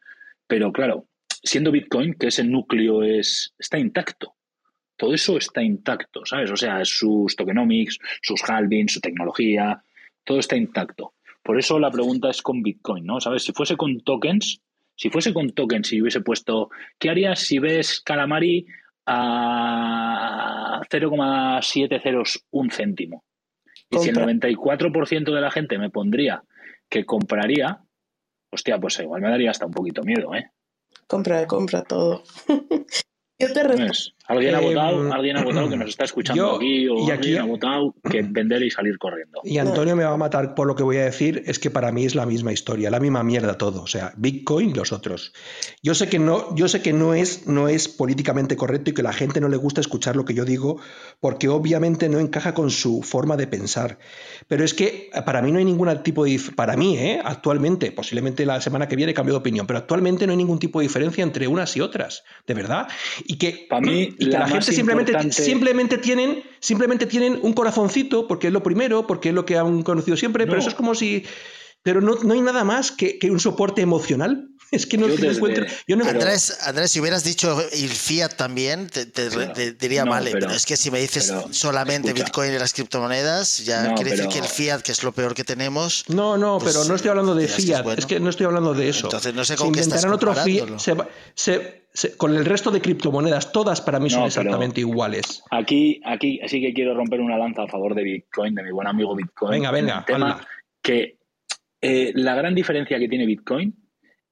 Pero 0.48 0.74
claro, 0.74 1.06
siendo 1.44 1.72
Bitcoin, 1.72 2.16
que 2.16 2.28
ese 2.28 2.44
núcleo 2.44 3.04
es, 3.04 3.54
está 3.60 3.78
intacto. 3.78 4.34
Todo 4.96 5.14
eso 5.14 5.38
está 5.38 5.62
intacto, 5.62 6.26
¿sabes? 6.26 6.50
O 6.50 6.56
sea, 6.56 6.84
sus 6.84 7.36
tokenomics, 7.36 8.00
sus 8.22 8.42
halvings, 8.50 8.94
su 8.94 9.02
tecnología, 9.02 9.84
todo 10.24 10.40
está 10.40 10.56
intacto. 10.56 11.14
Por 11.44 11.60
eso 11.60 11.78
la 11.78 11.92
pregunta 11.92 12.30
es 12.30 12.42
con 12.42 12.64
Bitcoin, 12.64 13.06
¿no? 13.06 13.20
¿Sabes? 13.20 13.44
Si 13.44 13.52
fuese 13.52 13.76
con 13.76 14.00
tokens, 14.00 14.62
si 14.96 15.10
fuese 15.10 15.34
con 15.34 15.52
tokens 15.52 15.92
y 15.92 16.02
hubiese 16.02 16.22
puesto, 16.22 16.70
¿qué 16.98 17.10
harías 17.10 17.40
si 17.40 17.60
ves 17.60 18.00
Calamari 18.02 18.66
a 19.06 20.82
0,701 20.90 22.72
céntimo? 22.72 23.26
Y 23.90 23.98
si 23.98 24.10
el 24.10 24.16
Compra. 24.16 24.34
94% 24.34 25.34
de 25.34 25.42
la 25.42 25.52
gente 25.52 25.78
me 25.78 25.90
pondría 25.90 26.44
que 26.90 27.06
compraría, 27.06 27.82
hostia, 28.52 28.80
pues 28.80 29.00
igual 29.00 29.22
me 29.22 29.30
daría 29.30 29.52
hasta 29.52 29.66
un 29.66 29.74
poquito 29.74 30.04
miedo, 30.04 30.34
¿eh? 30.34 30.52
Compra, 31.08 31.46
compra 31.48 31.84
todo. 31.84 32.24
Yo 33.40 33.52
te 33.52 33.64
respondo. 33.64 33.94
Alguien 34.26 34.56
ha 34.56 34.60
votado, 34.62 35.12
alguien 35.14 35.38
ha 35.38 35.44
votado 35.44 35.70
que 35.70 35.76
nos 35.78 35.90
está 35.90 36.06
escuchando 36.06 36.52
yo- 36.52 36.56
aquí, 36.56 36.88
o 36.88 36.98
y 37.00 37.04
aquí- 37.12 37.12
alguien 37.12 37.38
ha 37.40 37.46
votado 37.46 37.96
que 38.10 38.22
vender 38.22 38.64
y 38.64 38.72
salir 38.72 38.98
corriendo. 38.98 39.42
Y 39.44 39.58
Antonio 39.58 39.96
me 39.98 40.06
va 40.06 40.14
a 40.14 40.18
matar 40.18 40.56
por 40.56 40.66
lo 40.66 40.76
que 40.76 40.84
voy 40.84 40.96
a 40.98 41.04
decir, 41.04 41.44
es 41.46 41.60
que 41.60 41.70
para 41.70 41.92
mí 41.92 42.06
es 42.06 42.16
la 42.16 42.26
misma 42.26 42.54
historia, 42.54 42.90
la 42.90 43.00
misma 43.02 43.24
mierda 43.24 43.58
todo, 43.58 43.82
o 43.84 43.88
sea, 43.88 44.14
Bitcoin 44.16 44.70
y 44.70 44.74
los 44.74 44.94
otros. 44.94 45.34
Yo 45.82 45.94
sé 45.94 46.08
que 46.08 46.20
no, 46.20 46.56
yo 46.56 46.70
sé 46.70 46.82
que 46.82 46.94
no 46.94 47.14
es, 47.14 47.48
no 47.48 47.68
es 47.68 47.90
políticamente 47.90 48.56
correcto 48.56 48.92
y 48.92 48.94
que 48.94 49.02
a 49.02 49.04
la 49.04 49.14
gente 49.14 49.42
no 49.42 49.50
le 49.50 49.58
gusta 49.58 49.82
escuchar 49.82 50.16
lo 50.16 50.24
que 50.24 50.34
yo 50.34 50.46
digo, 50.46 50.80
porque 51.20 51.50
obviamente 51.50 52.08
no 52.08 52.20
encaja 52.20 52.54
con 52.54 52.70
su 52.72 53.02
forma 53.04 53.36
de 53.36 53.48
pensar. 53.48 53.98
Pero 54.48 54.64
es 54.64 54.74
que 54.74 55.10
para 55.26 55.42
mí 55.42 55.52
no 55.52 55.60
hay 55.60 55.66
ningún 55.66 55.90
tipo 56.04 56.24
de 56.24 56.40
para 56.56 56.78
mí, 56.78 56.98
¿eh? 56.98 57.20
actualmente, 57.24 57.92
posiblemente 57.92 58.46
la 58.46 58.62
semana 58.62 58.88
que 58.88 58.96
viene 58.96 59.14
cambio 59.14 59.34
de 59.34 59.40
opinión, 59.40 59.68
pero 59.68 59.80
actualmente 59.80 60.26
no 60.26 60.32
hay 60.32 60.38
ningún 60.38 60.60
tipo 60.60 60.80
de 60.80 60.84
diferencia 60.88 61.24
entre 61.24 61.48
unas 61.48 61.76
y 61.76 61.82
otras, 61.82 62.24
de 62.48 62.54
verdad. 62.54 62.88
Y 63.26 63.38
que, 63.38 63.66
Para 63.70 63.82
mí, 63.82 64.13
y 64.20 64.26
que 64.30 64.38
la 64.38 64.48
gente 64.48 64.72
simplemente, 64.72 65.12
importante- 65.12 65.44
simplemente 65.44 65.98
tienen, 65.98 66.44
simplemente 66.60 67.06
tienen 67.06 67.40
un 67.42 67.54
corazoncito, 67.54 68.28
porque 68.28 68.48
es 68.48 68.54
lo 68.54 68.64
primero, 68.64 69.08
porque 69.08 69.30
es 69.30 69.36
lo 69.36 69.46
que 69.46 69.58
han 69.58 69.84
conocido 69.84 70.18
siempre, 70.18 70.46
pero 70.46 70.60
eso 70.60 70.70
es 70.70 70.76
como 70.76 70.96
si. 70.96 71.24
Pero 71.84 72.00
no, 72.00 72.16
no 72.24 72.34
hay 72.34 72.40
nada 72.42 72.64
más 72.64 72.92
que, 72.92 73.20
que 73.20 73.30
un 73.30 73.42
soporte 73.42 73.82
emocional. 73.82 74.48
Es 74.74 74.86
que 74.88 74.98
no 74.98 75.08
Yo 75.08 75.16
que 75.16 75.22
no 75.22 75.28
desde- 75.28 75.38
encuentro. 75.38 75.66
Yo 75.88 75.96
no, 75.96 76.04
Pero- 76.04 76.20
Andrés, 76.20 76.58
Andrés, 76.68 76.92
si 76.92 77.00
hubieras 77.00 77.24
dicho 77.24 77.62
el 77.72 77.90
fiat 77.90 78.34
también, 78.36 78.88
te, 78.88 79.06
te- 79.06 79.30
Claro. 79.30 79.54
te 79.54 79.74
diría 79.74 80.04
No, 80.04 80.12
vale, 80.12 80.32
pero, 80.32 80.48
pero- 80.48 80.58
es 80.58 80.66
que 80.66 80.76
si 80.78 80.90
me 80.92 81.00
dices 81.00 81.28
pero, 81.30 81.54
solamente 81.54 82.08
escucha. 82.10 82.26
Bitcoin 82.26 82.54
y 82.54 82.58
las 82.60 82.74
criptomonedas, 82.74 83.64
ya 83.66 83.84
No, 83.84 83.96
quiere 83.96 84.12
decir 84.12 84.28
que 84.30 84.40
el 84.40 84.46
fiat, 84.46 84.82
que 84.82 84.92
es 84.92 85.04
lo 85.04 85.12
peor 85.12 85.36
que 85.36 85.44
tenemos, 85.44 86.04
No, 86.10 86.38
no, 86.38 86.58
Pues, 86.60 86.74
pero 86.74 86.86
no 86.86 86.96
estoy 86.96 87.10
hablando 87.10 87.36
de 87.36 87.42
dirás 87.44 87.56
que 87.56 87.62
es 87.62 87.68
fiat, 87.68 87.84
bueno. 87.84 88.00
es 88.00 88.06
que 88.06 88.20
no 88.20 88.30
estoy 88.30 88.46
hablando 88.48 88.74
de 88.74 88.90
eso. 88.90 89.08
Entonces, 89.08 89.34
no 89.34 89.46
sé 89.46 89.54
se 89.54 89.64
con 89.64 89.72
qué 89.74 89.80
estás 89.80 90.04
otro 90.06 90.34
fiat, 90.34 90.78
se 90.80 90.96
se- 91.36 91.84
se- 91.94 92.18
con 92.18 92.36
el 92.36 92.44
resto 92.46 92.72
de 92.72 92.82
criptomonedas, 92.82 93.52
todas 93.52 93.80
para 93.82 94.00
mí 94.00 94.10
son 94.10 94.24
exactamente 94.24 94.80
iguales. 94.82 95.44
Aquí, 95.52 96.02
aquí 96.06 96.40
sí 96.48 96.60
que 96.60 96.74
quiero 96.74 96.96
romper 96.96 97.22
una 97.22 97.38
lanza 97.38 97.64
a 97.64 97.68
favor 97.68 97.94
de 97.94 98.04
Bitcoin, 98.04 98.56
de 98.56 98.64
mi 98.64 98.72
buen 98.72 98.88
amigo 98.88 99.16
Bitcoin. 99.16 99.52
Venga, 99.52 99.70
en 99.70 99.76
venga, 99.76 100.00
el 100.00 100.06
tema 100.06 100.48
que 100.82 101.20
eh, 101.82 102.12
la 102.16 102.34
gran 102.34 102.56
diferencia 102.56 102.98
que 102.98 103.08
tiene 103.08 103.26
Bitcoin 103.26 103.76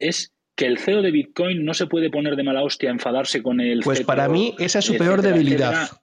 es 0.01 0.33
que 0.55 0.65
el 0.65 0.77
CEO 0.77 1.01
de 1.01 1.11
Bitcoin 1.11 1.63
no 1.63 1.73
se 1.73 1.87
puede 1.87 2.09
poner 2.09 2.35
de 2.35 2.43
mala 2.43 2.63
hostia 2.63 2.89
a 2.89 2.93
enfadarse 2.93 3.41
con 3.41 3.59
el 3.61 3.81
Pues 3.81 3.99
CTO, 3.99 4.07
para 4.07 4.27
mí 4.27 4.53
esa 4.59 4.79
es 4.79 4.85
su 4.85 4.97
peor 4.97 5.21
debilidad. 5.21 5.71
etcétera. 5.73 6.01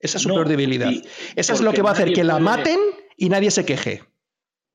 Esa 0.00 0.16
es 0.18 0.22
su 0.22 0.28
No, 0.28 0.34
peor 0.34 0.48
debilidad. 0.48 0.92
Esa 1.36 1.52
es 1.54 1.60
lo 1.60 1.72
que 1.72 1.82
va 1.82 1.90
a 1.90 1.92
hacer 1.92 2.12
que 2.12 2.24
la 2.24 2.38
maten 2.38 2.78
y 3.16 3.28
nadie 3.28 3.50
se 3.50 3.64
queje. 3.64 4.02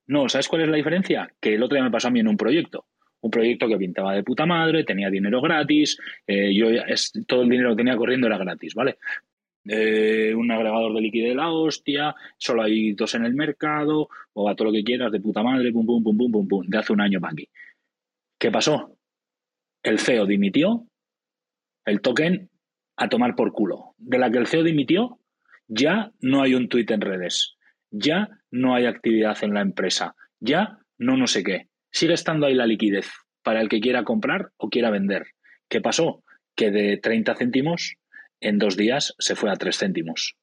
No, 0.07 0.27
¿sabes 0.29 0.47
cuál 0.47 0.63
es 0.63 0.69
la 0.69 0.77
diferencia? 0.77 1.31
Que 1.39 1.55
el 1.55 1.63
otro 1.63 1.75
día 1.75 1.83
me 1.83 1.91
pasó 1.91 2.07
a 2.07 2.11
mí 2.11 2.19
en 2.19 2.27
un 2.27 2.37
proyecto. 2.37 2.85
Un 3.21 3.29
proyecto 3.29 3.67
que 3.67 3.77
pintaba 3.77 4.13
de 4.15 4.23
puta 4.23 4.47
madre, 4.47 4.83
tenía 4.83 5.09
dinero 5.11 5.41
gratis, 5.41 5.97
eh, 6.25 6.53
yo 6.55 6.69
es, 6.69 7.11
todo 7.27 7.43
el 7.43 7.49
dinero 7.49 7.69
que 7.71 7.75
tenía 7.77 7.95
corriendo 7.95 8.25
era 8.25 8.39
gratis, 8.39 8.73
¿vale? 8.73 8.97
Eh, 9.67 10.33
un 10.35 10.49
agregador 10.49 10.91
de 10.95 11.01
liquidez 11.01 11.29
de 11.29 11.35
la 11.35 11.51
hostia, 11.51 12.15
solo 12.37 12.63
hay 12.63 12.93
dos 12.93 13.13
en 13.13 13.25
el 13.25 13.35
mercado, 13.35 14.09
o 14.33 14.49
a 14.49 14.55
todo 14.55 14.69
lo 14.69 14.73
que 14.73 14.83
quieras, 14.83 15.11
de 15.11 15.19
puta 15.19 15.43
madre, 15.43 15.71
pum, 15.71 15.85
pum, 15.85 16.03
pum, 16.03 16.17
pum, 16.17 16.31
pum, 16.31 16.47
pum, 16.47 16.65
de 16.67 16.77
hace 16.79 16.93
un 16.93 17.01
año 17.01 17.19
para 17.21 17.33
aquí. 17.33 17.47
¿Qué 18.41 18.49
pasó? 18.49 18.97
El 19.83 19.99
CEO 19.99 20.25
dimitió, 20.25 20.87
el 21.85 22.01
token 22.01 22.49
a 22.97 23.07
tomar 23.07 23.35
por 23.35 23.51
culo. 23.51 23.93
De 23.99 24.17
la 24.17 24.31
que 24.31 24.39
el 24.39 24.47
CEO 24.47 24.63
dimitió, 24.63 25.19
ya 25.67 26.11
no 26.21 26.41
hay 26.41 26.55
un 26.55 26.67
tuit 26.67 26.89
en 26.89 27.01
redes, 27.01 27.55
ya 27.91 28.29
no 28.49 28.73
hay 28.73 28.87
actividad 28.87 29.37
en 29.43 29.53
la 29.53 29.61
empresa, 29.61 30.15
ya 30.39 30.79
no 30.97 31.17
no 31.17 31.27
sé 31.27 31.43
qué. 31.43 31.67
Sigue 31.91 32.15
estando 32.15 32.47
ahí 32.47 32.55
la 32.55 32.65
liquidez 32.65 33.11
para 33.43 33.61
el 33.61 33.69
que 33.69 33.79
quiera 33.79 34.03
comprar 34.03 34.49
o 34.57 34.69
quiera 34.69 34.89
vender. 34.89 35.27
¿Qué 35.69 35.79
pasó? 35.79 36.23
Que 36.55 36.71
de 36.71 36.97
30 36.97 37.35
céntimos 37.35 37.93
en 38.39 38.57
dos 38.57 38.75
días 38.75 39.13
se 39.19 39.35
fue 39.35 39.51
a 39.51 39.55
3 39.55 39.77
céntimos. 39.77 40.35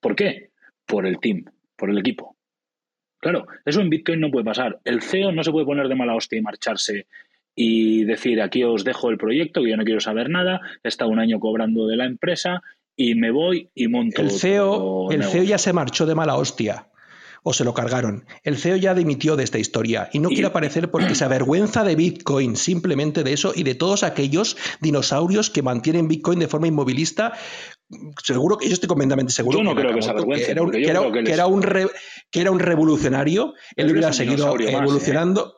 ¿Por 0.00 0.16
qué? 0.16 0.52
Por 0.86 1.06
el 1.06 1.20
team, 1.20 1.44
por 1.76 1.90
el 1.90 1.98
equipo. 1.98 2.37
Claro, 3.20 3.46
eso 3.64 3.80
en 3.80 3.90
Bitcoin 3.90 4.20
no 4.20 4.30
puede 4.30 4.44
pasar. 4.44 4.78
El 4.84 5.02
CEO 5.02 5.32
no 5.32 5.42
se 5.42 5.50
puede 5.50 5.66
poner 5.66 5.88
de 5.88 5.94
mala 5.94 6.14
hostia 6.14 6.38
y 6.38 6.42
marcharse 6.42 7.06
y 7.54 8.04
decir 8.04 8.40
aquí 8.40 8.62
os 8.62 8.84
dejo 8.84 9.10
el 9.10 9.18
proyecto, 9.18 9.62
que 9.62 9.70
yo 9.70 9.76
no 9.76 9.84
quiero 9.84 10.00
saber 10.00 10.30
nada, 10.30 10.60
he 10.84 10.88
estado 10.88 11.10
un 11.10 11.18
año 11.18 11.40
cobrando 11.40 11.88
de 11.88 11.96
la 11.96 12.04
empresa 12.04 12.62
y 12.94 13.16
me 13.16 13.32
voy 13.32 13.68
y 13.74 13.88
monto. 13.88 14.22
El 14.22 14.30
CEO, 14.30 15.10
el. 15.10 15.24
CEO 15.24 15.42
ya 15.42 15.58
se 15.58 15.72
marchó 15.72 16.06
de 16.06 16.14
mala 16.14 16.36
hostia. 16.36 16.86
o 17.44 17.52
se 17.52 17.64
lo 17.64 17.72
cargaron. 17.72 18.26
El 18.42 18.58
CEO 18.58 18.76
ya 18.76 18.94
dimitió 18.94 19.36
de 19.36 19.44
esta 19.44 19.58
historia 19.58 20.10
y 20.12 20.18
no 20.18 20.28
quiere 20.28 20.46
aparecer 20.46 20.90
porque 20.90 21.14
se 21.14 21.24
avergüenza 21.24 21.84
de 21.84 21.94
Bitcoin, 21.94 22.56
simplemente 22.56 23.22
de 23.22 23.32
eso 23.32 23.52
y 23.54 23.62
de 23.62 23.74
todos 23.74 24.02
aquellos 24.02 24.56
dinosaurios 24.80 25.48
que 25.48 25.62
mantienen 25.62 26.08
Bitcoin 26.08 26.40
de 26.40 26.48
forma 26.48 26.66
inmovilista. 26.66 27.32
Seguro 28.22 28.58
que 28.58 28.66
yo 28.68 28.74
estoy 28.74 28.86
completamente 28.88 29.32
seguro 29.32 29.58
Yo 29.58 29.64
no 29.64 29.74
que 29.74 29.80
creo 29.80 29.94
que 29.94 30.02
se 30.02 30.08
Nakamoto, 30.08 30.32
avergüence, 30.34 30.50
era 30.52 30.62
un, 30.62 30.70
que 30.70 30.82
era- 30.84 31.00
que 31.00 31.52
un 31.52 31.62
re- 31.62 31.90
que 32.30 32.40
era 32.42 32.50
un 32.50 32.58
revolucionario, 32.60 33.54
él 33.76 33.90
hubiera 33.90 34.12
seguido 34.12 34.54
más, 34.54 34.60
¿eh? 34.60 34.72
evolucionando. 34.72 35.54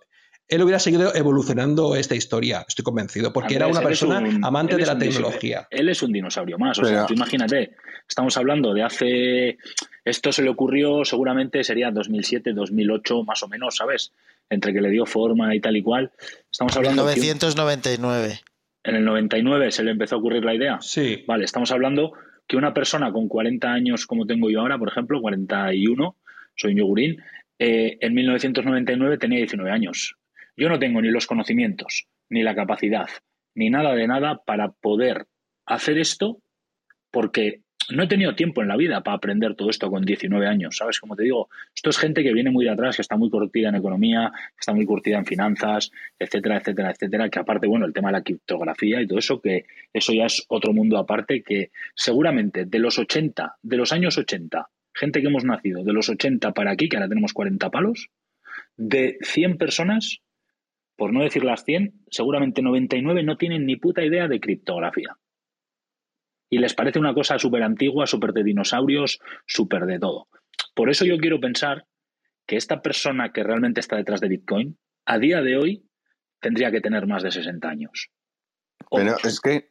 Él 0.46 0.62
hubiera 0.62 0.78
seguido 0.80 1.14
evolucionando 1.14 1.94
esta 1.94 2.16
historia, 2.16 2.64
estoy 2.68 2.82
convencido, 2.84 3.32
porque 3.32 3.54
era 3.54 3.68
una 3.68 3.82
persona 3.82 4.18
un- 4.18 4.44
amante 4.44 4.76
de 4.76 4.84
la 4.86 4.98
tecnología. 4.98 5.66
Él 5.70 5.88
es 5.88 6.02
un 6.02 6.12
dinosaurio 6.12 6.58
más. 6.58 6.76
O 6.78 6.82
Pero- 6.82 6.94
sea, 6.94 7.06
tú 7.06 7.14
imagínate, 7.14 7.76
estamos 8.08 8.36
hablando 8.36 8.74
de 8.74 8.82
hace. 8.82 9.58
Esto 10.04 10.32
se 10.32 10.42
le 10.42 10.50
ocurrió 10.50 11.04
seguramente 11.04 11.62
sería 11.62 11.90
2007, 11.92 12.52
2008, 12.52 13.22
más 13.22 13.42
o 13.44 13.48
menos, 13.48 13.76
¿sabes? 13.76 14.12
Entre 14.48 14.72
que 14.72 14.80
le 14.80 14.90
dio 14.90 15.06
forma 15.06 15.54
y 15.54 15.60
tal 15.60 15.76
y 15.76 15.82
cual. 15.82 16.10
Estamos 16.50 16.76
hablando 16.76 17.06
que 17.06 17.20
1999. 17.20 18.40
En 18.82 18.96
el 18.96 19.04
99 19.04 19.70
se 19.70 19.84
le 19.84 19.92
empezó 19.92 20.16
a 20.16 20.18
ocurrir 20.18 20.44
la 20.44 20.54
idea. 20.54 20.78
Sí, 20.80 21.24
Vale, 21.26 21.44
estamos 21.44 21.70
hablando 21.72 22.12
que 22.46 22.56
una 22.56 22.74
persona 22.74 23.12
con 23.12 23.28
40 23.28 23.72
años, 23.72 24.06
como 24.06 24.26
tengo 24.26 24.50
yo 24.50 24.60
ahora, 24.60 24.78
por 24.78 24.88
ejemplo, 24.88 25.20
41, 25.20 26.16
soy 26.56 26.72
un 26.72 26.78
yogurín, 26.78 27.22
eh, 27.58 27.98
en 28.00 28.14
1999 28.14 29.18
tenía 29.18 29.38
19 29.38 29.70
años. 29.70 30.16
Yo 30.56 30.68
no 30.68 30.78
tengo 30.78 31.00
ni 31.00 31.10
los 31.10 31.26
conocimientos, 31.26 32.06
ni 32.28 32.42
la 32.42 32.54
capacidad, 32.54 33.08
ni 33.54 33.70
nada 33.70 33.94
de 33.94 34.06
nada 34.06 34.42
para 34.44 34.72
poder 34.72 35.26
hacer 35.66 35.98
esto 35.98 36.42
porque 37.10 37.62
no 37.92 38.02
he 38.02 38.06
tenido 38.06 38.34
tiempo 38.34 38.62
en 38.62 38.68
la 38.68 38.76
vida 38.76 39.02
para 39.02 39.16
aprender 39.16 39.54
todo 39.54 39.70
esto 39.70 39.90
con 39.90 40.04
19 40.04 40.46
años, 40.46 40.76
¿sabes? 40.76 41.00
Como 41.00 41.16
te 41.16 41.24
digo, 41.24 41.48
esto 41.74 41.90
es 41.90 41.98
gente 41.98 42.22
que 42.22 42.32
viene 42.32 42.50
muy 42.50 42.64
de 42.64 42.70
atrás, 42.70 42.96
que 42.96 43.02
está 43.02 43.16
muy 43.16 43.30
curtida 43.30 43.68
en 43.68 43.76
economía, 43.76 44.30
que 44.32 44.60
está 44.60 44.72
muy 44.72 44.86
curtida 44.86 45.18
en 45.18 45.26
finanzas, 45.26 45.90
etcétera, 46.18 46.58
etcétera, 46.58 46.90
etcétera, 46.90 47.28
que 47.28 47.38
aparte, 47.38 47.66
bueno, 47.66 47.86
el 47.86 47.92
tema 47.92 48.08
de 48.08 48.18
la 48.18 48.22
criptografía 48.22 49.00
y 49.00 49.06
todo 49.06 49.18
eso, 49.18 49.40
que 49.40 49.66
eso 49.92 50.12
ya 50.12 50.26
es 50.26 50.44
otro 50.48 50.72
mundo 50.72 50.98
aparte, 50.98 51.42
que 51.42 51.70
seguramente 51.94 52.64
de 52.64 52.78
los 52.78 52.98
80, 52.98 53.56
de 53.62 53.76
los 53.76 53.92
años 53.92 54.18
80, 54.18 54.68
gente 54.92 55.20
que 55.20 55.28
hemos 55.28 55.44
nacido 55.44 55.84
de 55.84 55.92
los 55.92 56.08
80 56.08 56.52
para 56.52 56.72
aquí, 56.72 56.88
que 56.88 56.96
ahora 56.96 57.08
tenemos 57.08 57.32
40 57.32 57.70
palos, 57.70 58.08
de 58.76 59.18
100 59.22 59.58
personas, 59.58 60.20
por 60.96 61.12
no 61.12 61.22
decir 61.22 61.44
las 61.44 61.64
100, 61.64 61.94
seguramente 62.10 62.62
99 62.62 63.22
no 63.22 63.36
tienen 63.36 63.66
ni 63.66 63.76
puta 63.76 64.04
idea 64.04 64.28
de 64.28 64.40
criptografía. 64.40 65.16
Y 66.50 66.58
les 66.58 66.74
parece 66.74 66.98
una 66.98 67.14
cosa 67.14 67.38
súper 67.38 67.62
antigua, 67.62 68.06
súper 68.06 68.32
de 68.32 68.42
dinosaurios, 68.42 69.20
súper 69.46 69.86
de 69.86 69.98
todo. 69.98 70.28
Por 70.74 70.90
eso 70.90 71.04
yo 71.04 71.16
quiero 71.18 71.38
pensar 71.40 71.86
que 72.46 72.56
esta 72.56 72.82
persona 72.82 73.32
que 73.32 73.44
realmente 73.44 73.80
está 73.80 73.96
detrás 73.96 74.20
de 74.20 74.28
Bitcoin, 74.28 74.76
a 75.06 75.18
día 75.18 75.40
de 75.42 75.56
hoy, 75.56 75.86
tendría 76.40 76.70
que 76.72 76.80
tener 76.80 77.06
más 77.06 77.22
de 77.22 77.30
60 77.30 77.68
años. 77.68 78.08
O- 78.88 78.96
Pero 78.96 79.16
es 79.22 79.40
que, 79.40 79.70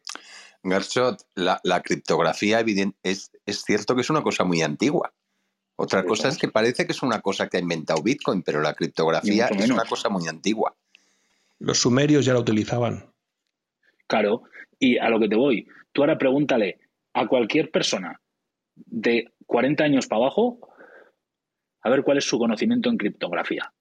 Garchot, 0.63 1.21
la, 1.36 1.59
la 1.63 1.82
criptografía 1.82 2.59
evidente, 2.61 2.97
es, 3.03 3.32
es 3.45 3.63
cierto 3.63 3.95
que 3.95 4.01
es 4.01 4.09
una 4.09 4.21
cosa 4.23 4.45
muy 4.45 4.61
antigua. 4.61 5.13
Otra 5.75 6.01
Sí, 6.01 6.07
cosa 6.07 6.27
es 6.30 6.38
que 6.38 6.47
parece 6.49 6.86
que 6.86 6.91
es 6.93 7.01
una 7.03 7.21
cosa 7.21 7.47
que 7.47 7.57
ha 7.57 7.61
inventado 7.61 8.01
Bitcoin, 8.01 8.41
pero 8.43 8.61
la 8.61 8.73
criptografía 8.73 9.47
es 9.47 9.69
una 9.69 9.84
cosa 9.86 10.09
muy 10.09 10.27
antigua. 10.27 10.75
los 11.59 11.80
sumerios 11.80 12.23
ya 12.25 12.34
la 12.34 12.39
utilizaban. 12.39 13.11
Claro, 14.07 14.43
y 14.80 14.97
a 14.97 15.09
lo 15.09 15.19
que 15.19 15.27
te 15.30 15.36
voy, 15.36 15.67
tú 16.00 16.04
ahora 16.04 16.18
pregúntale 16.18 16.80
a 17.14 17.28
cualquier 17.28 17.72
persona 17.72 18.22
de 18.76 19.34
40 19.45 19.84
años 19.84 20.08
para 20.08 20.22
abajo 20.22 20.60
a 21.84 21.89
ver 21.89 22.04
cuál 22.04 22.18
es 22.20 22.24
su 22.26 22.39
conocimiento 22.39 22.89
en 22.89 22.95
criptografía. 22.97 23.74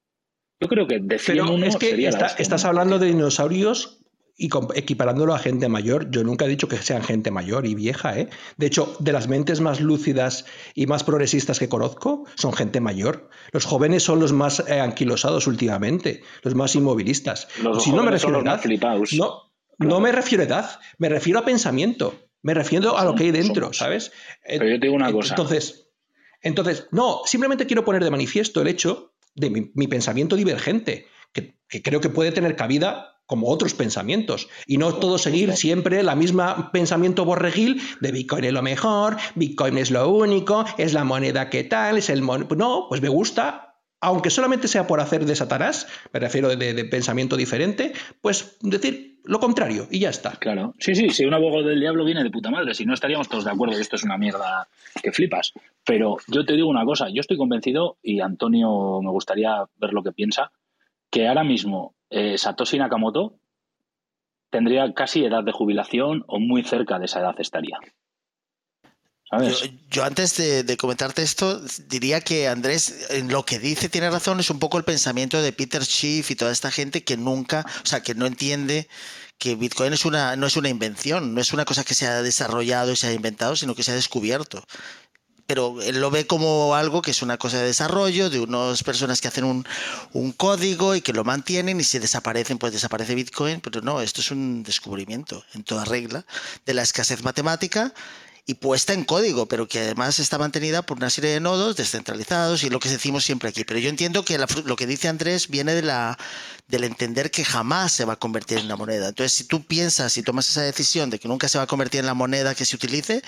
Yo 0.61 0.67
creo 0.69 0.89
que 0.89 0.99
de 0.99 1.19
100 1.21 1.37
Pero 1.39 1.55
uno 1.55 1.65
es 1.67 1.77
que 1.77 1.91
sería 1.91 2.09
está- 2.09 2.27
estás 2.39 2.65
¿no? 2.65 2.71
hablando 2.71 2.99
de 2.99 3.07
dinosaurios 3.07 4.03
y 4.37 4.49
equiparándolo 4.75 5.33
a 5.35 5.39
gente 5.39 5.69
mayor. 5.69 6.11
Yo 6.11 6.25
nunca 6.25 6.45
he 6.45 6.49
dicho 6.49 6.67
que 6.67 6.77
sean 6.79 7.03
gente 7.05 7.31
mayor 7.31 7.67
y 7.67 7.77
vieja, 7.77 8.19
¿eh? 8.19 8.29
De 8.57 8.67
hecho, 8.67 8.97
de 8.99 9.13
las 9.13 9.29
mentes 9.29 9.61
más 9.61 9.81
lúcidas 9.81 10.45
y 10.75 10.87
más 10.87 11.05
progresistas 11.05 11.61
que 11.61 11.69
conozco, 11.69 12.25
son 12.35 12.53
gente 12.53 12.81
mayor. 12.81 13.31
Los 13.53 13.65
jóvenes 13.65 14.03
son 14.03 14.19
los 14.19 14.33
más 14.33 14.61
eh, 14.69 14.81
anquilosados 14.81 15.47
últimamente, 15.47 16.23
los 16.43 16.57
más 16.57 16.75
inmovilistas. 16.75 17.47
Los 17.63 17.85
si 17.85 17.91
no 17.91 17.99
me 17.99 18.03
son 18.03 18.13
refiero 18.13 18.35
a 18.37 18.39
los 18.39 18.45
más 18.45 18.55
edad, 18.55 18.63
flipaos. 18.63 19.11
No, 19.79 19.89
no 19.89 20.01
me 20.01 20.13
refiero 20.13 20.43
a 20.43 20.47
edad, 20.47 20.81
me 20.99 21.09
refiero 21.09 21.39
a 21.39 21.45
pensamiento, 21.45 22.29
me 22.43 22.55
refiero 22.55 22.97
a 22.99 23.05
lo 23.05 23.15
que 23.15 23.25
hay 23.25 23.31
dentro, 23.31 23.67
Somos. 23.67 23.77
¿sabes? 23.77 24.13
Pero 24.47 24.69
yo 24.69 24.81
te 24.81 24.87
digo 24.87 24.95
una 24.95 25.13
cosa. 25.13 25.35
Entonces, 25.35 25.91
entonces, 26.41 26.87
no, 26.91 27.23
simplemente 27.25 27.67
quiero 27.67 27.85
poner 27.85 28.05
de 28.05 28.11
manifiesto 28.11 28.61
el 28.61 28.69
hecho 28.69 29.15
de 29.35 29.51
mi, 29.51 29.71
mi 29.75 29.87
pensamiento 29.87 30.37
divergente, 30.37 31.07
que, 31.33 31.57
que 31.69 31.83
creo 31.83 32.01
que 32.01 32.09
puede 32.09 32.33
tener 32.33 32.57
cabida 32.57 33.19
como 33.29 33.49
otros 33.49 33.75
pensamientos 33.75 34.49
y 34.67 34.79
no 34.79 34.95
todo 34.95 35.19
seguir 35.19 35.55
siempre 35.55 36.03
la 36.03 36.15
misma 36.15 36.73
pensamiento 36.73 37.27
borregil 37.27 37.83
de 38.01 38.11
Bitcoin 38.11 38.45
es 38.45 38.53
lo 38.55 38.63
mejor, 38.63 39.19
Bitcoin 39.35 39.77
es 39.77 39.91
lo 39.91 40.09
único, 40.09 40.65
es 40.79 40.95
la 40.95 41.05
moneda 41.05 41.51
que 41.51 41.63
tal, 41.63 41.99
es 41.99 42.09
el 42.09 42.23
mon 42.23 42.49
no, 42.57 42.87
pues 42.89 43.03
me 43.03 43.11
gusta, 43.11 43.68
aunque 44.01 44.31
solamente 44.31 44.69
sea 44.69 44.87
por 44.87 45.01
hacer 45.01 45.25
de 45.25 45.35
Satanás, 45.35 45.89
me 46.13 46.21
refiero 46.21 46.49
de, 46.49 46.85
pensamiento 46.85 47.37
diferente, 47.37 47.93
pues 48.21 48.57
decir 48.61 49.21
lo 49.25 49.41
contrario 49.41 49.89
y 49.91 50.01
ya 50.01 50.11
está. 50.11 50.33
Claro, 50.33 50.75
sí, 50.79 50.95
sí, 50.95 51.11
si 51.11 51.25
un 51.25 51.35
abogado 51.35 51.65
del 51.65 51.81
diablo 51.81 52.05
viene 52.05 52.23
de 52.23 52.31
puta 52.31 52.51
madre, 52.51 52.75
si 52.75 52.87
no 52.87 52.95
estaríamos 52.95 53.29
todos 53.29 53.45
de 53.45 53.51
acuerdo 53.51 53.75
que 53.75 53.83
esto 53.83 53.97
es 53.97 54.05
una 54.05 54.17
mierda 54.17 54.69
que 55.03 55.13
flipas. 55.13 55.53
Pero 55.85 56.17
yo 56.29 56.45
te 56.45 56.55
digo 56.55 56.69
una 56.69 56.85
cosa, 56.85 57.09
yo 57.11 57.21
estoy 57.21 57.37
convencido, 57.37 57.99
y 58.03 58.21
Antonio 58.21 59.01
me 59.03 59.11
gustaría 59.11 59.65
ver 59.77 59.93
lo 59.93 60.03
que 60.03 60.13
piensa, 60.13 60.53
que 61.11 61.27
ahora 61.27 61.45
mismo 61.45 61.95
eh, 62.11 62.39
Satoshi 62.39 62.79
Nakamoto 62.79 63.35
tendría 64.51 64.95
casi 64.95 65.25
edad 65.25 65.45
de 65.45 65.53
jubilación 65.53 66.25
o 66.27 66.39
muy 66.39 66.63
cerca 66.63 66.99
de 66.99 67.07
esa 67.07 67.21
edad 67.21 67.35
estaría. 67.39 67.79
Yo, 69.31 69.39
¿Sabes? 69.39 69.71
yo 69.91 70.05
antes 70.05 70.37
de, 70.37 70.63
de 70.63 70.77
comentarte 70.77 71.23
esto, 71.23 71.61
diría 71.89 72.21
que 72.21 72.49
Andrés, 72.49 73.07
en 73.11 73.29
lo 73.31 73.45
que 73.45 73.59
dice, 73.59 73.89
tiene 73.89 74.09
razón, 74.11 74.41
es 74.41 74.49
un 74.49 74.59
poco 74.59 74.79
el 74.79 74.85
pensamiento 74.85 75.43
de 75.43 75.53
Peter 75.53 75.85
Schiff 75.85 76.31
y 76.31 76.35
toda 76.35 76.51
esta 76.51 76.71
gente 76.71 77.05
que 77.05 77.17
nunca, 77.17 77.67
o 77.85 77.87
sea, 77.87 78.03
que 78.03 78.15
no 78.15 78.27
entiende 78.27 78.89
que 79.39 79.55
Bitcoin 79.55 79.93
es 79.93 80.05
una, 80.05 80.37
no 80.37 80.47
es 80.47 80.57
una 80.57 80.69
invención, 80.69 81.35
no 81.35 81.41
es 81.41 81.53
una 81.53 81.65
cosa 81.65 81.85
que 81.85 81.95
se 81.95 82.07
ha 82.07 82.23
desarrollado 82.23 82.93
y 82.93 82.97
se 82.97 83.07
ha 83.07 83.13
inventado, 83.13 83.55
sino 83.57 83.75
que 83.75 83.85
se 83.85 83.93
ha 83.93 83.95
descubierto. 83.95 84.65
Pero 85.47 85.81
él 85.81 86.01
lo 86.01 86.11
ve 86.11 86.27
como 86.27 86.75
algo 86.75 87.01
que 87.01 87.13
es 87.13 87.23
una 87.23 87.39
cosa 87.39 87.59
de 87.59 87.65
desarrollo, 87.65 88.29
de 88.29 88.41
unas 88.41 88.83
personas 88.83 89.23
que 89.23 89.29
hacen 89.29 89.45
un, 89.45 89.67
un 90.13 90.33
código 90.33 90.95
y 90.95 91.01
que 91.01 91.15
lo 91.15 91.25
mantienen 91.25 91.81
y 91.81 91.85
si 91.85 91.99
desaparecen, 91.99 92.59
pues 92.59 92.75
desaparece 92.75 93.15
Bitcoin. 93.15 93.61
Pero 93.63 93.81
no, 93.81 94.03
esto 94.03 94.21
es 94.21 94.31
un 94.31 94.63
descubrimiento 94.63 95.43
en 95.55 95.65
toda 95.65 95.87
regla 95.87 96.27
de 96.67 96.75
la 96.75 96.83
escasez 96.83 97.23
matemática 97.23 97.95
y 98.49 98.55
puesta 98.55 98.95
en 98.95 99.05
código, 99.05 99.47
pero 99.47 99.69
que 99.69 99.79
además 99.79 100.19
está 100.19 100.39
mantenida 100.39 100.81
por 100.81 100.97
una 100.97 101.11
serie 101.11 101.33
de 101.33 101.39
nodos 101.39 101.77
descentralizados 101.77 102.65
y 102.65 102.71
lo 102.71 102.81
que 102.81 102.89
decimos 102.89 103.23
siempre 103.23 103.51
aquí. 103.51 103.63
Pero 103.63 103.79
yo 103.79 103.91
entiendo 103.91 104.25
que 104.25 104.39
la 104.39 104.47
lo 104.65 104.75
que 104.75 104.87
dice 104.87 105.07
Andrés 105.07 105.49
viene 105.49 105.75
de 105.75 105.83
la, 105.83 106.17
del 106.67 106.85
entender 106.85 107.31
que 107.31 107.45
jamás 107.45 107.93
se 107.93 108.07
va 108.07 108.15
a 108.15 108.17
convertir 108.17 108.57
en 108.57 108.65
una 108.65 108.77
moneda. 108.77 109.09
Entonces, 109.09 109.33
si 109.35 109.45
tú 109.45 109.67
piensas 109.67 110.17
y 110.17 110.23
tomas 110.23 110.49
esa 110.49 110.63
decisión 110.63 111.11
de 111.11 111.19
que 111.19 111.29
nunca 111.29 111.47
se 111.47 111.59
va 111.59 111.65
a 111.65 111.67
convertir 111.67 112.01
en 112.01 112.07
la 112.07 112.15
moneda 112.15 112.55
que 112.55 112.65
se 112.65 112.75
utilice, 112.75 113.23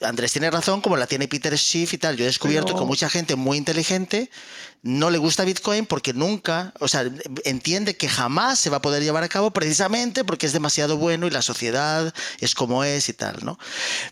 Andrés 0.00 0.32
tiene 0.32 0.50
razón, 0.50 0.80
como 0.80 0.96
la 0.96 1.06
tiene 1.06 1.26
Peter 1.28 1.56
Schiff 1.58 1.94
y 1.94 1.98
tal. 1.98 2.16
Yo 2.16 2.24
he 2.24 2.26
descubierto 2.26 2.68
Pero- 2.68 2.78
que 2.80 2.84
mucha 2.86 3.08
gente 3.10 3.34
muy 3.36 3.58
inteligente 3.58 4.30
no 4.82 5.10
le 5.10 5.18
gusta 5.18 5.44
Bitcoin 5.44 5.86
porque 5.86 6.12
nunca, 6.12 6.72
o 6.78 6.86
sea, 6.86 7.04
entiende 7.44 7.96
que 7.96 8.08
jamás 8.08 8.60
se 8.60 8.70
va 8.70 8.76
a 8.76 8.82
poder 8.82 9.02
llevar 9.02 9.24
a 9.24 9.28
cabo 9.28 9.50
precisamente 9.50 10.22
porque 10.22 10.46
es 10.46 10.52
demasiado 10.52 10.96
bueno 10.98 11.26
y 11.26 11.30
la 11.30 11.42
sociedad 11.42 12.14
es 12.38 12.54
como 12.54 12.84
es 12.84 13.08
y 13.08 13.12
tal, 13.12 13.44
¿no? 13.44 13.58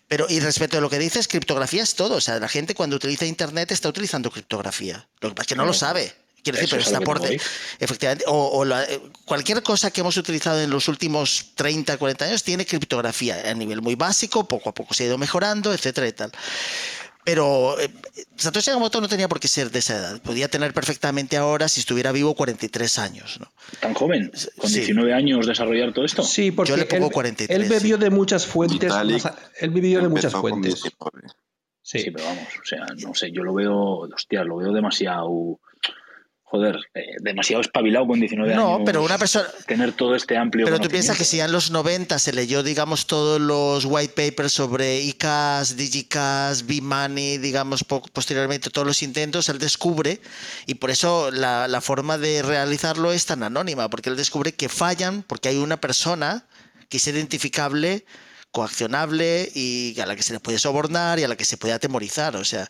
Pero, 0.09 0.27
y 0.29 0.41
respecto 0.41 0.77
a 0.77 0.81
lo 0.81 0.91
que 0.91 0.99
dices, 0.99 1.29
criptografía 1.29 1.85
es 1.85 1.95
todo. 1.95 2.17
O 2.17 2.21
sea, 2.21 2.41
la 2.41 2.49
gente 2.49 2.75
cuando 2.75 2.97
utiliza 2.97 3.25
Internet 3.27 3.71
está 3.71 3.89
utilizando 3.89 4.31
criptografía. 4.31 5.07
Lo 5.21 5.29
que 5.29 5.35
pasa 5.37 5.43
es 5.45 5.49
que 5.49 5.55
no 5.57 5.67
lo 5.67 5.73
sabe. 5.73 6.13
Quiero 6.53 6.59
decir, 6.59 6.71
pero 6.71 6.81
es 6.83 6.87
a 6.87 6.91
está 6.91 7.01
lo 7.01 7.01
que 7.01 7.07
por 7.07 7.19
voy. 7.21 7.29
de- 7.37 7.43
Efectivamente. 7.81 8.25
O, 8.29 8.59
o 8.59 8.65
la- 8.65 8.85
eh, 8.85 9.01
cualquier 9.25 9.63
cosa 9.63 9.91
que 9.91 10.01
hemos 10.03 10.17
utilizado 10.17 10.61
en 10.61 10.71
los 10.71 10.87
últimos 10.89 11.53
30, 11.57 11.97
40 11.99 12.25
años 12.27 12.43
tiene 12.45 12.65
criptografía 12.65 13.51
a 13.51 13.55
nivel 13.55 13.83
muy 13.83 13.95
básico, 13.97 14.47
poco 14.47 14.71
a 14.71 14.75
poco 14.75 14.95
se 14.95 15.03
ha 15.05 15.07
ido 15.07 15.19
mejorando, 15.19 15.73
etcétera 15.75 16.07
y 16.09 16.13
tal. 16.13 16.33
Pero 17.25 17.79
eh, 17.81 17.91
Satoshi 18.37 18.71
Nakamoto 18.71 19.01
no 19.01 19.09
tenía 19.09 19.27
por 19.27 19.41
qué 19.41 19.49
ser 19.49 19.73
de 19.73 19.81
esa 19.81 19.97
edad. 19.97 20.23
Podía 20.23 20.47
tener 20.49 20.73
perfectamente 20.73 21.37
ahora, 21.37 21.69
si 21.69 21.81
estuviera 21.81 22.13
vivo, 22.13 22.35
43 22.37 22.99
años. 23.01 23.39
¿no? 23.41 23.51
Tan 23.81 23.95
joven, 23.95 24.31
con 24.57 24.71
Sí. 24.71 24.77
19 24.77 25.13
años 25.13 25.45
desarrollar 25.45 25.93
todo 25.93 26.05
esto. 26.05 26.23
Sí, 26.23 26.53
porque 26.53 26.71
Yo 26.71 26.77
le 26.77 26.85
pongo 26.85 27.07
él, 27.07 27.13
43, 27.13 27.59
él 27.59 27.69
bebió 27.69 27.99
de 27.99 28.11
muchas 28.11 28.47
fuentes. 28.47 28.91
Más 28.93 29.33
él 29.59 29.71
vivió 29.71 30.01
de 30.03 30.09
muchas 30.09 30.33
fuentes. 30.33 30.75
19. 30.83 31.29
Sí. 31.83 31.99
Sí, 32.01 32.11
pero 32.13 32.27
vamos, 32.27 32.47
o 32.63 32.65
sea, 32.67 32.85
no 32.99 33.15
sé, 33.15 33.31
yo 33.33 33.43
lo 33.43 33.55
veo, 33.55 33.77
hostia, 34.13 34.45
lo 34.45 34.57
veo 34.59 34.73
demasiado. 34.73 35.61
Joder, 36.49 36.77
eh, 36.95 37.03
demasiado 37.21 37.61
espabilado 37.61 38.07
con 38.07 38.21
19 38.21 38.55
años. 38.55 38.65
No, 38.79 38.85
pero 38.85 39.03
una 39.03 39.19
persona. 39.19 39.49
Tener 39.67 39.93
todo 39.93 40.15
este 40.15 40.37
amplio. 40.37 40.65
Pero 40.65 40.79
tú 40.79 40.89
piensas 40.89 41.19
que 41.19 41.25
si 41.25 41.39
ya 41.39 41.47
en 41.47 41.53
los 41.53 41.71
90 41.73 42.19
se 42.21 42.33
leyó, 42.33 42.63
digamos, 42.63 43.07
todos 43.09 43.41
los 43.41 43.85
white 43.85 44.15
papers 44.31 44.53
sobre 44.53 45.01
ICAS, 45.01 45.77
DigiCash, 45.77 46.63
B-Money, 46.65 47.39
digamos, 47.39 47.83
po- 47.83 48.01
posteriormente 48.13 48.71
todos 48.71 48.87
los 48.87 49.03
intentos, 49.03 49.49
él 49.49 49.59
descubre, 49.59 50.21
y 50.67 50.75
por 50.77 50.91
eso 50.91 51.31
la, 51.33 51.67
la 51.67 51.81
forma 51.81 52.17
de 52.17 52.43
realizarlo 52.43 53.13
es 53.13 53.27
tan 53.27 53.43
anónima, 53.43 53.91
porque 53.91 54.09
él 54.09 54.17
descubre 54.17 54.53
que 54.53 54.69
fallan 54.69 55.25
porque 55.25 55.49
hay 55.49 55.57
una 55.59 55.81
persona 55.81 56.45
que 56.89 56.99
es 56.99 57.07
identificable 57.09 58.05
coaccionable 58.57 59.53
y 59.55 60.01
a 60.01 60.07
la 60.07 60.17
que 60.17 60.23
se 60.23 60.33
le 60.33 60.41
puede 60.41 60.59
sobornar 60.59 61.19
y 61.19 61.25
a 61.25 61.29
la 61.29 61.37
que 61.37 61.45
se 61.45 61.59
puede 61.59 61.75
atemorizar. 61.75 62.37
O 62.37 62.45
sea, 62.45 62.67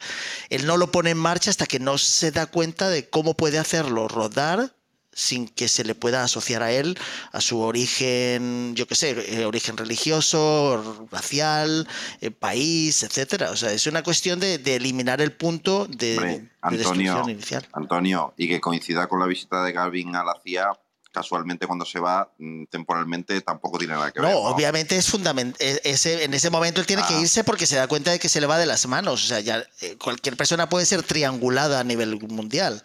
él 0.50 0.66
no 0.66 0.76
lo 0.76 0.90
pone 0.90 1.10
en 1.10 1.16
marcha 1.16 1.48
hasta 1.48 1.66
que 1.66 1.78
no 1.78 1.96
se 1.96 2.32
da 2.32 2.46
cuenta 2.46 2.88
de 2.88 3.08
cómo 3.08 3.34
puede 3.34 3.60
hacerlo 3.60 4.08
rodar 4.08 4.74
sin 5.12 5.46
que 5.46 5.68
se 5.68 5.84
le 5.84 5.94
pueda 5.94 6.24
asociar 6.24 6.64
a 6.64 6.72
él, 6.72 6.98
a 7.30 7.40
su 7.40 7.60
origen, 7.60 8.74
yo 8.74 8.88
qué 8.88 8.96
sé, 8.96 9.10
eh, 9.40 9.46
origen 9.46 9.76
religioso, 9.76 11.06
racial, 11.12 11.86
eh, 12.20 12.32
país, 12.32 13.04
etcétera. 13.04 13.52
O 13.52 13.56
sea, 13.56 13.70
es 13.70 13.86
una 13.86 14.02
cuestión 14.02 14.40
de, 14.40 14.58
de 14.58 14.74
eliminar 14.74 15.20
el 15.20 15.32
punto 15.32 15.86
de, 15.86 16.16
Hombre, 16.16 16.38
de 16.38 16.84
Antonio, 16.84 17.28
inicial. 17.28 17.64
Antonio, 17.72 18.34
y 18.36 18.48
que 18.48 18.60
coincida 18.60 19.06
con 19.06 19.20
la 19.20 19.26
visita 19.26 19.62
de 19.62 19.70
Galvin 19.70 20.16
a 20.16 20.24
la 20.24 20.34
CIA, 20.42 20.72
casualmente 21.16 21.66
cuando 21.66 21.86
se 21.86 21.98
va 21.98 22.30
mm, 22.38 22.64
temporalmente 22.66 23.40
tampoco 23.40 23.78
tiene 23.78 23.94
nada 23.94 24.12
que 24.12 24.20
No, 24.20 24.26
ver. 24.26 24.36
obviamente 24.36 24.96
es 24.98 25.08
fundamental. 25.08 25.56
Ese, 25.82 26.24
en 26.24 26.34
ese 26.34 26.50
momento 26.50 26.82
él 26.82 26.86
tiene 26.86 27.02
que 27.08 27.14
Ah. 27.14 27.20
irse 27.22 27.42
porque 27.42 27.66
se 27.66 27.76
da 27.76 27.88
cuenta 27.88 28.10
de 28.10 28.18
que 28.18 28.28
se 28.28 28.38
le 28.38 28.46
va 28.46 28.58
de 28.58 28.66
las 28.66 28.86
manos. 28.86 29.24
O 29.24 29.26
sea, 29.26 29.40
ya 29.40 29.64
eh, 29.80 29.96
cualquier 29.96 30.36
persona 30.36 30.68
puede 30.68 30.84
ser 30.84 31.02
triangulada 31.02 31.80
a 31.80 31.84
nivel 31.84 32.20
mundial. 32.28 32.82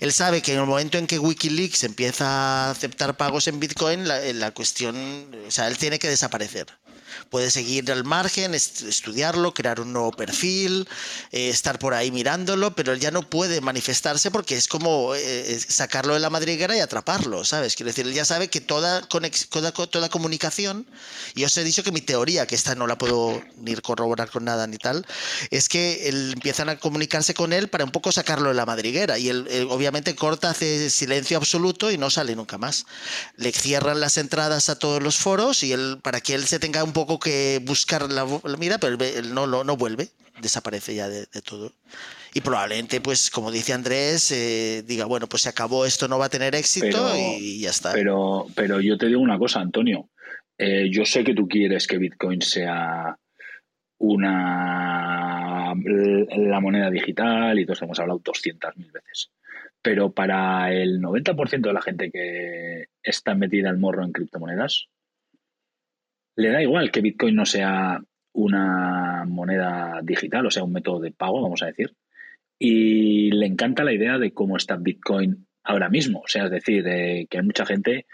Él 0.00 0.12
sabe 0.12 0.42
que 0.42 0.54
en 0.54 0.58
el 0.58 0.66
momento 0.66 0.98
en 0.98 1.06
que 1.06 1.20
WikiLeaks 1.20 1.84
empieza 1.84 2.26
a 2.26 2.70
aceptar 2.72 3.16
pagos 3.16 3.46
en 3.46 3.60
Bitcoin, 3.60 4.08
la, 4.08 4.20
eh, 4.22 4.34
la 4.34 4.50
cuestión, 4.50 4.96
o 5.46 5.50
sea, 5.52 5.68
él 5.68 5.78
tiene 5.78 6.00
que 6.00 6.08
desaparecer. 6.08 6.66
Puede 7.30 7.50
seguir 7.50 7.90
al 7.92 8.04
margen, 8.04 8.54
est- 8.54 8.82
estudiarlo, 8.82 9.54
crear 9.54 9.80
un 9.80 9.92
nuevo 9.92 10.12
perfil, 10.12 10.88
eh, 11.32 11.48
estar 11.48 11.78
por 11.78 11.94
ahí 11.94 12.10
mirándolo, 12.10 12.74
pero 12.74 12.92
él 12.92 13.00
ya 13.00 13.10
no 13.10 13.22
puede 13.28 13.60
manifestarse 13.60 14.30
porque 14.30 14.56
es 14.56 14.68
como 14.68 15.14
eh, 15.14 15.52
es 15.52 15.66
sacarlo 15.68 16.14
de 16.14 16.20
la 16.20 16.30
madriguera 16.30 16.76
y 16.76 16.80
atraparlo, 16.80 17.44
¿sabes? 17.44 17.74
Quiero 17.76 17.88
decir, 17.88 18.06
él 18.06 18.14
ya 18.14 18.24
sabe 18.24 18.48
que 18.48 18.60
toda, 18.60 19.02
toda, 19.02 19.72
toda 19.72 20.08
comunicación, 20.08 20.86
y 21.34 21.44
os 21.44 21.56
he 21.56 21.64
dicho 21.64 21.82
que 21.82 21.92
mi 21.92 22.00
teoría, 22.00 22.46
que 22.46 22.54
esta 22.54 22.74
no 22.74 22.86
la 22.86 22.98
puedo 22.98 23.42
ni 23.56 23.74
corroborar 23.76 24.30
con 24.30 24.44
nada 24.44 24.66
ni 24.66 24.78
tal, 24.78 25.06
es 25.50 25.68
que 25.68 26.08
él, 26.08 26.32
empiezan 26.34 26.68
a 26.68 26.78
comunicarse 26.78 27.34
con 27.34 27.52
él 27.52 27.68
para 27.68 27.84
un 27.84 27.90
poco 27.90 28.12
sacarlo 28.12 28.48
de 28.48 28.54
la 28.54 28.66
madriguera, 28.66 29.18
y 29.18 29.28
él, 29.28 29.46
él 29.50 29.68
obviamente 29.70 30.14
corta, 30.14 30.50
hace 30.50 30.90
silencio 30.90 31.36
absoluto 31.36 31.90
y 31.90 31.98
no 31.98 32.10
sale 32.10 32.34
nunca 32.36 32.58
más. 32.58 32.86
Le 33.36 33.52
cierran 33.52 34.00
las 34.00 34.16
entradas 34.18 34.68
a 34.68 34.78
todos 34.78 35.02
los 35.02 35.16
foros 35.16 35.62
y 35.62 35.72
él, 35.72 35.98
para 36.02 36.20
que 36.20 36.34
él 36.34 36.46
se 36.46 36.58
tenga 36.58 36.84
un 36.84 36.92
poco 37.06 37.18
que 37.20 37.60
buscar 37.64 38.10
la, 38.10 38.26
la 38.44 38.56
mira, 38.56 38.78
pero 38.78 38.96
él, 39.02 39.32
no, 39.34 39.46
no, 39.46 39.64
no 39.64 39.76
vuelve, 39.76 40.08
desaparece 40.40 40.94
ya 40.94 41.08
de, 41.08 41.26
de 41.26 41.42
todo. 41.42 41.72
Y 42.34 42.40
probablemente, 42.40 43.00
pues, 43.00 43.30
como 43.30 43.50
dice 43.50 43.72
Andrés, 43.72 44.30
eh, 44.32 44.82
diga, 44.86 45.06
bueno, 45.06 45.26
pues 45.28 45.42
se 45.42 45.48
acabó, 45.48 45.86
esto 45.86 46.08
no 46.08 46.18
va 46.18 46.26
a 46.26 46.30
tener 46.30 46.54
éxito 46.54 46.86
Pero- 46.90 47.14
y 47.38 47.60
ya 47.60 47.70
está. 47.70 47.92
Pero, 47.92 48.46
pero 48.54 48.80
yo 48.80 48.98
te 48.98 49.06
digo 49.06 49.20
una 49.20 49.38
cosa, 49.38 49.60
Antonio. 49.60 50.08
Eh, 50.58 50.88
yo 50.90 51.04
sé 51.04 51.22
que 51.24 51.34
tú 51.34 51.46
quieres 51.48 51.86
que 51.86 51.98
Bitcoin 51.98 52.42
sea 52.42 53.16
una 53.98 55.74
la 55.74 56.60
moneda 56.60 56.90
digital 56.90 57.58
y 57.58 57.66
todos 57.66 57.82
hemos 57.82 57.98
hablado 58.00 58.20
200.000 58.20 58.90
veces. 58.92 59.30
Pero 59.82 60.10
para 60.12 60.72
el 60.72 61.00
90% 61.00 61.68
de 61.68 61.72
la 61.72 61.82
gente 61.82 62.10
que 62.10 62.86
está 63.02 63.34
metida 63.34 63.68
al 63.70 63.78
morro 63.78 64.04
en 64.04 64.12
criptomonedas, 64.12 64.86
le 66.38 66.50
da 66.50 66.62
igual 66.62 66.92
que 66.92 67.00
Bitcoin 67.00 67.34
no 67.34 67.44
sea 67.44 68.00
una 68.32 69.24
moneda 69.26 70.00
digital, 70.04 70.46
o 70.46 70.50
sea, 70.50 70.62
un 70.62 70.72
método 70.72 71.00
de 71.00 71.10
pago, 71.10 71.42
vamos 71.42 71.62
a 71.62 71.66
decir. 71.66 71.92
Y 72.60 73.32
le 73.32 73.46
encanta 73.46 73.82
la 73.82 73.92
idea 73.92 74.18
de 74.18 74.32
cómo 74.32 74.56
está 74.56 74.76
Bitcoin 74.76 75.48
ahora 75.64 75.88
mismo. 75.88 76.20
O 76.20 76.28
sea, 76.28 76.44
es 76.44 76.52
decir, 76.52 76.84
que 76.84 77.38
hay 77.38 77.42
mucha 77.42 77.66
gente 77.66 78.06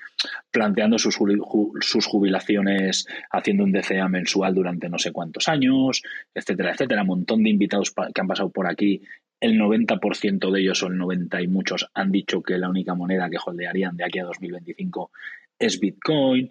planteando 0.50 0.98
sus, 0.98 1.18
sus 1.80 2.06
jubilaciones 2.06 3.06
haciendo 3.30 3.62
un 3.64 3.72
DCA 3.72 4.08
mensual 4.08 4.54
durante 4.54 4.88
no 4.88 4.98
sé 4.98 5.12
cuántos 5.12 5.46
años, 5.46 6.02
etcétera, 6.34 6.72
etcétera. 6.72 7.02
Un 7.02 7.08
montón 7.08 7.42
de 7.42 7.50
invitados 7.50 7.92
que 7.92 8.20
han 8.22 8.28
pasado 8.28 8.48
por 8.48 8.66
aquí. 8.66 9.02
El 9.38 9.60
90% 9.60 10.50
de 10.50 10.60
ellos, 10.60 10.82
o 10.82 10.86
el 10.86 10.96
90 10.96 11.42
y 11.42 11.48
muchos, 11.48 11.90
han 11.92 12.10
dicho 12.10 12.42
que 12.42 12.56
la 12.56 12.70
única 12.70 12.94
moneda 12.94 13.28
que 13.28 13.36
holdearían 13.44 13.98
de 13.98 14.04
aquí 14.04 14.18
a 14.18 14.24
2025 14.24 15.10
es 15.58 15.78
Bitcoin. 15.78 16.50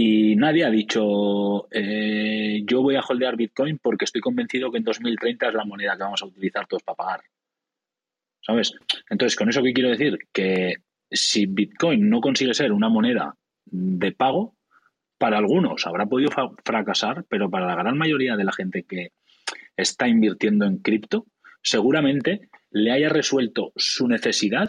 Y 0.00 0.36
nadie 0.36 0.64
ha 0.64 0.70
dicho, 0.70 1.66
eh, 1.72 2.62
yo 2.64 2.82
voy 2.82 2.94
a 2.94 3.00
holdear 3.00 3.36
Bitcoin 3.36 3.78
porque 3.78 4.04
estoy 4.04 4.20
convencido 4.20 4.70
que 4.70 4.78
en 4.78 4.84
2030 4.84 5.48
es 5.48 5.54
la 5.54 5.64
moneda 5.64 5.96
que 5.96 6.04
vamos 6.04 6.22
a 6.22 6.26
utilizar 6.26 6.68
todos 6.68 6.84
para 6.84 6.94
pagar. 6.94 7.20
¿Sabes? 8.40 8.74
Entonces, 9.10 9.34
con 9.34 9.48
eso 9.48 9.60
qué 9.60 9.72
quiero 9.72 9.90
decir? 9.90 10.16
Que 10.32 10.76
si 11.10 11.46
Bitcoin 11.46 12.08
no 12.08 12.20
consigue 12.20 12.54
ser 12.54 12.70
una 12.70 12.88
moneda 12.88 13.34
de 13.64 14.12
pago, 14.12 14.54
para 15.18 15.38
algunos 15.38 15.84
habrá 15.84 16.06
podido 16.06 16.30
fracasar, 16.64 17.24
pero 17.28 17.50
para 17.50 17.66
la 17.66 17.74
gran 17.74 17.98
mayoría 17.98 18.36
de 18.36 18.44
la 18.44 18.52
gente 18.52 18.84
que 18.84 19.10
está 19.76 20.06
invirtiendo 20.06 20.64
en 20.64 20.78
cripto, 20.78 21.26
seguramente 21.60 22.48
le 22.70 22.92
haya 22.92 23.08
resuelto 23.08 23.72
su 23.74 24.06
necesidad 24.06 24.68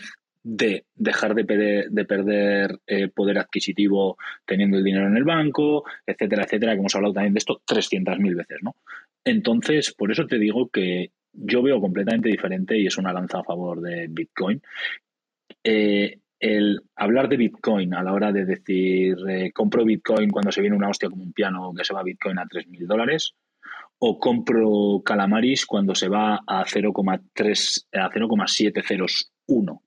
de 0.51 0.85
dejar 0.95 1.35
de, 1.35 1.45
pede- 1.45 1.87
de 1.89 2.05
perder 2.05 2.79
eh, 2.87 3.07
poder 3.09 3.37
adquisitivo 3.37 4.17
teniendo 4.45 4.77
el 4.77 4.83
dinero 4.83 5.05
en 5.07 5.15
el 5.15 5.23
banco, 5.23 5.83
etcétera, 6.05 6.43
etcétera, 6.43 6.73
que 6.73 6.79
hemos 6.79 6.95
hablado 6.95 7.13
también 7.13 7.33
de 7.33 7.37
esto 7.39 7.61
300.000 7.67 8.35
veces, 8.35 8.57
¿no? 8.63 8.75
Entonces, 9.23 9.93
por 9.93 10.11
eso 10.11 10.25
te 10.25 10.39
digo 10.39 10.69
que 10.69 11.11
yo 11.33 11.61
veo 11.61 11.79
completamente 11.79 12.29
diferente 12.29 12.77
y 12.79 12.87
es 12.87 12.97
una 12.97 13.13
lanza 13.13 13.39
a 13.39 13.43
favor 13.43 13.79
de 13.81 14.07
Bitcoin. 14.09 14.59
Eh, 15.63 16.17
el 16.39 16.81
hablar 16.95 17.29
de 17.29 17.37
Bitcoin 17.37 17.93
a 17.93 18.01
la 18.01 18.13
hora 18.13 18.31
de 18.31 18.45
decir 18.45 19.17
eh, 19.27 19.51
compro 19.51 19.83
Bitcoin 19.85 20.29
cuando 20.31 20.51
se 20.51 20.61
viene 20.61 20.75
una 20.77 20.89
hostia 20.89 21.09
como 21.09 21.23
un 21.23 21.33
piano 21.33 21.73
que 21.77 21.83
se 21.83 21.93
va 21.93 22.01
Bitcoin 22.01 22.39
a 22.39 22.45
3.000 22.45 22.87
dólares 22.87 23.33
o 23.99 24.17
compro 24.17 25.01
Calamaris 25.05 25.65
cuando 25.65 25.93
se 25.93 26.07
va 26.07 26.39
a 26.47 26.63
0,3 26.65 27.85
a 27.93 28.09
0,701, 28.09 29.81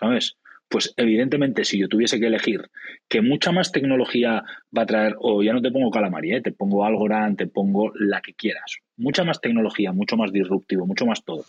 ¿sabes? 0.00 0.36
Pues 0.68 0.94
evidentemente 0.96 1.64
si 1.64 1.78
yo 1.78 1.88
tuviese 1.88 2.20
que 2.20 2.28
elegir 2.28 2.70
que 3.08 3.22
mucha 3.22 3.50
más 3.50 3.72
tecnología 3.72 4.44
va 4.76 4.82
a 4.82 4.86
traer, 4.86 5.16
o 5.18 5.42
ya 5.42 5.52
no 5.52 5.60
te 5.60 5.72
pongo 5.72 5.90
Calamari, 5.90 6.32
¿eh? 6.32 6.40
te 6.40 6.52
pongo 6.52 6.84
Algorand, 6.84 7.36
te 7.36 7.48
pongo 7.48 7.92
la 7.96 8.20
que 8.20 8.34
quieras, 8.34 8.78
mucha 8.96 9.24
más 9.24 9.40
tecnología, 9.40 9.92
mucho 9.92 10.16
más 10.16 10.32
disruptivo, 10.32 10.86
mucho 10.86 11.06
más 11.06 11.24
todo, 11.24 11.44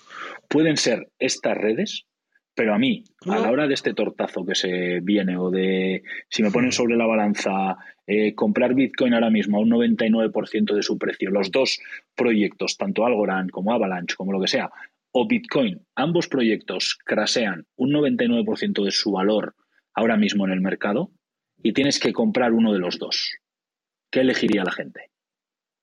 pueden 0.50 0.76
ser 0.76 1.08
estas 1.20 1.56
redes, 1.56 2.08
pero 2.56 2.74
a 2.74 2.80
mí, 2.80 3.04
a 3.28 3.40
la 3.40 3.52
hora 3.52 3.68
de 3.68 3.76
este 3.76 3.94
tortazo 3.94 4.46
que 4.46 4.56
se 4.56 5.00
viene 5.02 5.38
o 5.38 5.52
de 5.52 6.04
si 6.28 6.44
me 6.44 6.52
ponen 6.52 6.72
sobre 6.72 6.98
la 6.98 7.06
balanza 7.06 7.78
eh, 8.06 8.36
comprar 8.36 8.74
Bitcoin 8.74 9.14
ahora 9.14 9.30
mismo 9.30 9.58
a 9.58 9.62
un 9.62 9.70
99% 9.70 10.74
de 10.74 10.84
su 10.84 10.98
precio, 10.98 11.30
los 11.30 11.50
dos 11.50 11.80
proyectos, 12.14 12.76
tanto 12.76 13.06
Algorand 13.06 13.52
como 13.52 13.72
Avalanche, 13.72 14.16
como 14.18 14.34
lo 14.34 14.42
que 14.42 14.48
sea, 14.48 14.70
o 15.12 15.28
Bitcoin, 15.28 15.86
ambos 15.96 16.28
proyectos 16.28 16.98
crasean 17.06 17.68
un 17.76 17.92
99% 17.92 18.84
de 18.84 18.92
su 18.92 19.12
valor 19.12 19.56
ahora 19.94 20.18
mismo 20.18 20.46
en 20.46 20.52
el 20.52 20.62
mercado 20.62 21.12
y 21.62 21.74
tienes 21.74 22.00
que 22.00 22.14
comprar 22.14 22.54
uno 22.54 22.74
de 22.74 22.80
los 22.80 22.98
dos. 22.98 23.32
¿Qué 24.10 24.22
elegiría 24.22 24.64
la 24.64 24.72
gente? 24.72 25.12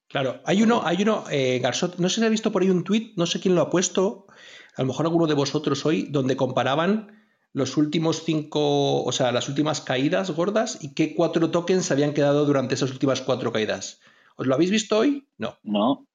Claro, 0.08 0.40
hay 0.44 0.62
uno, 0.62 0.82
hay 0.84 1.02
uno, 1.02 1.24
eh, 1.30 1.58
Garzot, 1.58 1.98
no 1.98 2.08
sé 2.08 2.20
si 2.20 2.26
ha 2.26 2.30
visto 2.30 2.50
por 2.50 2.62
ahí 2.62 2.70
un 2.70 2.84
tuit, 2.84 3.14
no 3.16 3.26
sé 3.26 3.40
quién 3.40 3.54
lo 3.54 3.60
ha 3.60 3.70
puesto, 3.70 4.26
a 4.74 4.82
lo 4.82 4.88
mejor 4.88 5.04
alguno 5.04 5.26
de 5.26 5.34
vosotros 5.34 5.84
hoy, 5.84 6.08
donde 6.10 6.36
comparaban 6.36 7.18
los 7.52 7.76
últimos 7.76 8.24
cinco, 8.24 9.04
o 9.04 9.12
sea, 9.12 9.32
las 9.32 9.48
últimas 9.48 9.82
caídas 9.82 10.30
gordas 10.30 10.78
y 10.80 10.94
qué 10.94 11.14
cuatro 11.14 11.50
tokens 11.50 11.90
habían 11.90 12.14
quedado 12.14 12.46
durante 12.46 12.74
esas 12.74 12.90
últimas 12.90 13.20
cuatro 13.20 13.52
caídas. 13.52 14.00
¿Os 14.36 14.46
lo 14.46 14.54
habéis 14.54 14.70
visto 14.70 14.98
hoy? 14.98 15.28
No. 15.36 15.58
No, 15.62 16.07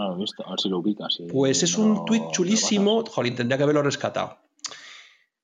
no 0.00 0.08
lo 0.10 0.16
he 0.16 0.18
visto, 0.18 0.46
a 0.46 0.50
ver 0.50 0.60
si 0.60 0.68
lo 0.68 0.78
ubicas. 0.78 1.14
si 1.14 1.24
Pues 1.24 1.62
es 1.62 1.78
no 1.78 1.84
un 1.84 2.04
tuit 2.04 2.22
chulísimo, 2.32 3.04
jolín, 3.04 3.34
tendría 3.36 3.56
que 3.56 3.64
haberlo 3.64 3.82
rescatado. 3.82 4.38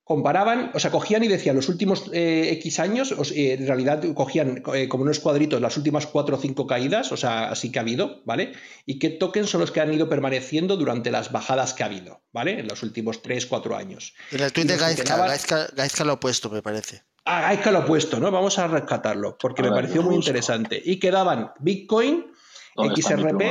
Comparaban, 0.04 0.70
o 0.72 0.78
sea, 0.78 0.92
cogían 0.92 1.24
y 1.24 1.26
decían 1.26 1.56
los 1.56 1.68
últimos 1.68 2.04
eh, 2.12 2.50
X 2.52 2.78
años, 2.78 3.10
o 3.10 3.24
sea, 3.24 3.36
eh, 3.36 3.54
en 3.54 3.66
realidad 3.66 4.04
cogían 4.14 4.62
eh, 4.72 4.86
como 4.86 5.02
unos 5.02 5.18
cuadritos 5.18 5.60
las 5.60 5.76
últimas 5.76 6.06
cuatro 6.06 6.36
o 6.36 6.38
cinco 6.38 6.64
caídas, 6.68 7.10
o 7.10 7.16
sea, 7.16 7.48
así 7.50 7.72
que 7.72 7.80
ha 7.80 7.82
habido, 7.82 8.22
¿vale? 8.24 8.52
Y 8.84 9.00
qué 9.00 9.10
tokens 9.10 9.50
son 9.50 9.62
los 9.62 9.72
que 9.72 9.80
han 9.80 9.92
ido 9.92 10.08
permaneciendo 10.08 10.76
durante 10.76 11.10
las 11.10 11.32
bajadas 11.32 11.74
que 11.74 11.82
ha 11.82 11.86
habido, 11.86 12.22
¿vale? 12.32 12.60
En 12.60 12.68
los 12.68 12.84
últimos 12.84 13.20
tres, 13.20 13.46
cuatro 13.46 13.74
años. 13.74 14.14
En 14.30 14.42
el 14.42 14.52
tweet 14.52 14.66
y 14.66 14.68
de 14.68 14.76
Gaizka, 14.76 15.16
Gaizka, 15.16 15.66
Gaizka 15.74 16.04
lo 16.04 16.12
ha 16.12 16.20
puesto, 16.20 16.50
me 16.50 16.62
parece. 16.62 17.02
Ah, 17.24 17.40
Gaizka 17.40 17.72
lo 17.72 17.78
ha 17.78 17.84
puesto, 17.84 18.20
¿no? 18.20 18.30
Vamos 18.30 18.60
a 18.60 18.68
rescatarlo, 18.68 19.36
porque 19.36 19.62
A 19.62 19.64
me 19.64 19.70
ver, 19.70 19.80
pareció 19.80 20.02
muy 20.02 20.14
busco. 20.14 20.30
interesante. 20.30 20.80
Y 20.84 21.00
quedaban 21.00 21.50
Bitcoin, 21.58 22.18
¿Dónde 22.18 22.28
está 22.28 22.30
mi 22.30 22.36
XRP? 22.76 23.42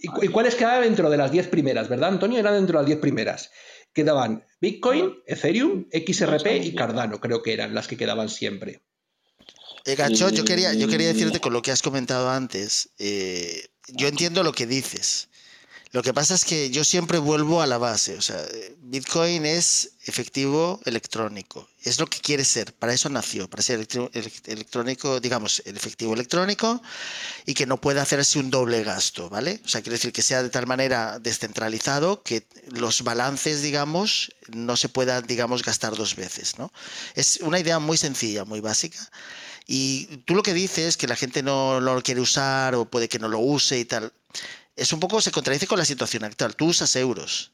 ¿Y, 0.00 0.08
cu- 0.08 0.24
y 0.24 0.28
cuáles 0.28 0.54
quedaban 0.54 0.82
dentro 0.82 1.08
de 1.10 1.16
las 1.16 1.30
10 1.32 1.48
primeras, 1.48 1.88
verdad, 1.88 2.10
Antonio? 2.10 2.38
Eran 2.38 2.54
dentro 2.54 2.78
de 2.78 2.82
las 2.82 2.86
10 2.86 2.98
primeras. 3.00 3.50
Quedaban 3.92 4.44
Bitcoin, 4.60 5.14
Ethereum, 5.26 5.86
XRP 5.90 6.56
y 6.64 6.74
Cardano 6.74 7.18
creo 7.20 7.42
que 7.42 7.52
eran 7.54 7.74
las 7.74 7.88
que 7.88 7.96
quedaban 7.96 8.28
siempre. 8.28 8.82
Eh, 9.84 9.94
Gacho, 9.94 10.28
yo 10.30 10.44
quería, 10.44 10.74
yo 10.74 10.86
quería 10.88 11.08
decirte 11.08 11.40
con 11.40 11.52
lo 11.52 11.62
que 11.62 11.70
has 11.70 11.82
comentado 11.82 12.28
antes. 12.30 12.90
eh, 12.98 13.64
yo 13.90 14.06
entiendo 14.08 14.42
lo 14.42 14.52
que 14.52 14.66
dices. 14.66 15.27
Lo 15.90 16.02
que 16.02 16.12
pasa 16.12 16.34
es 16.34 16.44
que 16.44 16.70
yo 16.70 16.84
siempre 16.84 17.18
vuelvo 17.18 17.62
a 17.62 17.66
la 17.66 17.78
base. 17.78 18.16
O 18.18 18.22
sea, 18.22 18.36
Bitcoin 18.82 19.46
es 19.46 19.92
efectivo 20.04 20.80
electrónico. 20.84 21.66
Es 21.82 21.98
lo 21.98 22.06
que 22.06 22.18
quiere 22.18 22.44
ser. 22.44 22.74
Para 22.74 22.92
eso 22.92 23.08
nació. 23.08 23.48
Para 23.48 23.62
ser 23.62 23.86
electrónico, 24.44 25.18
digamos, 25.18 25.62
el 25.64 25.76
efectivo 25.76 26.12
electrónico 26.12 26.82
y 27.46 27.54
que 27.54 27.64
no 27.64 27.80
pueda 27.80 28.02
hacerse 28.02 28.38
un 28.38 28.50
doble 28.50 28.84
gasto, 28.84 29.30
¿vale? 29.30 29.60
O 29.64 29.68
sea, 29.68 29.80
quiere 29.80 29.96
decir 29.96 30.12
que 30.12 30.20
sea 30.20 30.42
de 30.42 30.50
tal 30.50 30.66
manera 30.66 31.18
descentralizado 31.20 32.22
que 32.22 32.46
los 32.68 33.02
balances, 33.02 33.62
digamos, 33.62 34.32
no 34.48 34.76
se 34.76 34.90
puedan, 34.90 35.26
digamos, 35.26 35.62
gastar 35.62 35.96
dos 35.96 36.16
veces, 36.16 36.58
¿no? 36.58 36.70
Es 37.14 37.38
una 37.40 37.60
idea 37.60 37.78
muy 37.78 37.96
sencilla, 37.96 38.44
muy 38.44 38.60
básica. 38.60 38.98
Y 39.66 40.06
tú 40.24 40.34
lo 40.34 40.42
que 40.42 40.54
dices, 40.54 40.96
que 40.96 41.06
la 41.06 41.16
gente 41.16 41.42
no 41.42 41.80
lo 41.80 42.02
quiere 42.02 42.20
usar 42.20 42.74
o 42.74 42.86
puede 42.86 43.08
que 43.08 43.18
no 43.18 43.28
lo 43.28 43.38
use 43.38 43.78
y 43.78 43.84
tal, 43.84 44.12
es 44.78 44.92
un 44.92 45.00
poco, 45.00 45.20
se 45.20 45.32
contradice 45.32 45.66
con 45.66 45.78
la 45.78 45.84
situación 45.84 46.24
actual. 46.24 46.56
Tú 46.56 46.66
usas 46.66 46.94
euros, 46.96 47.52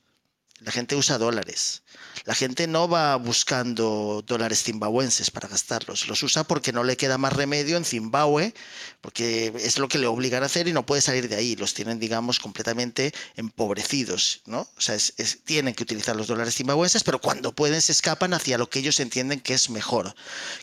la 0.60 0.72
gente 0.72 0.96
usa 0.96 1.18
dólares. 1.18 1.82
La 2.24 2.34
gente 2.34 2.66
no 2.66 2.88
va 2.88 3.16
buscando 3.16 4.22
dólares 4.26 4.62
zimbabuenses 4.62 5.30
para 5.30 5.48
gastarlos, 5.48 6.08
los 6.08 6.22
usa 6.22 6.44
porque 6.44 6.72
no 6.72 6.82
le 6.84 6.96
queda 6.96 7.18
más 7.18 7.32
remedio 7.32 7.76
en 7.76 7.84
Zimbabue, 7.84 8.54
porque 9.00 9.52
es 9.56 9.78
lo 9.78 9.88
que 9.88 9.98
le 9.98 10.06
obligan 10.06 10.42
a 10.42 10.46
hacer 10.46 10.66
y 10.66 10.72
no 10.72 10.86
puede 10.86 11.02
salir 11.02 11.28
de 11.28 11.36
ahí. 11.36 11.54
Los 11.56 11.74
tienen, 11.74 11.98
digamos, 11.98 12.40
completamente 12.40 13.12
empobrecidos, 13.36 14.42
¿no? 14.46 14.60
O 14.76 14.80
sea, 14.80 14.94
es- 14.94 15.12
tienen 15.44 15.74
que 15.74 15.82
utilizar 15.82 16.16
los 16.16 16.26
dólares 16.28 16.54
zimbabuenses, 16.54 17.04
pero 17.04 17.20
cuando 17.20 17.52
pueden 17.54 17.82
se 17.82 17.92
escapan 17.92 18.32
hacia 18.32 18.58
lo 18.58 18.70
que 18.70 18.78
ellos 18.78 19.00
entienden 19.00 19.40
que 19.40 19.54
es 19.54 19.68
mejor, 19.68 20.14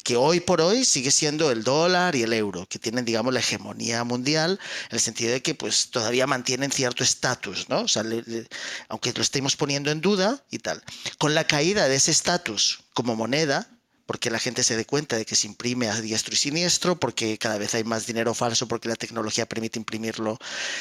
que 0.03 0.15
hoy 0.15 0.39
por 0.39 0.61
hoy 0.61 0.83
sigue 0.85 1.11
siendo 1.11 1.51
el 1.51 1.63
dólar 1.63 2.15
y 2.15 2.23
el 2.23 2.33
euro, 2.33 2.65
que 2.67 2.79
tienen, 2.79 3.05
digamos, 3.05 3.33
la 3.33 3.41
hegemonía 3.41 4.03
mundial, 4.03 4.59
en 4.89 4.95
el 4.95 4.99
sentido 4.99 5.31
de 5.31 5.41
que 5.41 5.53
pues 5.53 5.91
todavía 5.91 6.25
mantienen 6.27 6.71
cierto 6.71 7.03
estatus, 7.03 7.69
¿no? 7.69 7.81
O 7.81 7.87
sea, 7.87 8.03
aunque 8.89 9.13
lo 9.13 9.21
estemos 9.21 9.55
poniendo 9.55 9.90
en 9.91 10.01
duda 10.01 10.43
y 10.49 10.59
tal. 10.59 10.83
Con 11.17 11.35
la 11.35 11.45
caída 11.45 11.87
de 11.87 11.95
ese 11.95 12.11
estatus 12.11 12.79
como 12.93 13.15
moneda, 13.15 13.67
porque 14.11 14.29
la 14.29 14.39
gente 14.39 14.61
se 14.61 14.75
dé 14.75 14.83
cuenta 14.83 15.15
de 15.15 15.23
que 15.23 15.37
se 15.37 15.47
imprime 15.47 15.87
a 15.87 16.01
diestro 16.01 16.33
y 16.33 16.37
siniestro, 16.37 16.99
porque 16.99 17.37
cada 17.37 17.57
vez 17.57 17.75
hay 17.75 17.85
más 17.85 18.05
dinero 18.05 18.33
falso, 18.33 18.67
porque 18.67 18.89
la 18.89 18.97
tecnología 18.97 19.45
permite 19.45 19.79
imprimirlo 19.79 20.37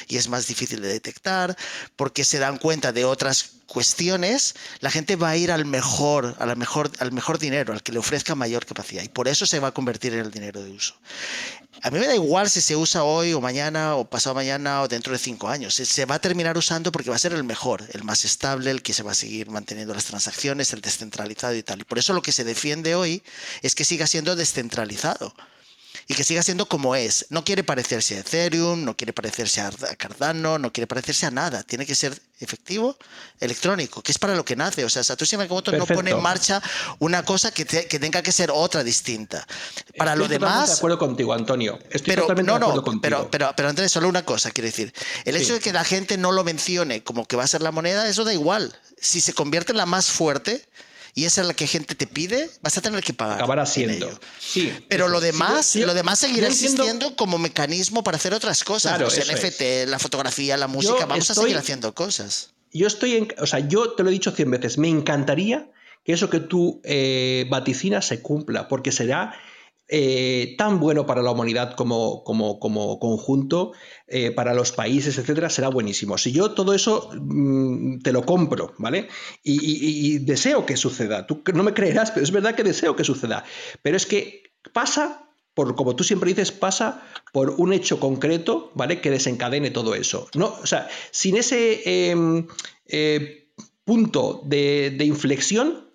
y 0.08 0.16
es 0.16 0.26
más 0.26 0.48
difícil 0.48 0.82
de 0.82 0.88
detectar, 0.88 1.56
porque 1.94 2.24
se 2.24 2.40
dan 2.40 2.58
cuenta 2.58 2.90
de 2.90 3.04
otras 3.04 3.52
cuestiones, 3.66 4.56
la 4.80 4.90
gente 4.90 5.14
va 5.14 5.28
a 5.28 5.36
ir 5.36 5.52
al 5.52 5.64
mejor, 5.64 6.34
a 6.40 6.46
la 6.46 6.56
mejor, 6.56 6.90
al 6.98 7.12
mejor 7.12 7.38
dinero, 7.38 7.72
al 7.72 7.84
que 7.84 7.92
le 7.92 8.00
ofrezca 8.00 8.34
mayor 8.34 8.66
capacidad, 8.66 9.04
y 9.04 9.08
por 9.08 9.28
eso 9.28 9.46
se 9.46 9.60
va 9.60 9.68
a 9.68 9.72
convertir 9.74 10.12
en 10.12 10.18
el 10.18 10.32
dinero 10.32 10.60
de 10.64 10.72
uso. 10.72 10.96
A 11.82 11.90
mí 11.90 11.98
me 11.98 12.06
da 12.06 12.14
igual 12.14 12.50
si 12.50 12.60
se 12.60 12.76
usa 12.76 13.04
hoy 13.04 13.32
o 13.32 13.40
mañana 13.40 13.94
o 13.94 14.04
pasado 14.04 14.34
mañana 14.34 14.82
o 14.82 14.88
dentro 14.88 15.14
de 15.14 15.18
cinco 15.18 15.48
años. 15.48 15.74
Se, 15.74 15.86
se 15.86 16.04
va 16.04 16.16
a 16.16 16.18
terminar 16.18 16.58
usando 16.58 16.92
porque 16.92 17.08
va 17.08 17.16
a 17.16 17.18
ser 17.18 17.32
el 17.32 17.42
mejor, 17.42 17.88
el 17.94 18.04
más 18.04 18.26
estable, 18.26 18.70
el 18.70 18.82
que 18.82 18.92
se 18.92 19.02
va 19.02 19.12
a 19.12 19.14
seguir 19.14 19.48
manteniendo 19.48 19.94
las 19.94 20.04
transacciones, 20.04 20.74
el 20.74 20.82
descentralizado 20.82 21.54
y 21.54 21.62
tal. 21.62 21.80
Y 21.80 21.84
por 21.84 21.98
eso 21.98 22.12
lo 22.12 22.20
que 22.20 22.32
se 22.32 22.44
defiende 22.44 22.94
hoy 22.94 23.19
es 23.62 23.74
que 23.74 23.84
siga 23.84 24.06
siendo 24.06 24.36
descentralizado 24.36 25.34
y 26.06 26.14
que 26.14 26.24
siga 26.24 26.42
siendo 26.42 26.66
como 26.66 26.94
es. 26.96 27.26
No 27.30 27.44
quiere 27.44 27.62
parecerse 27.62 28.16
a 28.16 28.20
Ethereum, 28.20 28.84
no 28.84 28.96
quiere 28.96 29.12
parecerse 29.12 29.60
a 29.60 29.70
Cardano, 29.96 30.58
no 30.58 30.72
quiere 30.72 30.86
parecerse 30.86 31.26
a 31.26 31.30
nada. 31.30 31.62
Tiene 31.62 31.84
que 31.86 31.94
ser 31.94 32.20
efectivo, 32.40 32.96
electrónico, 33.38 34.02
que 34.02 34.10
es 34.12 34.18
para 34.18 34.34
lo 34.34 34.44
que 34.44 34.56
nace. 34.56 34.84
O 34.84 34.88
sea, 34.90 35.04
Satoshi 35.04 35.36
Nakamoto 35.36 35.70
no 35.72 35.86
pone 35.86 36.10
en 36.10 36.16
Perfecto. 36.16 36.20
marcha 36.20 36.62
una 37.00 37.24
cosa 37.24 37.52
que, 37.52 37.64
te- 37.64 37.86
que 37.86 37.98
tenga 37.98 38.22
que 38.22 38.32
ser 38.32 38.50
otra 38.52 38.82
distinta. 38.82 39.46
Para 39.96 40.16
lo 40.16 40.24
Estoy 40.24 40.38
totalmente 40.38 40.56
demás, 40.56 40.68
de 40.70 40.74
acuerdo 40.76 40.98
contigo, 40.98 41.32
Antonio. 41.32 41.78
Estoy 41.90 42.00
pero 42.14 42.22
totalmente 42.22 42.46
no, 42.52 42.58
de 42.58 42.64
acuerdo 42.64 42.76
no, 42.80 42.84
contigo. 42.84 43.00
pero, 43.02 43.30
pero, 43.30 43.52
pero 43.56 43.68
Andrés, 43.68 43.92
solo 43.92 44.08
una 44.08 44.24
cosa 44.24 44.50
quiero 44.50 44.66
decir. 44.66 44.92
El 45.24 45.36
hecho 45.36 45.46
Sí. 45.48 45.52
de 45.54 45.60
que 45.60 45.72
la 45.72 45.84
gente 45.84 46.16
no 46.16 46.32
lo 46.32 46.42
mencione 46.44 47.04
como 47.04 47.26
que 47.26 47.36
va 47.36 47.44
a 47.44 47.48
ser 47.48 47.62
la 47.62 47.72
moneda, 47.72 48.08
eso 48.08 48.24
da 48.24 48.32
igual. 48.32 48.74
Si 49.00 49.20
se 49.20 49.32
convierte 49.32 49.72
en 49.72 49.78
la 49.78 49.86
más 49.86 50.06
fuerte 50.06 50.64
y 51.14 51.24
esa 51.24 51.40
es 51.40 51.46
la 51.46 51.54
que 51.54 51.66
gente 51.66 51.94
te 51.94 52.06
pide, 52.06 52.50
vas 52.62 52.76
a 52.78 52.80
tener 52.80 53.02
que 53.02 53.12
pagar. 53.12 53.66
Siendo. 53.66 54.06
ello. 54.08 54.20
Sí. 54.38 54.72
Pero 54.88 55.08
lo 55.08 55.20
demás, 55.20 55.66
Sí, 55.66 55.80
yo- 55.80 55.86
lo 55.86 55.94
demás 55.94 56.18
seguirá 56.20 56.46
entiendo- 56.48 56.82
existiendo 56.84 57.16
como 57.16 57.38
mecanismo 57.38 58.02
para 58.04 58.16
hacer 58.16 58.32
otras 58.34 58.64
cosas. 58.64 58.96
Claro, 58.96 59.10
NFT, 59.10 59.86
la 59.86 59.98
fotografía, 59.98 60.56
la 60.56 60.66
música, 60.68 61.06
vamos 61.06 61.30
a 61.30 61.34
seguir 61.34 61.56
haciendo 61.56 61.94
cosas. 61.94 62.50
Yo 62.72 62.86
estoy 62.86 63.16
en. 63.16 63.28
O 63.38 63.46
sea, 63.46 63.58
yo 63.60 63.92
te 63.94 64.02
lo 64.04 64.10
he 64.10 64.12
dicho 64.12 64.30
cien 64.30 64.50
veces. 64.50 64.78
Me 64.78 64.88
encantaría 64.88 65.70
que 66.04 66.12
eso 66.12 66.30
que 66.30 66.40
tú 66.40 66.80
eh, 66.84 67.46
vaticinas 67.50 68.06
se 68.06 68.20
cumpla, 68.20 68.68
porque 68.68 68.92
será 68.92 69.34
eh, 69.92 70.54
tan 70.56 70.78
bueno 70.78 71.04
para 71.04 71.20
la 71.20 71.32
humanidad 71.32 71.74
como, 71.74 72.22
como, 72.22 73.00
conjunto, 73.00 73.72
eh, 74.06 74.30
para 74.30 74.54
los 74.54 74.70
países, 74.70 75.18
etcétera, 75.18 75.50
será 75.50 75.68
buenísimo. 75.68 76.16
Si 76.16 76.30
yo 76.30 76.52
todo 76.52 76.74
eso 76.74 77.10
mm, 77.12 77.98
te 77.98 78.12
lo 78.12 78.24
compro, 78.24 78.72
¿vale? 78.78 79.08
Y, 79.42 80.18
deseo 80.18 80.64
que 80.64 80.76
suceda. 80.76 81.26
Tú 81.26 81.42
no 81.54 81.64
me 81.64 81.74
creerás, 81.74 82.12
pero 82.12 82.22
es 82.22 82.30
verdad 82.30 82.54
que 82.54 82.62
deseo 82.62 82.94
que 82.94 83.02
suceda. 83.02 83.44
Pero 83.82 83.96
es 83.96 84.06
que 84.06 84.44
pasa. 84.72 85.26
Por, 85.52 85.74
como 85.74 85.96
tú 85.96 86.04
siempre 86.04 86.28
dices, 86.28 86.52
pasa 86.52 87.02
por 87.32 87.50
un 87.58 87.72
hecho 87.72 87.98
concreto, 87.98 88.70
¿vale? 88.76 89.00
Que 89.00 89.10
desencadene 89.10 89.72
todo 89.72 89.96
eso. 89.96 90.28
No, 90.36 90.54
o 90.62 90.66
sea, 90.66 90.88
sin 91.10 91.36
ese 91.36 92.10
em, 92.10 92.46
eh, 92.86 93.48
punto 93.84 94.42
de, 94.46 94.94
de 94.96 95.04
inflexión, 95.04 95.90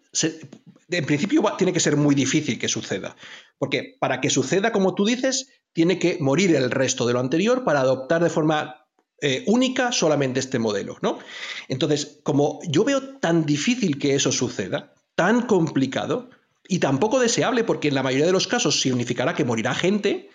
en 0.89 1.05
principio 1.05 1.41
tiene 1.57 1.73
que 1.73 1.79
ser 1.79 1.95
muy 1.95 2.15
difícil 2.15 2.59
que 2.59 2.67
suceda. 2.67 3.15
Porque 3.57 3.95
para 3.99 4.21
que 4.21 4.29
suceda, 4.29 4.71
como 4.71 4.95
tú 4.95 5.05
dices, 5.05 5.47
tiene 5.73 5.99
que 5.99 6.17
morir 6.19 6.55
el 6.55 6.71
resto 6.71 7.05
de 7.05 7.13
lo 7.13 7.19
anterior 7.19 7.63
para 7.63 7.81
adoptar 7.81 8.23
de 8.23 8.29
forma 8.29 8.85
eh, 9.21 9.43
única 9.47 9.91
solamente 9.91 10.39
este 10.39 10.59
modelo, 10.59 10.97
¿no? 11.01 11.19
Entonces, 11.67 12.19
como 12.23 12.59
yo 12.67 12.83
veo 12.83 13.17
tan 13.19 13.45
difícil 13.45 13.97
que 13.97 14.15
eso 14.15 14.31
suceda, 14.31 14.93
tan 15.15 15.43
complicado 15.43 16.29
y 16.67 16.79
tan 16.79 16.99
poco 16.99 17.19
deseable, 17.19 17.63
porque 17.63 17.87
en 17.87 17.95
la 17.95 18.03
mayoría 18.03 18.25
de 18.25 18.33
los 18.33 18.47
casos 18.47 18.81
significará 18.81 19.33
que 19.33 19.45
morirá 19.45 19.73
gente, 19.73 20.29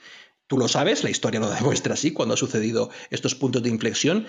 tú 0.46 0.56
lo 0.56 0.66
sabes, 0.66 1.04
la 1.04 1.10
historia 1.10 1.40
lo 1.40 1.50
demuestra 1.54 1.94
así 1.94 2.12
cuando 2.12 2.34
ha 2.34 2.38
sucedido 2.38 2.90
estos 3.10 3.34
puntos 3.34 3.62
de 3.62 3.68
inflexión, 3.68 4.26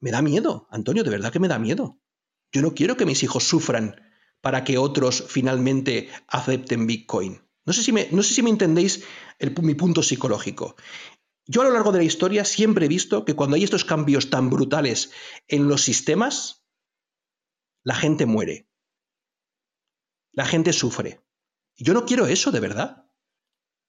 me 0.00 0.10
da 0.10 0.22
miedo, 0.22 0.66
Antonio, 0.70 1.04
de 1.04 1.10
verdad 1.10 1.32
que 1.32 1.40
me 1.40 1.48
da 1.48 1.58
miedo. 1.58 1.98
Yo 2.52 2.62
no 2.62 2.74
quiero 2.74 2.96
que 2.96 3.06
mis 3.06 3.22
hijos 3.22 3.44
sufran 3.44 4.00
para 4.40 4.64
que 4.64 4.78
otros 4.78 5.24
finalmente 5.28 6.08
acepten 6.26 6.86
Bitcoin. 6.86 7.42
No 7.66 7.72
sé 7.72 7.82
si 7.82 7.92
me, 7.92 8.08
no 8.10 8.22
sé 8.22 8.34
si 8.34 8.42
me 8.42 8.50
entendéis 8.50 9.04
el 9.38 9.54
mi 9.62 9.74
punto 9.74 10.02
psicológico. 10.02 10.76
Yo 11.46 11.62
a 11.62 11.64
lo 11.64 11.72
largo 11.72 11.92
de 11.92 11.98
la 11.98 12.04
historia 12.04 12.44
siempre 12.44 12.86
he 12.86 12.88
visto 12.88 13.24
que 13.24 13.34
cuando 13.34 13.56
hay 13.56 13.64
estos 13.64 13.84
cambios 13.84 14.30
tan 14.30 14.50
brutales 14.50 15.10
en 15.48 15.68
los 15.68 15.82
sistemas, 15.82 16.64
la 17.82 17.94
gente 17.94 18.26
muere. 18.26 18.68
La 20.32 20.44
gente 20.44 20.72
sufre. 20.72 21.20
Yo 21.76 21.92
no 21.92 22.04
quiero 22.04 22.26
eso, 22.26 22.50
de 22.52 22.60
verdad. 22.60 23.09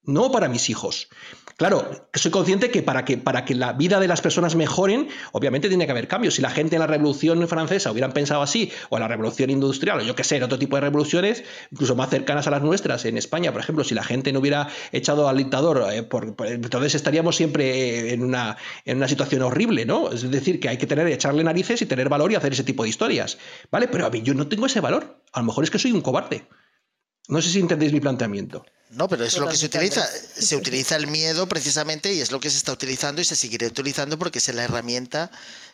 No 0.04 0.32
para 0.32 0.50
mis 0.50 0.70
hijos. 0.72 1.10
Claro, 1.58 2.08
soy 2.16 2.32
consciente 2.32 2.72
que 2.72 2.82
para, 2.82 3.06
que 3.06 3.20
para 3.20 3.46
que 3.46 3.54
la 3.54 3.74
vida 3.74 4.00
de 4.00 4.08
las 4.08 4.20
personas 4.22 4.56
mejoren, 4.56 5.10
obviamente 5.32 5.68
tiene 5.68 5.86
que 5.86 5.92
haber 5.92 6.08
cambios. 6.08 6.34
Si 6.34 6.42
la 6.42 6.50
gente 6.50 6.76
en 6.76 6.80
la 6.80 6.88
Revolución 6.88 7.48
Francesa 7.48 7.92
hubieran 7.92 8.12
pensado 8.12 8.42
así, 8.42 8.72
o 8.90 8.98
en 8.98 9.02
la 9.02 9.08
Revolución 9.08 9.52
Industrial, 9.52 10.00
o 10.00 10.02
yo 10.02 10.16
qué 10.16 10.24
sé, 10.24 10.38
en 10.38 10.44
otro 10.44 10.58
tipo 10.58 10.76
de 10.78 10.82
revoluciones, 10.82 11.44
incluso 11.72 11.96
más 11.96 12.10
cercanas 12.10 12.48
a 12.48 12.50
las 12.50 12.64
nuestras, 12.64 13.06
en 13.06 13.16
España, 13.16 13.52
por 13.52 13.62
ejemplo, 13.62 13.84
si 13.84 13.94
la 13.94 14.04
gente 14.04 14.34
no 14.34 14.40
hubiera 14.40 14.70
echado 14.92 15.30
al 15.30 15.38
dictador, 15.38 15.86
eh, 15.94 16.02
por- 16.02 16.34
entonces 16.48 16.96
estaríamos 16.96 17.36
siempre 17.36 18.12
en 18.12 18.24
una, 18.24 18.58
en 18.86 18.98
una 18.98 19.08
situación 19.08 19.44
horrible, 19.44 19.86
¿no? 19.86 20.12
Es 20.12 20.28
decir, 20.32 20.60
que 20.60 20.68
hay 20.70 20.78
que 20.78 20.88
tener, 20.88 21.06
echarle 21.08 21.44
narices 21.44 21.80
y 21.84 21.86
tener 21.86 22.10
valor 22.10 22.32
y 22.32 22.36
hacer 22.36 22.54
ese 22.54 22.64
tipo 22.64 22.82
de 22.82 22.90
historias. 22.90 23.38
¿Vale? 23.70 23.88
Pero 23.88 24.08
a 24.08 24.10
mí 24.10 24.24
yo 24.24 24.34
no 24.34 24.48
tengo 24.48 24.66
ese 24.66 24.80
valor. 24.80 25.22
A 25.32 25.42
lo 25.42 25.46
mejor 25.46 25.64
es 25.64 25.70
que 25.70 25.78
soy 25.78 25.92
un 25.92 26.02
cobarde. 26.02 26.48
No 27.28 27.40
sé 27.40 27.50
si 27.52 27.60
entendéis 27.60 27.94
mi 27.94 28.00
planteamiento. 28.00 28.66
No, 28.92 29.08
pero 29.08 29.24
es 29.24 29.38
lo 29.38 29.48
que 29.48 29.56
se 29.56 29.66
utiliza. 29.68 30.06
Se 30.42 30.56
utiliza 30.56 30.96
el 30.96 31.08
miedo 31.08 31.48
precisamente 31.48 32.14
y 32.14 32.20
es 32.20 32.32
lo 32.32 32.40
que 32.40 32.50
se 32.50 32.58
está 32.58 32.72
utilizando 32.72 33.22
y 33.22 33.26
se 33.26 33.36
seguirá 33.36 33.68
utilizando 33.68 34.18
porque 34.18 34.40
es 34.40 34.54
la 34.54 34.64
herramienta 34.64 35.30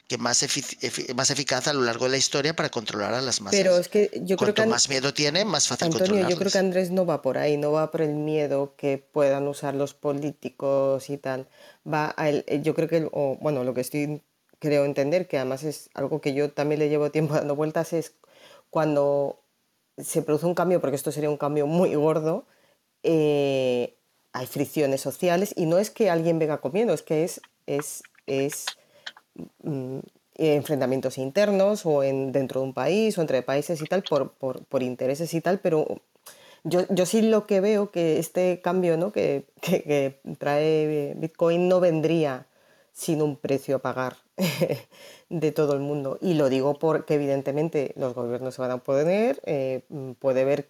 que 0.08 0.18
más, 0.18 0.44
efic- 0.44 0.78
efi- 0.82 1.14
más 1.14 1.30
eficaz 1.30 1.68
a 1.68 1.74
lo 1.74 1.82
largo 1.82 2.06
de 2.06 2.12
la 2.12 2.18
historia 2.18 2.56
para 2.56 2.70
controlar 2.70 3.14
a 3.14 3.22
las 3.22 3.42
masas. 3.42 3.60
Pero 3.60 3.78
es 3.78 3.88
que 3.88 4.10
yo 4.24 4.36
creo 4.36 4.38
Cuanto 4.38 4.54
que 4.56 4.62
an- 4.64 4.70
más 4.70 4.90
miedo 4.90 5.14
tiene, 5.14 5.46
más 5.46 5.68
fácil 5.68 5.88
Antonio, 5.88 6.28
yo 6.28 6.36
creo 6.38 6.52
que 6.52 6.58
Andrés 6.58 6.92
no 6.92 7.06
va 7.06 7.22
por 7.22 7.38
ahí, 7.38 7.58
no 7.58 7.72
va 7.72 7.92
por 7.92 8.02
el 8.02 8.14
miedo 8.14 8.76
que 8.78 8.98
puedan 8.98 9.48
usar 9.48 9.74
los 9.74 9.94
políticos 9.94 11.10
y 11.10 11.18
tal. 11.18 11.48
Va 11.92 12.14
a 12.18 12.30
el- 12.30 12.44
eh, 12.48 12.62
yo 12.62 12.74
creo 12.76 12.88
que, 12.88 12.98
el- 12.98 13.10
o, 13.12 13.38
bueno, 13.42 13.64
lo 13.64 13.74
que 13.74 13.82
estoy, 13.82 14.22
creo 14.60 14.86
entender, 14.86 15.28
que 15.28 15.38
además 15.38 15.64
es 15.64 15.90
algo 15.94 16.20
que 16.22 16.34
yo 16.34 16.52
también 16.52 16.80
le 16.80 16.90
llevo 16.90 17.10
tiempo 17.12 17.34
dando 17.48 17.56
vueltas, 17.56 17.94
es 17.94 18.14
cuando 18.70 19.44
se 19.98 20.22
produce 20.22 20.46
un 20.46 20.56
cambio, 20.56 20.82
porque 20.82 20.96
esto 20.96 21.12
sería 21.12 21.30
un 21.30 21.38
cambio 21.38 21.68
muy 21.68 21.96
gordo, 21.96 22.48
eh, 23.10 23.96
hay 24.34 24.48
fricciones 24.48 25.00
sociales 25.00 25.54
y 25.56 25.66
no 25.66 25.78
es 25.78 25.90
que 25.90 26.10
alguien 26.10 26.40
venga 26.40 26.58
comiendo, 26.60 26.94
es 26.94 27.02
que 27.02 27.24
es, 27.24 27.40
es, 27.66 28.04
es 28.26 28.66
mm, 29.64 30.00
eh, 30.36 30.56
enfrentamientos 30.56 31.18
internos 31.18 31.86
o 31.86 32.04
en, 32.04 32.34
dentro 32.34 32.60
de 32.60 32.68
un 32.68 32.74
país 32.74 33.18
o 33.18 33.22
entre 33.22 33.44
países 33.44 33.82
y 33.82 33.86
tal 33.86 34.04
por, 34.04 34.34
por, 34.34 34.84
intereses 34.84 35.34
y 35.34 35.40
tal, 35.40 35.60
pero 35.60 36.02
yo, 36.66 36.82
yo, 36.90 37.06
sí 37.06 37.22
lo 37.22 37.48
que 37.48 37.62
veo 37.62 37.92
que 37.92 38.20
este 38.20 38.60
cambio 38.62 38.98
¿no? 38.98 39.14
que, 39.14 39.46
que, 39.62 40.20
trae 40.38 41.16
Bitcoin 41.18 41.70
no 41.70 41.80
vendría 41.80 42.46
sin 42.92 43.22
un 43.22 43.38
precio 43.38 43.78
a 43.78 43.80
pagar 43.80 44.18
de 45.30 45.52
todo 45.52 45.74
el 45.74 45.80
mundo. 45.80 46.18
Y 46.20 46.34
lo 46.34 46.50
digo 46.50 46.78
porque 46.80 47.14
evidentemente 47.14 47.94
los 47.96 48.14
gobiernos 48.14 48.56
se 48.56 48.62
van 48.62 48.72
a 48.72 48.76
oponer, 48.76 49.40
eh, 49.46 49.84
puede 50.20 50.44
ver, 50.44 50.70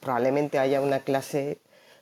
probablemente 0.00 0.58
haya 0.58 0.80
una 0.80 1.00
clase, 1.00 1.58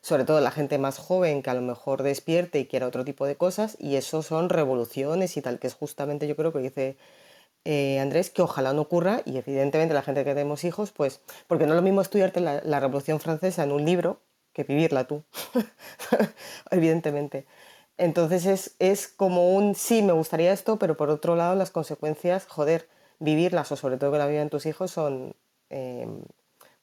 sobre 0.06 0.24
todo 0.24 0.40
la 0.40 0.52
gente 0.52 0.78
más 0.78 0.98
joven, 0.98 1.42
que 1.42 1.50
a 1.50 1.54
lo 1.54 1.62
mejor 1.62 2.04
despierte 2.04 2.60
y 2.60 2.66
quiera 2.66 2.86
otro 2.86 3.04
tipo 3.04 3.26
de 3.26 3.34
cosas, 3.34 3.76
y 3.80 3.96
eso 3.96 4.22
son 4.22 4.50
revoluciones 4.50 5.36
y 5.36 5.42
tal, 5.42 5.58
que 5.58 5.66
es 5.66 5.74
justamente 5.74 6.28
yo 6.28 6.36
creo 6.36 6.52
que 6.52 6.60
dice 6.60 6.96
eh, 7.64 7.98
Andrés, 7.98 8.30
que 8.30 8.40
ojalá 8.40 8.72
no 8.72 8.82
ocurra, 8.82 9.22
y 9.24 9.36
evidentemente 9.36 9.94
la 9.94 10.02
gente 10.02 10.22
que 10.22 10.30
tenemos 10.30 10.62
hijos, 10.62 10.92
pues, 10.92 11.22
porque 11.48 11.66
no 11.66 11.72
es 11.72 11.76
lo 11.78 11.82
mismo 11.82 12.02
estudiarte 12.02 12.40
la, 12.40 12.80
Revolución 12.80 13.18
Francesa 13.18 13.64
en 13.64 13.72
un 13.72 13.84
libro 13.84 14.20
que 14.52 14.62
vivirla 14.62 15.08
tú, 15.08 15.24
evidentemente. 16.70 17.44
Entonces 17.98 18.46
es, 18.46 18.76
es, 18.78 19.08
como 19.08 19.56
un 19.56 19.74
sí, 19.74 20.02
me 20.02 20.12
gustaría 20.12 20.52
esto, 20.52 20.78
pero 20.78 20.96
por 20.96 21.10
otro 21.10 21.34
lado 21.34 21.56
las 21.56 21.72
consecuencias, 21.72 22.46
joder, 22.46 22.88
vivirlas 23.18 23.72
o 23.72 23.76
sobre 23.76 23.96
todo 23.96 24.12
que 24.12 24.18
la 24.18 24.28
vivan 24.28 24.50
tus 24.50 24.66
hijos 24.66 24.92
son, 24.92 25.34
eh, 25.70 26.06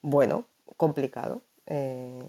bueno, 0.02 0.46
complicado. 0.76 1.42
Eh, 1.68 2.22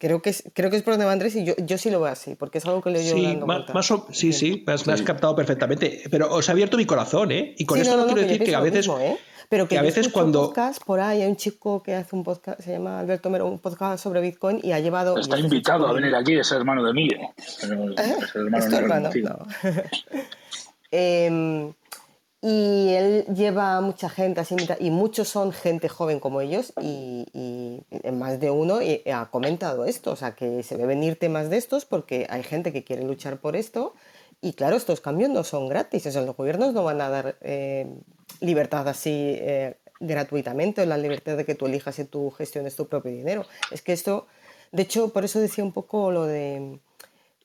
creo, 0.00 0.22
que 0.22 0.30
es, 0.30 0.42
creo 0.54 0.70
que 0.70 0.78
es 0.78 0.82
por 0.82 0.94
donde 0.94 1.04
va 1.04 1.12
Andrés 1.12 1.36
y 1.36 1.44
yo, 1.44 1.52
yo 1.58 1.76
sí 1.76 1.90
lo 1.90 2.00
veo 2.00 2.10
así, 2.10 2.34
porque 2.34 2.58
es 2.58 2.64
algo 2.64 2.80
que 2.80 2.90
le 2.90 3.02
sí, 3.02 3.22
dando 3.22 3.46
más, 3.46 3.72
más 3.72 3.90
o, 3.90 4.06
sí, 4.10 4.32
sí, 4.32 4.64
me 4.66 4.72
has, 4.72 4.86
me 4.86 4.94
has, 4.94 5.02
captado 5.02 5.36
perfectamente, 5.36 6.02
pero 6.10 6.34
os 6.34 6.48
ha 6.48 6.52
abierto 6.52 6.78
mi 6.78 6.86
corazón, 6.86 7.30
¿eh? 7.30 7.54
Y 7.58 7.66
con 7.66 7.76
sí, 7.76 7.82
esto 7.82 7.96
no, 7.96 8.02
no, 8.02 8.08
no, 8.08 8.14
quiero 8.14 8.28
decir 8.28 8.44
que 8.44 8.54
a 8.54 8.60
veces... 8.60 8.88
Mismo, 8.88 8.98
¿eh? 8.98 9.18
Pero 9.50 9.64
que, 9.64 9.74
que 9.74 9.78
a 9.78 9.82
veces 9.82 10.08
cuando... 10.08 10.40
Un 10.42 10.46
podcast 10.46 10.82
por 10.84 11.00
ahí 11.00 11.22
hay 11.22 11.28
un 11.28 11.36
chico 11.36 11.82
que 11.82 11.94
hace 11.94 12.16
un 12.16 12.24
podcast, 12.24 12.60
se 12.60 12.72
llama 12.72 13.00
Alberto 13.00 13.30
Mero, 13.30 13.46
un 13.46 13.58
podcast 13.58 14.02
sobre 14.02 14.20
Bitcoin 14.20 14.60
y 14.62 14.72
ha 14.72 14.80
llevado... 14.80 15.18
Está 15.18 15.38
invitado 15.38 15.86
a 15.86 15.92
venir 15.92 16.14
aquí, 16.14 16.38
es 16.38 16.50
hermano 16.52 16.82
de 16.84 16.90
Emilio. 16.90 17.18
Pero 17.60 17.90
¿Eh? 17.90 17.94
es 18.22 18.34
hermano, 18.34 18.58
¿Es 18.58 18.68
tu 18.70 18.76
hermano? 18.76 19.10
No. 19.22 19.46
eh, 20.92 21.72
y 22.42 22.88
él 22.94 23.26
lleva 23.34 23.80
mucha 23.80 24.08
gente 24.08 24.40
así, 24.40 24.56
y 24.78 24.90
muchos 24.90 25.28
son 25.28 25.52
gente 25.52 25.88
joven 25.88 26.20
como 26.20 26.40
ellos, 26.40 26.72
y, 26.80 27.26
y 27.32 28.10
más 28.12 28.40
de 28.40 28.50
uno 28.50 28.78
ha 29.12 29.30
comentado 29.30 29.84
esto, 29.84 30.12
o 30.12 30.16
sea, 30.16 30.34
que 30.34 30.62
se 30.62 30.76
ve 30.76 30.86
venir 30.86 31.18
temas 31.18 31.50
de 31.50 31.58
estos 31.58 31.84
porque 31.84 32.26
hay 32.30 32.42
gente 32.42 32.72
que 32.72 32.82
quiere 32.82 33.04
luchar 33.04 33.40
por 33.40 33.56
esto, 33.56 33.94
y 34.42 34.54
claro, 34.54 34.76
estos 34.76 35.00
cambios 35.00 35.30
no 35.30 35.44
son 35.44 35.68
gratis, 35.68 36.06
o 36.06 36.10
sea, 36.10 36.22
los 36.22 36.36
gobiernos 36.36 36.72
no 36.72 36.82
van 36.82 37.00
a 37.02 37.10
dar 37.10 37.36
eh, 37.42 37.86
libertad 38.40 38.88
así 38.88 39.36
eh, 39.38 39.76
gratuitamente, 40.00 40.86
la 40.86 40.96
libertad 40.96 41.36
de 41.36 41.44
que 41.44 41.54
tú 41.54 41.66
elijas 41.66 41.98
y 41.98 42.04
tú 42.06 42.30
gestiones 42.30 42.74
tu 42.74 42.88
propio 42.88 43.12
dinero. 43.12 43.44
Es 43.70 43.82
que 43.82 43.92
esto, 43.92 44.26
de 44.72 44.82
hecho, 44.82 45.12
por 45.12 45.26
eso 45.26 45.40
decía 45.40 45.62
un 45.62 45.72
poco 45.72 46.10
lo 46.10 46.24
de, 46.24 46.80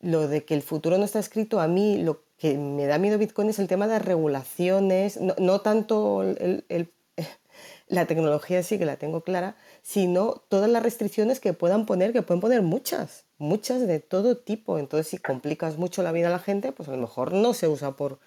lo 0.01 0.27
de 0.27 0.45
que 0.45 0.53
el 0.53 0.61
futuro 0.61 0.97
no 0.97 1.05
está 1.05 1.19
escrito, 1.19 1.59
a 1.59 1.67
mí 1.67 1.97
lo 2.01 2.23
que 2.37 2.57
me 2.57 2.85
da 2.85 2.97
miedo 2.97 3.17
Bitcoin 3.17 3.49
es 3.49 3.59
el 3.59 3.67
tema 3.67 3.87
de 3.87 3.93
las 3.93 4.05
regulaciones, 4.05 5.19
no, 5.19 5.35
no 5.39 5.61
tanto 5.61 6.23
el, 6.23 6.65
el, 6.69 6.91
la 7.87 8.05
tecnología 8.05 8.61
sí 8.63 8.77
que 8.77 8.85
la 8.85 8.97
tengo 8.97 9.21
clara, 9.21 9.55
sino 9.81 10.43
todas 10.49 10.69
las 10.69 10.83
restricciones 10.83 11.39
que 11.39 11.53
puedan 11.53 11.85
poner, 11.85 12.13
que 12.13 12.21
pueden 12.21 12.41
poner 12.41 12.61
muchas, 12.61 13.25
muchas 13.37 13.87
de 13.87 13.99
todo 13.99 14.37
tipo. 14.37 14.79
Entonces, 14.79 15.07
si 15.07 15.17
complicas 15.17 15.77
mucho 15.77 16.03
la 16.03 16.11
vida 16.11 16.27
a 16.27 16.31
la 16.31 16.39
gente, 16.39 16.71
pues 16.71 16.89
a 16.89 16.93
lo 16.93 16.97
mejor 16.97 17.33
no 17.33 17.53
se 17.53 17.67
usa 17.67 17.95
por, 17.95 18.19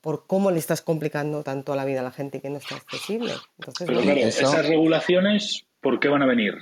por 0.00 0.26
cómo 0.26 0.50
le 0.50 0.58
estás 0.58 0.82
complicando 0.82 1.42
tanto 1.42 1.74
la 1.74 1.84
vida 1.84 2.00
a 2.00 2.04
la 2.04 2.12
gente 2.12 2.40
que 2.40 2.50
no 2.50 2.58
está 2.58 2.76
accesible. 2.76 3.32
Entonces, 3.58 3.86
Pero 3.86 4.00
claro, 4.00 4.20
eso... 4.20 4.42
esas 4.42 4.66
regulaciones, 4.66 5.66
¿por 5.80 5.98
qué 5.98 6.08
van 6.08 6.22
a 6.22 6.26
venir? 6.26 6.54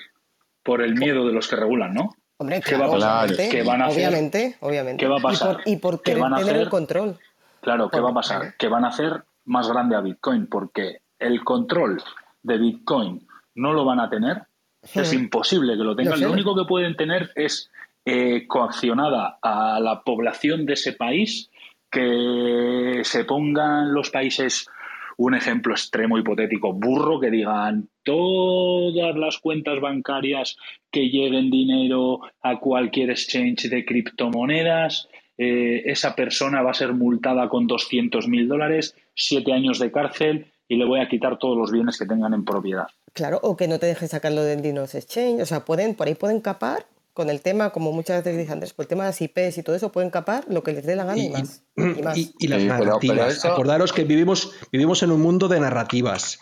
Por 0.62 0.82
el 0.82 0.94
miedo 0.94 1.26
de 1.26 1.32
los 1.32 1.48
que 1.48 1.56
regulan, 1.56 1.92
¿no? 1.92 2.16
Hombre, 2.37 2.61
¿Qué 2.61 2.74
claro, 2.74 2.82
va 2.85 2.89
a 2.89 2.93
pasar? 2.99 3.24
obviamente, 3.26 3.49
¿Qué 3.57 3.62
van 3.62 3.82
a 3.82 3.87
hacer? 3.87 3.97
obviamente, 4.09 4.57
obviamente. 4.61 5.05
¿Qué 5.05 5.09
va 5.09 5.18
a 5.18 5.22
pasar? 5.22 5.51
Y 5.51 5.55
por, 5.55 5.68
y 5.72 5.76
por 5.76 5.97
¿Qué 6.03 6.11
querer 6.11 6.22
van 6.22 6.32
a 6.35 6.37
tener 6.39 6.51
hacer? 6.53 6.62
el 6.62 6.68
control. 6.68 7.18
Claro, 7.61 7.89
¿qué 7.91 8.01
va 8.01 8.11
a 8.11 8.14
pasar? 8.14 8.55
Que 8.59 8.68
van 8.68 8.85
a 8.85 8.89
hacer 8.89 9.24
más 9.45 9.68
grande 9.68 9.97
a 9.97 10.01
Bitcoin, 10.01 10.47
porque 10.49 10.99
el 11.18 11.43
control 11.45 12.03
de 12.43 12.59
Bitcoin 12.59 13.26
no 13.55 13.72
lo 13.72 13.85
van 13.85 14.01
a 14.01 14.11
tener. 14.11 14.43
Es 14.82 15.12
Hmm. 15.12 15.16
imposible 15.16 15.76
que 15.76 15.85
lo 15.85 15.97
tengan. 15.97 16.20
Lo 16.20 16.30
único 16.32 16.55
que 16.55 16.64
pueden 16.68 16.97
tener 16.97 17.30
es 17.37 17.70
eh, 18.05 18.47
coaccionada 18.47 19.39
a 19.41 19.80
la 19.80 20.03
población 20.03 20.66
de 20.66 20.74
ese 20.74 20.93
país 20.93 21.51
que 21.91 23.01
se 23.05 23.24
pongan 23.24 23.95
los 23.95 24.11
países, 24.11 24.68
un 25.16 25.34
ejemplo 25.34 25.74
extremo 25.74 26.18
hipotético, 26.18 26.72
burro, 26.72 27.20
que 27.20 27.30
digan 27.30 27.88
todas 28.02 29.16
las 29.16 29.38
cuentas 29.38 29.80
bancarias 29.80 30.56
que 30.90 31.08
lleguen 31.08 31.50
dinero 31.50 32.20
a 32.42 32.58
cualquier 32.58 33.10
exchange 33.10 33.68
de 33.68 33.84
criptomonedas, 33.84 35.08
eh, 35.36 35.82
esa 35.86 36.14
persona 36.14 36.62
va 36.62 36.70
a 36.70 36.74
ser 36.74 36.92
multada 36.92 37.48
con 37.48 37.66
200 37.66 38.28
mil 38.28 38.46
dólares, 38.48 38.96
siete 39.14 39.52
años 39.52 39.78
de 39.78 39.90
cárcel 39.90 40.46
y 40.68 40.76
le 40.76 40.84
voy 40.84 41.00
a 41.00 41.08
quitar 41.08 41.38
todos 41.38 41.56
los 41.56 41.72
bienes 41.72 41.98
que 41.98 42.06
tengan 42.06 42.34
en 42.34 42.44
propiedad. 42.44 42.86
Claro, 43.12 43.38
o 43.42 43.56
que 43.56 43.68
no 43.68 43.78
te 43.78 43.86
dejen 43.86 44.08
sacarlo 44.08 44.42
del 44.42 44.62
Dinos 44.62 44.94
Exchange. 44.94 45.42
O 45.42 45.46
sea, 45.46 45.64
pueden, 45.64 45.94
por 45.94 46.06
ahí 46.06 46.14
pueden 46.14 46.40
capar 46.40 46.86
con 47.14 47.30
el 47.30 47.40
tema, 47.40 47.70
como 47.70 47.92
muchas 47.92 48.22
veces 48.24 48.38
dice 48.38 48.52
Andrés, 48.52 48.72
por 48.74 48.84
el 48.84 48.88
tema 48.88 49.04
de 49.04 49.08
las 49.10 49.20
IPs 49.22 49.56
y 49.58 49.62
todo 49.62 49.74
eso, 49.76 49.90
pueden 49.92 50.10
capar 50.10 50.44
lo 50.48 50.62
que 50.62 50.72
les 50.72 50.84
dé 50.84 50.96
la 50.96 51.04
gana 51.04 51.16
y, 51.16 51.26
Y- 51.26 51.30
más. 51.30 51.62
Y 51.76 52.02
más. 52.02 52.18
Y, 52.18 52.34
y 52.38 52.48
las 52.48 52.60
Sí, 52.60 52.68
pero- 52.68 52.78
pero 52.78 52.84
narrativas. 53.14 53.36
eso- 53.38 53.52
Acordaros 53.52 53.92
que 53.92 54.04
vivimos, 54.04 54.50
vivimos 54.72 55.02
en 55.02 55.12
un 55.12 55.22
mundo 55.22 55.48
de 55.48 55.60
narrativas, 55.60 56.40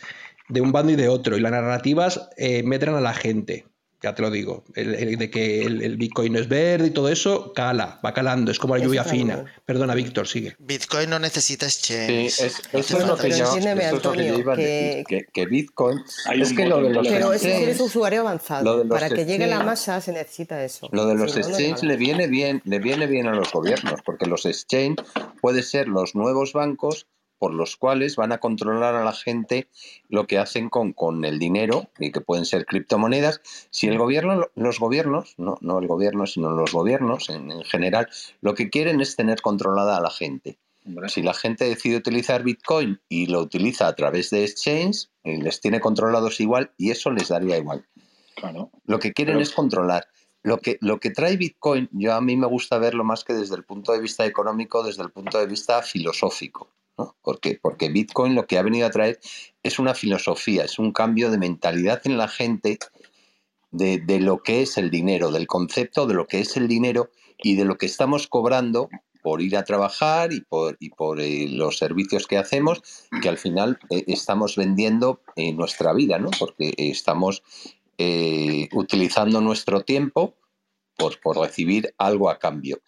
de 0.49 0.61
un 0.61 0.73
bando 0.73 0.93
y 0.93 0.97
de 0.97 1.09
otro, 1.09 1.37
y 1.37 1.41
las 1.41 1.53
narrativas 1.53 2.29
eh, 2.37 2.63
medran 2.63 2.95
a 2.97 3.01
la 3.01 3.15
gente. 3.15 3.67
Ya 4.03 4.15
te 4.15 4.23
lo 4.23 4.31
digo. 4.31 4.65
El, 4.75 4.95
el 4.95 5.17
de 5.17 5.31
que 5.31 5.63
el, 5.63 5.81
el 5.83 5.97
Bitcoin 5.97 6.33
no 6.33 6.39
es 6.41 6.49
verde 6.49 6.89
y 6.89 6.91
todo 6.91 7.09
eso, 7.09 7.53
cala, 7.53 8.01
va 8.05 8.13
calando, 8.13 8.51
es 8.51 8.59
como 8.59 8.77
la 8.77 8.83
lluvia 8.85 9.05
fina. 9.05 9.45
Perdona, 9.65 9.95
Víctor, 9.95 10.27
sigue. 10.27 10.57
Bitcoin 10.59 11.09
no 11.09 11.19
necesita 11.21 11.69
Sí, 11.71 11.93
exchange. 11.93 12.41
es, 12.41 12.63
No 12.73 12.79
eso 12.81 12.99
es 12.99 13.07
lo 13.07 13.17
que 13.17 13.31
yo, 13.31 13.37
eso 13.37 13.57
es 13.59 13.65
lo 13.65 13.75
que 13.75 13.81
yo 13.83 13.97
Antonio, 13.97 14.39
iba 14.39 14.53
a 14.55 14.57
que- 14.57 14.63
decir, 14.63 15.05
que, 15.07 15.27
que 15.33 15.47
Bitcoin, 15.47 15.99
Hay 16.27 16.43
es 16.43 16.51
un 16.51 16.57
que 16.57 16.67
lo 16.67 16.77
de 16.79 16.83
botón 16.83 16.95
los 16.95 17.05
de 17.07 17.11
Pero 17.13 17.33
eso 17.33 17.45
si 17.45 17.47
eres 17.51 17.59
exchanges, 17.61 17.81
usuario 17.81 18.21
avanzado. 18.23 18.65
lo 18.65 18.79
de 18.79 18.85
los 18.87 19.01
Para 19.01 19.09
que 19.09 19.25
llegue 19.25 19.47
la 19.47 19.61
masa 19.63 20.01
se 20.01 20.13
necesita 20.13 20.65
eso. 20.65 20.89
lo 20.93 21.07
de 21.07 21.15
los 21.15 21.31
Si 21.33 21.41
no, 21.41 21.49
no 21.49 21.55
exchanges 21.57 21.83
le 21.85 21.97
viene 21.97 22.27
bien, 22.27 22.61
le 22.65 22.79
viene 22.81 23.07
bien 23.07 23.29
a 23.29 23.35
los 23.35 23.53
gobiernos, 23.53 24.01
porque 24.05 24.27
los 24.27 24.47
exchanges 24.47 25.07
pueden 25.41 25.63
ser 25.63 25.87
los 25.89 26.15
nuevos 26.17 26.53
bancos 26.53 27.07
por 27.43 27.55
los 27.55 27.77
cuales 27.77 28.15
van 28.15 28.31
a 28.31 28.39
controlar 28.39 28.95
a 28.95 29.05
la 29.05 29.13
gente 29.13 29.67
lo 30.09 30.29
que 30.29 30.39
hacen 30.39 30.71
con, 30.71 30.93
con 30.93 31.25
el 31.25 31.41
dinero, 31.41 31.91
y 31.99 32.13
que 32.13 32.21
pueden 32.21 32.45
ser 32.45 32.67
criptomonedas. 32.67 33.41
Si 33.71 33.89
el 33.89 33.99
gobierno, 33.99 34.47
los 34.55 34.79
gobiernos, 34.79 35.35
no, 35.39 35.59
no 35.61 35.81
el 35.81 35.89
gobierno, 35.89 36.25
sino 36.29 36.53
los 36.53 36.71
gobiernos 36.73 37.31
en, 37.31 37.51
en 37.51 37.65
general, 37.65 38.09
lo 38.43 38.55
que 38.55 38.71
quieren 38.71 39.01
es 39.01 39.17
tener 39.17 39.43
controlada 39.43 39.97
a 39.97 40.01
la 40.01 40.11
gente. 40.11 40.61
Hombre, 40.87 41.09
Si 41.09 41.21
la 41.21 41.35
gente 41.35 41.65
decide 41.65 41.97
utilizar 41.97 42.45
Bitcoin 42.45 43.01
y 43.09 43.27
lo 43.27 43.41
utiliza 43.41 43.89
a 43.89 43.97
través 43.97 44.31
de 44.31 44.45
exchange, 44.45 45.09
les 45.25 45.61
tiene 45.61 45.81
controlados 45.81 46.39
igual 46.39 46.71
y 46.79 46.93
eso 46.93 47.11
les 47.11 47.27
daría 47.27 47.59
igual. 47.59 47.85
claro. 48.37 48.71
Lo 48.85 49.01
que 49.01 49.13
quieren 49.13 49.35
Pero- 49.35 49.43
es 49.43 49.51
controlar. 49.51 50.07
Lo 50.45 50.59
que, 50.59 50.77
lo 50.81 50.99
que 51.01 51.11
trae 51.11 51.37
Bitcoin, 51.37 51.89
yo 51.93 52.15
a 52.15 52.21
mí 52.21 52.37
me 52.37 52.47
gusta 52.49 52.79
verlo 52.79 53.03
más 53.03 53.25
que 53.25 53.33
desde 53.33 53.57
el 53.57 53.65
punto 53.65 53.93
de 53.93 54.01
vista 54.01 54.27
económico, 54.27 54.85
desde 54.85 55.03
el 55.03 55.11
punto 55.11 55.39
de 55.39 55.47
vista 55.47 55.83
filosófico. 55.83 56.71
Porque, 57.23 57.59
porque 57.61 57.89
Bitcoin 57.89 58.35
lo 58.35 58.47
que 58.47 58.59
ha 58.59 58.63
venido 58.63 58.87
a 58.87 58.91
traer 58.91 59.19
es 59.63 59.79
una 59.79 59.95
filosofía, 59.95 60.65
es 60.65 60.79
un 60.79 60.93
cambio 60.93 61.31
de 61.31 61.39
mentalidad 61.39 62.03
en 62.05 62.19
la 62.19 62.29
gente 62.29 62.79
de, 63.71 63.99
de 63.99 64.21
lo 64.21 64.43
que 64.43 64.63
es 64.63 64.77
el 64.77 64.91
dinero, 64.91 65.31
del 65.31 65.47
concepto 65.47 66.07
de 66.07 66.15
lo 66.15 66.27
que 66.27 66.41
es 66.41 66.57
el 66.57 66.69
dinero 66.69 67.11
y 67.39 67.57
de 67.57 67.65
lo 67.65 67.79
que 67.79 67.87
estamos 67.87 68.29
cobrando 68.29 68.89
por 69.23 69.41
ir 69.41 69.57
a 69.57 69.65
trabajar 69.65 70.33
y 70.33 70.41
por, 70.41 70.77
y 70.81 70.91
por 70.91 71.21
eh, 71.21 71.47
los 71.49 71.79
servicios 71.79 72.27
que 72.27 72.37
hacemos, 72.37 72.83
que 73.23 73.29
al 73.29 73.39
final 73.39 73.79
eh, 73.89 74.05
estamos 74.09 74.57
vendiendo 74.57 75.23
nuestra 75.55 75.93
vida, 75.95 76.19
¿no? 76.19 76.31
Porque 76.39 76.75
estamos 76.77 77.43
eh, 77.99 78.69
utilizando 78.73 79.41
nuestro 79.41 79.83
tiempo 79.83 80.35
por, 80.97 81.21
por 81.21 81.39
recibir 81.39 81.95
algo 81.99 82.29
a 82.29 82.39
cambio. 82.39 82.81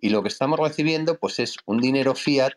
Y 0.00 0.10
lo 0.10 0.22
que 0.22 0.28
estamos 0.28 0.58
recibiendo, 0.60 1.18
pues 1.18 1.40
es 1.40 1.56
un 1.66 1.78
dinero 1.78 2.14
fiat 2.14 2.54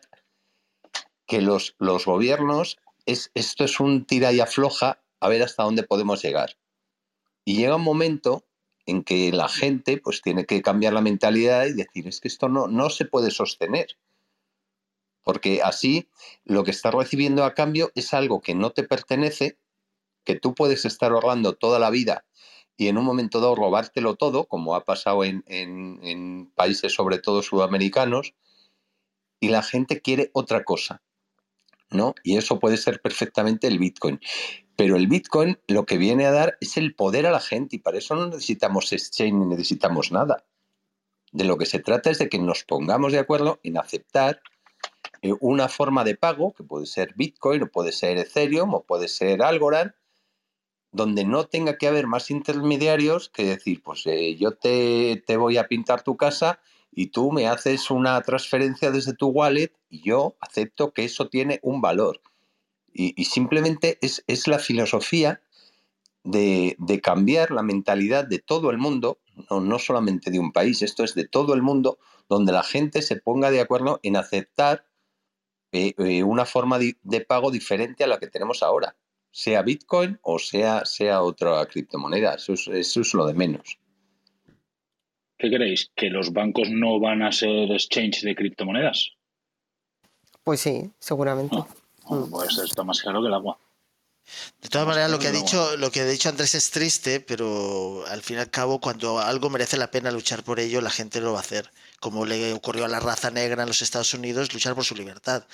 que 1.26 1.42
los, 1.42 1.74
los 1.78 2.06
gobiernos, 2.06 2.78
es, 3.06 3.30
esto 3.34 3.64
es 3.64 3.80
un 3.80 4.04
tira 4.06 4.32
y 4.32 4.40
afloja 4.40 5.02
a 5.20 5.28
ver 5.28 5.42
hasta 5.42 5.62
dónde 5.64 5.82
podemos 5.84 6.22
llegar. 6.22 6.56
Y 7.44 7.56
llega 7.56 7.76
un 7.76 7.82
momento 7.82 8.44
en 8.86 9.04
que 9.04 9.32
la 9.32 9.48
gente 9.48 9.98
pues 9.98 10.22
tiene 10.22 10.46
que 10.46 10.62
cambiar 10.62 10.92
la 10.94 11.00
mentalidad 11.02 11.66
y 11.66 11.72
decir, 11.74 12.08
es 12.08 12.20
que 12.20 12.28
esto 12.28 12.48
no, 12.48 12.68
no 12.68 12.90
se 12.90 13.06
puede 13.06 13.30
sostener. 13.30 13.96
Porque 15.24 15.60
así 15.62 16.08
lo 16.44 16.62
que 16.64 16.70
estás 16.70 16.94
recibiendo 16.94 17.44
a 17.44 17.54
cambio 17.54 17.90
es 17.94 18.14
algo 18.14 18.40
que 18.40 18.54
no 18.54 18.70
te 18.70 18.84
pertenece, 18.84 19.58
que 20.24 20.36
tú 20.38 20.54
puedes 20.54 20.84
estar 20.86 21.12
ahorrando 21.12 21.54
toda 21.54 21.78
la 21.80 21.90
vida 21.90 22.26
y 22.76 22.88
en 22.88 22.98
un 22.98 23.04
momento 23.06 23.40
dado 23.40 23.56
robártelo 23.56 24.16
todo, 24.16 24.46
como 24.46 24.74
ha 24.76 24.84
pasado 24.84 25.24
en, 25.24 25.44
en- 25.46 26.00
en 26.02 26.52
países 26.56 26.94
sobre 26.94 27.18
todo 27.18 27.42
sudamericanos, 27.42 28.34
y 29.38 29.48
la 29.48 29.62
gente 29.62 30.00
quiere 30.00 30.30
otra 30.34 30.64
cosa. 30.64 31.00
¿No? 31.94 32.14
Y 32.22 32.36
eso 32.36 32.58
puede 32.58 32.76
ser 32.76 33.00
perfectamente 33.00 33.66
el 33.66 33.78
Bitcoin. 33.78 34.20
Pero 34.76 34.96
el 34.96 35.06
Bitcoin 35.06 35.58
lo 35.68 35.86
que 35.86 35.98
viene 35.98 36.26
a 36.26 36.32
dar 36.32 36.56
es 36.60 36.76
el 36.76 36.94
poder 36.94 37.26
a 37.26 37.30
la 37.30 37.40
gente 37.40 37.76
y 37.76 37.78
para 37.78 37.98
eso 37.98 38.14
no 38.16 38.26
necesitamos 38.26 38.92
exchange 38.92 39.32
ni 39.34 39.46
necesitamos 39.46 40.12
nada. 40.12 40.44
De 41.32 41.44
lo 41.44 41.56
que 41.56 41.66
se 41.66 41.78
trata 41.78 42.10
es 42.10 42.18
de 42.18 42.28
que 42.28 42.38
nos 42.38 42.64
pongamos 42.64 43.12
de 43.12 43.18
acuerdo 43.18 43.60
en 43.62 43.78
aceptar 43.78 44.40
eh, 45.22 45.32
una 45.40 45.68
forma 45.68 46.04
de 46.04 46.16
pago, 46.16 46.52
que 46.52 46.64
puede 46.64 46.86
ser 46.86 47.14
Bitcoin, 47.16 47.62
o 47.62 47.68
puede 47.68 47.92
ser 47.92 48.18
Ethereum, 48.18 48.74
o 48.74 48.84
puede 48.84 49.08
ser 49.08 49.42
Algorand, 49.42 49.92
donde 50.92 51.24
no 51.24 51.46
tenga 51.46 51.76
que 51.76 51.88
haber 51.88 52.06
más 52.06 52.30
intermediarios 52.30 53.28
que 53.28 53.44
decir, 53.44 53.82
pues 53.82 54.06
eh, 54.06 54.36
yo 54.36 54.52
te, 54.52 55.22
te 55.26 55.36
voy 55.36 55.56
a 55.56 55.66
pintar 55.66 56.02
tu 56.02 56.16
casa 56.16 56.60
y 56.94 57.08
tú 57.08 57.32
me 57.32 57.46
haces 57.46 57.90
una 57.90 58.20
transferencia 58.22 58.90
desde 58.90 59.14
tu 59.14 59.28
wallet 59.28 59.72
y 59.90 60.02
yo 60.02 60.36
acepto 60.40 60.92
que 60.92 61.04
eso 61.04 61.28
tiene 61.28 61.60
un 61.62 61.80
valor. 61.80 62.20
Y, 62.96 63.24
simplemente 63.24 63.98
es, 64.02 64.22
es, 64.28 64.46
la 64.46 64.60
filosofía 64.60 65.42
de, 66.22 66.76
de, 66.78 67.00
cambiar 67.00 67.50
la 67.50 67.64
mentalidad 67.64 68.24
de 68.24 68.38
todo 68.38 68.70
el 68.70 68.78
mundo, 68.78 69.18
no, 69.50 69.60
no, 69.60 69.80
solamente 69.80 70.30
de 70.30 70.38
un 70.38 70.52
país, 70.52 70.80
esto 70.80 71.02
es 71.02 71.16
de 71.16 71.26
todo 71.26 71.54
el 71.54 71.62
mundo, 71.62 71.98
donde 72.28 72.52
la 72.52 72.62
gente 72.62 73.02
se 73.02 73.16
ponga 73.16 73.50
de 73.50 73.60
acuerdo 73.60 73.98
en 74.04 74.16
aceptar 74.16 74.86
eh, 75.72 75.92
eh, 75.98 76.22
una 76.22 76.44
forma 76.44 76.78
de, 76.78 77.20
pago 77.26 77.50
diferente 77.50 78.04
a 78.04 78.06
la 78.06 78.20
que 78.20 78.28
tenemos 78.28 78.62
ahora, 78.62 78.94
sea 79.32 79.62
Bitcoin 79.62 80.20
o 80.22 80.38
sea, 80.38 80.84
sea 80.84 81.20
otra 81.20 81.66
criptomoneda, 81.66 82.34
eso 82.34 82.52
es, 82.52 82.68
eso 82.68 83.00
es 83.00 83.12
lo 83.12 83.26
de 83.26 83.34
menos. 83.34 83.80
¿Qué 85.38 85.50
creéis? 85.50 85.90
¿Que 85.94 86.10
los 86.10 86.32
bancos 86.32 86.70
no 86.70 87.00
van 87.00 87.22
a 87.22 87.32
ser 87.32 87.70
exchange 87.72 88.22
de 88.22 88.34
criptomonedas? 88.34 89.12
Pues 90.42 90.60
sí, 90.60 90.90
seguramente. 90.98 91.56
Ah, 91.58 91.66
ah, 92.10 92.26
pues 92.30 92.58
está 92.58 92.84
más 92.84 93.00
claro 93.00 93.20
que 93.20 93.28
el 93.28 93.34
agua. 93.34 93.58
De 94.62 94.68
todas 94.68 94.86
maneras, 94.86 95.10
lo 95.10 95.18
que 95.18 95.28
ha 95.28 95.32
dicho, 95.32 95.76
lo 95.76 95.90
que 95.90 96.00
ha 96.00 96.06
dicho 96.06 96.28
Andrés 96.28 96.54
es 96.54 96.70
triste, 96.70 97.20
pero 97.20 98.06
al 98.06 98.22
fin 98.22 98.38
y 98.38 98.40
al 98.40 98.50
cabo, 98.50 98.80
cuando 98.80 99.18
algo 99.18 99.50
merece 99.50 99.76
la 99.76 99.90
pena 99.90 100.10
luchar 100.10 100.42
por 100.44 100.60
ello, 100.60 100.80
la 100.80 100.90
gente 100.90 101.20
lo 101.20 101.32
va 101.32 101.38
a 101.38 101.42
hacer 101.42 101.70
como 102.00 102.26
le 102.26 102.52
ocurrió 102.52 102.84
a 102.84 102.88
la 102.88 103.00
raza 103.00 103.30
negra 103.30 103.62
en 103.62 103.68
los 103.68 103.82
Estados 103.82 104.12
Unidos, 104.14 104.52
luchar 104.52 104.74
por 104.74 104.84
su 104.84 104.94
libertad. 104.94 105.44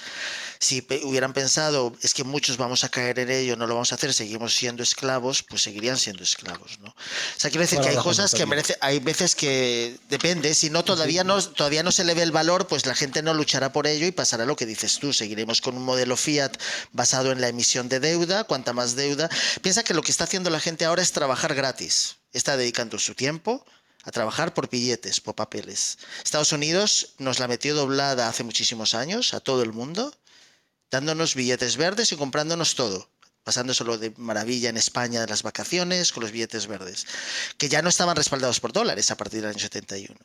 Si 0.58 0.84
hubieran 1.04 1.32
pensado, 1.32 1.96
es 2.02 2.12
que 2.12 2.24
muchos 2.24 2.56
vamos 2.56 2.82
a 2.84 2.88
caer 2.88 3.18
en 3.20 3.30
ello, 3.30 3.56
no 3.56 3.66
lo 3.66 3.74
vamos 3.74 3.92
a 3.92 3.94
hacer, 3.94 4.12
seguimos 4.12 4.54
siendo 4.54 4.82
esclavos, 4.82 5.42
pues 5.42 5.62
seguirían 5.62 5.96
siendo 5.96 6.24
esclavos, 6.24 6.78
¿no? 6.80 6.88
O 6.88 6.94
sea, 7.36 7.50
quiero 7.50 7.62
decir 7.62 7.80
que 7.80 7.90
hay 7.90 7.96
cosas 7.96 8.34
que 8.34 8.46
merece, 8.46 8.76
hay 8.80 8.98
veces 8.98 9.34
que 9.34 9.96
depende, 10.08 10.54
si 10.54 10.70
no 10.70 10.84
todavía 10.84 11.24
no 11.24 11.40
todavía 11.42 11.82
no 11.82 11.92
se 11.92 12.04
le 12.04 12.14
ve 12.14 12.22
el 12.22 12.32
valor, 12.32 12.66
pues 12.66 12.84
la 12.86 12.94
gente 12.94 13.22
no 13.22 13.32
luchará 13.32 13.72
por 13.72 13.86
ello 13.86 14.06
y 14.06 14.12
pasará 14.12 14.44
lo 14.44 14.56
que 14.56 14.66
dices 14.66 14.98
tú, 14.98 15.12
seguiremos 15.12 15.60
con 15.60 15.76
un 15.76 15.84
modelo 15.84 16.16
fiat 16.16 16.52
basado 16.92 17.32
en 17.32 17.40
la 17.40 17.48
emisión 17.48 17.88
de 17.88 18.00
deuda, 18.00 18.44
cuanta 18.44 18.72
más 18.72 18.96
deuda. 18.96 19.28
Piensa 19.62 19.82
que 19.82 19.94
lo 19.94 20.02
que 20.02 20.10
está 20.10 20.24
haciendo 20.24 20.50
la 20.50 20.60
gente 20.60 20.84
ahora 20.84 21.02
es 21.02 21.12
trabajar 21.12 21.54
gratis. 21.54 22.16
Está 22.32 22.56
dedicando 22.56 22.98
su 22.98 23.14
tiempo, 23.14 23.64
a 24.04 24.10
trabajar 24.10 24.54
por 24.54 24.68
billetes, 24.68 25.20
por 25.20 25.34
papeles. 25.34 25.98
Estados 26.24 26.52
Unidos 26.52 27.14
nos 27.18 27.38
la 27.38 27.48
metió 27.48 27.74
doblada 27.74 28.28
hace 28.28 28.44
muchísimos 28.44 28.94
años 28.94 29.34
a 29.34 29.40
todo 29.40 29.62
el 29.62 29.72
mundo, 29.72 30.14
dándonos 30.90 31.34
billetes 31.34 31.76
verdes 31.76 32.12
y 32.12 32.16
comprándonos 32.16 32.74
todo, 32.74 33.08
pasándoselo 33.44 33.98
de 33.98 34.12
maravilla 34.16 34.70
en 34.70 34.76
España 34.76 35.20
de 35.20 35.26
las 35.26 35.42
vacaciones 35.42 36.12
con 36.12 36.22
los 36.22 36.32
billetes 36.32 36.66
verdes, 36.66 37.06
que 37.58 37.68
ya 37.68 37.82
no 37.82 37.88
estaban 37.88 38.16
respaldados 38.16 38.60
por 38.60 38.72
dólares 38.72 39.10
a 39.10 39.16
partir 39.16 39.42
del 39.42 39.50
año 39.50 39.60
71. 39.60 40.16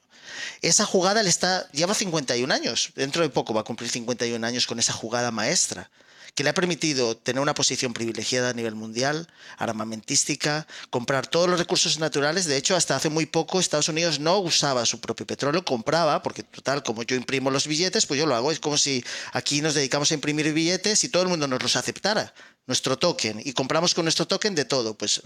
Esa 0.61 0.85
jugada 0.85 1.23
le 1.23 1.29
está 1.29 1.69
lleva 1.71 1.93
51 1.93 2.53
años, 2.53 2.91
dentro 2.95 3.23
de 3.23 3.29
poco 3.29 3.53
va 3.53 3.61
a 3.61 3.65
cumplir 3.65 3.89
51 3.89 4.45
años 4.45 4.67
con 4.67 4.79
esa 4.79 4.93
jugada 4.93 5.31
maestra 5.31 5.89
que 6.35 6.43
le 6.43 6.49
ha 6.49 6.53
permitido 6.53 7.15
tener 7.15 7.41
una 7.41 7.55
posición 7.55 7.93
privilegiada 7.93 8.49
a 8.49 8.53
nivel 8.53 8.75
mundial, 8.75 9.27
armamentística, 9.57 10.67
comprar 10.89 11.27
todos 11.27 11.49
los 11.49 11.57
recursos 11.57 11.97
naturales. 11.97 12.45
De 12.45 12.57
hecho, 12.57 12.75
hasta 12.75 12.97
hace 12.97 13.09
muy 13.09 13.25
poco 13.25 13.59
Estados 13.59 13.87
Unidos 13.87 14.19
no 14.19 14.37
usaba 14.39 14.85
su 14.85 14.99
propio 14.99 15.25
petróleo, 15.25 15.63
compraba, 15.63 16.21
porque 16.21 16.43
total, 16.43 16.83
como 16.83 17.03
yo 17.03 17.15
imprimo 17.15 17.49
los 17.49 17.67
billetes, 17.67 18.05
pues 18.05 18.19
yo 18.19 18.25
lo 18.25 18.35
hago. 18.35 18.51
Es 18.51 18.59
como 18.59 18.77
si 18.77 19.03
aquí 19.31 19.61
nos 19.61 19.75
dedicamos 19.75 20.11
a 20.11 20.13
imprimir 20.13 20.51
billetes 20.51 21.05
y 21.05 21.09
todo 21.09 21.23
el 21.23 21.29
mundo 21.29 21.47
nos 21.47 21.63
los 21.63 21.77
aceptara, 21.77 22.33
nuestro 22.67 22.97
token, 22.99 23.41
y 23.43 23.53
compramos 23.53 23.93
con 23.93 24.03
nuestro 24.03 24.27
token 24.27 24.55
de 24.55 24.65
todo. 24.65 24.93
Pues 24.93 25.21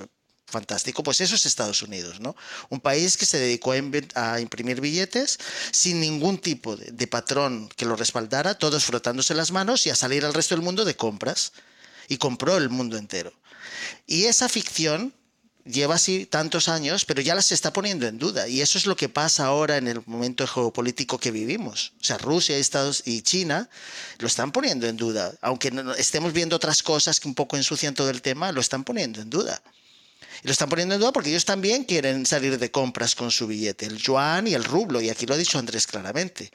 fantástico, 0.50 1.04
pues 1.04 1.22
eso 1.22 1.36
es 1.36 1.46
Estados 1.46 1.82
Unidos, 1.82 2.20
¿no? 2.20 2.36
Un 2.70 2.80
país 2.80 3.18
que 3.18 3.26
se 3.26 3.38
dedicó 3.38 3.74
a, 4.16 4.40
imprimir 4.40 4.82
billetes 4.82 5.40
sin 5.72 6.00
ningún 6.00 6.38
tipo 6.38 6.76
de, 6.76 7.08
patrón 7.08 7.70
que 7.76 7.86
lo 7.86 7.96
respaldara, 7.96 8.56
todos 8.56 8.84
frotándose 8.86 9.34
las 9.34 9.52
manos 9.52 9.86
y 9.86 9.90
a 9.90 9.96
salir 9.96 10.26
al 10.26 10.34
resto 10.34 10.56
del 10.56 10.64
mundo 10.64 10.86
de 10.86 10.96
compras. 10.96 11.54
Y 12.12 12.18
compró 12.18 12.58
el 12.58 12.70
mundo 12.70 12.98
entero. 12.98 13.32
Y 14.08 14.26
esa 14.26 14.50
ficción 14.50 15.14
lleva 15.66 15.96
así 15.96 16.26
tantos 16.26 16.68
años, 16.68 17.06
pero 17.06 17.22
ya 17.22 17.36
la 17.36 17.42
se 17.42 17.54
está 17.54 17.72
poniendo 17.72 18.08
en 18.08 18.18
duda. 18.18 18.48
Y 18.48 18.62
eso 18.62 18.78
es 18.78 18.86
lo 18.86 18.96
que 18.96 19.10
pasa 19.10 19.46
ahora 19.46 19.78
en 19.78 19.88
el 19.88 20.02
momento 20.06 20.48
geopolítico 20.48 21.20
que 21.20 21.32
vivimos. 21.32 21.94
O 22.02 22.04
sea, 22.04 22.18
Rusia, 22.18 22.58
Estados 22.58 23.04
y 23.06 23.22
China 23.22 23.70
lo 24.18 24.28
están 24.28 24.52
poniendo 24.52 24.88
en 24.88 24.98
duda. 24.98 25.34
Aunque 25.42 25.72
estemos 25.98 26.34
viendo 26.34 26.56
otras 26.56 26.84
cosas 26.84 27.20
que 27.20 27.28
un 27.28 27.36
poco 27.36 27.58
ensucian 27.58 27.94
todo 27.94 28.10
el 28.10 28.22
tema, 28.22 28.52
lo 28.52 28.62
están 28.62 28.84
poniendo 28.84 29.22
en 29.22 29.30
duda. 29.30 29.62
Y 30.44 30.48
lo 30.48 30.52
están 30.52 30.70
poniendo 30.70 30.96
en 30.96 31.02
duda 31.02 31.12
porque 31.12 31.30
ellos 31.30 31.46
también 31.46 31.84
quieren 31.84 32.26
salir 32.26 32.58
de 32.58 32.72
compras 32.72 33.16
con 33.16 33.32
su 33.32 33.48
billete, 33.48 33.86
el 33.86 33.98
yuan 33.98 34.48
y 34.48 34.54
el 34.54 34.64
rublo, 34.64 35.02
y 35.02 35.10
aquí 35.10 35.26
lo 35.26 35.34
ha 35.34 35.38
dicho 35.38 35.60
Andrés 35.60 35.88
claramente. 35.88 36.52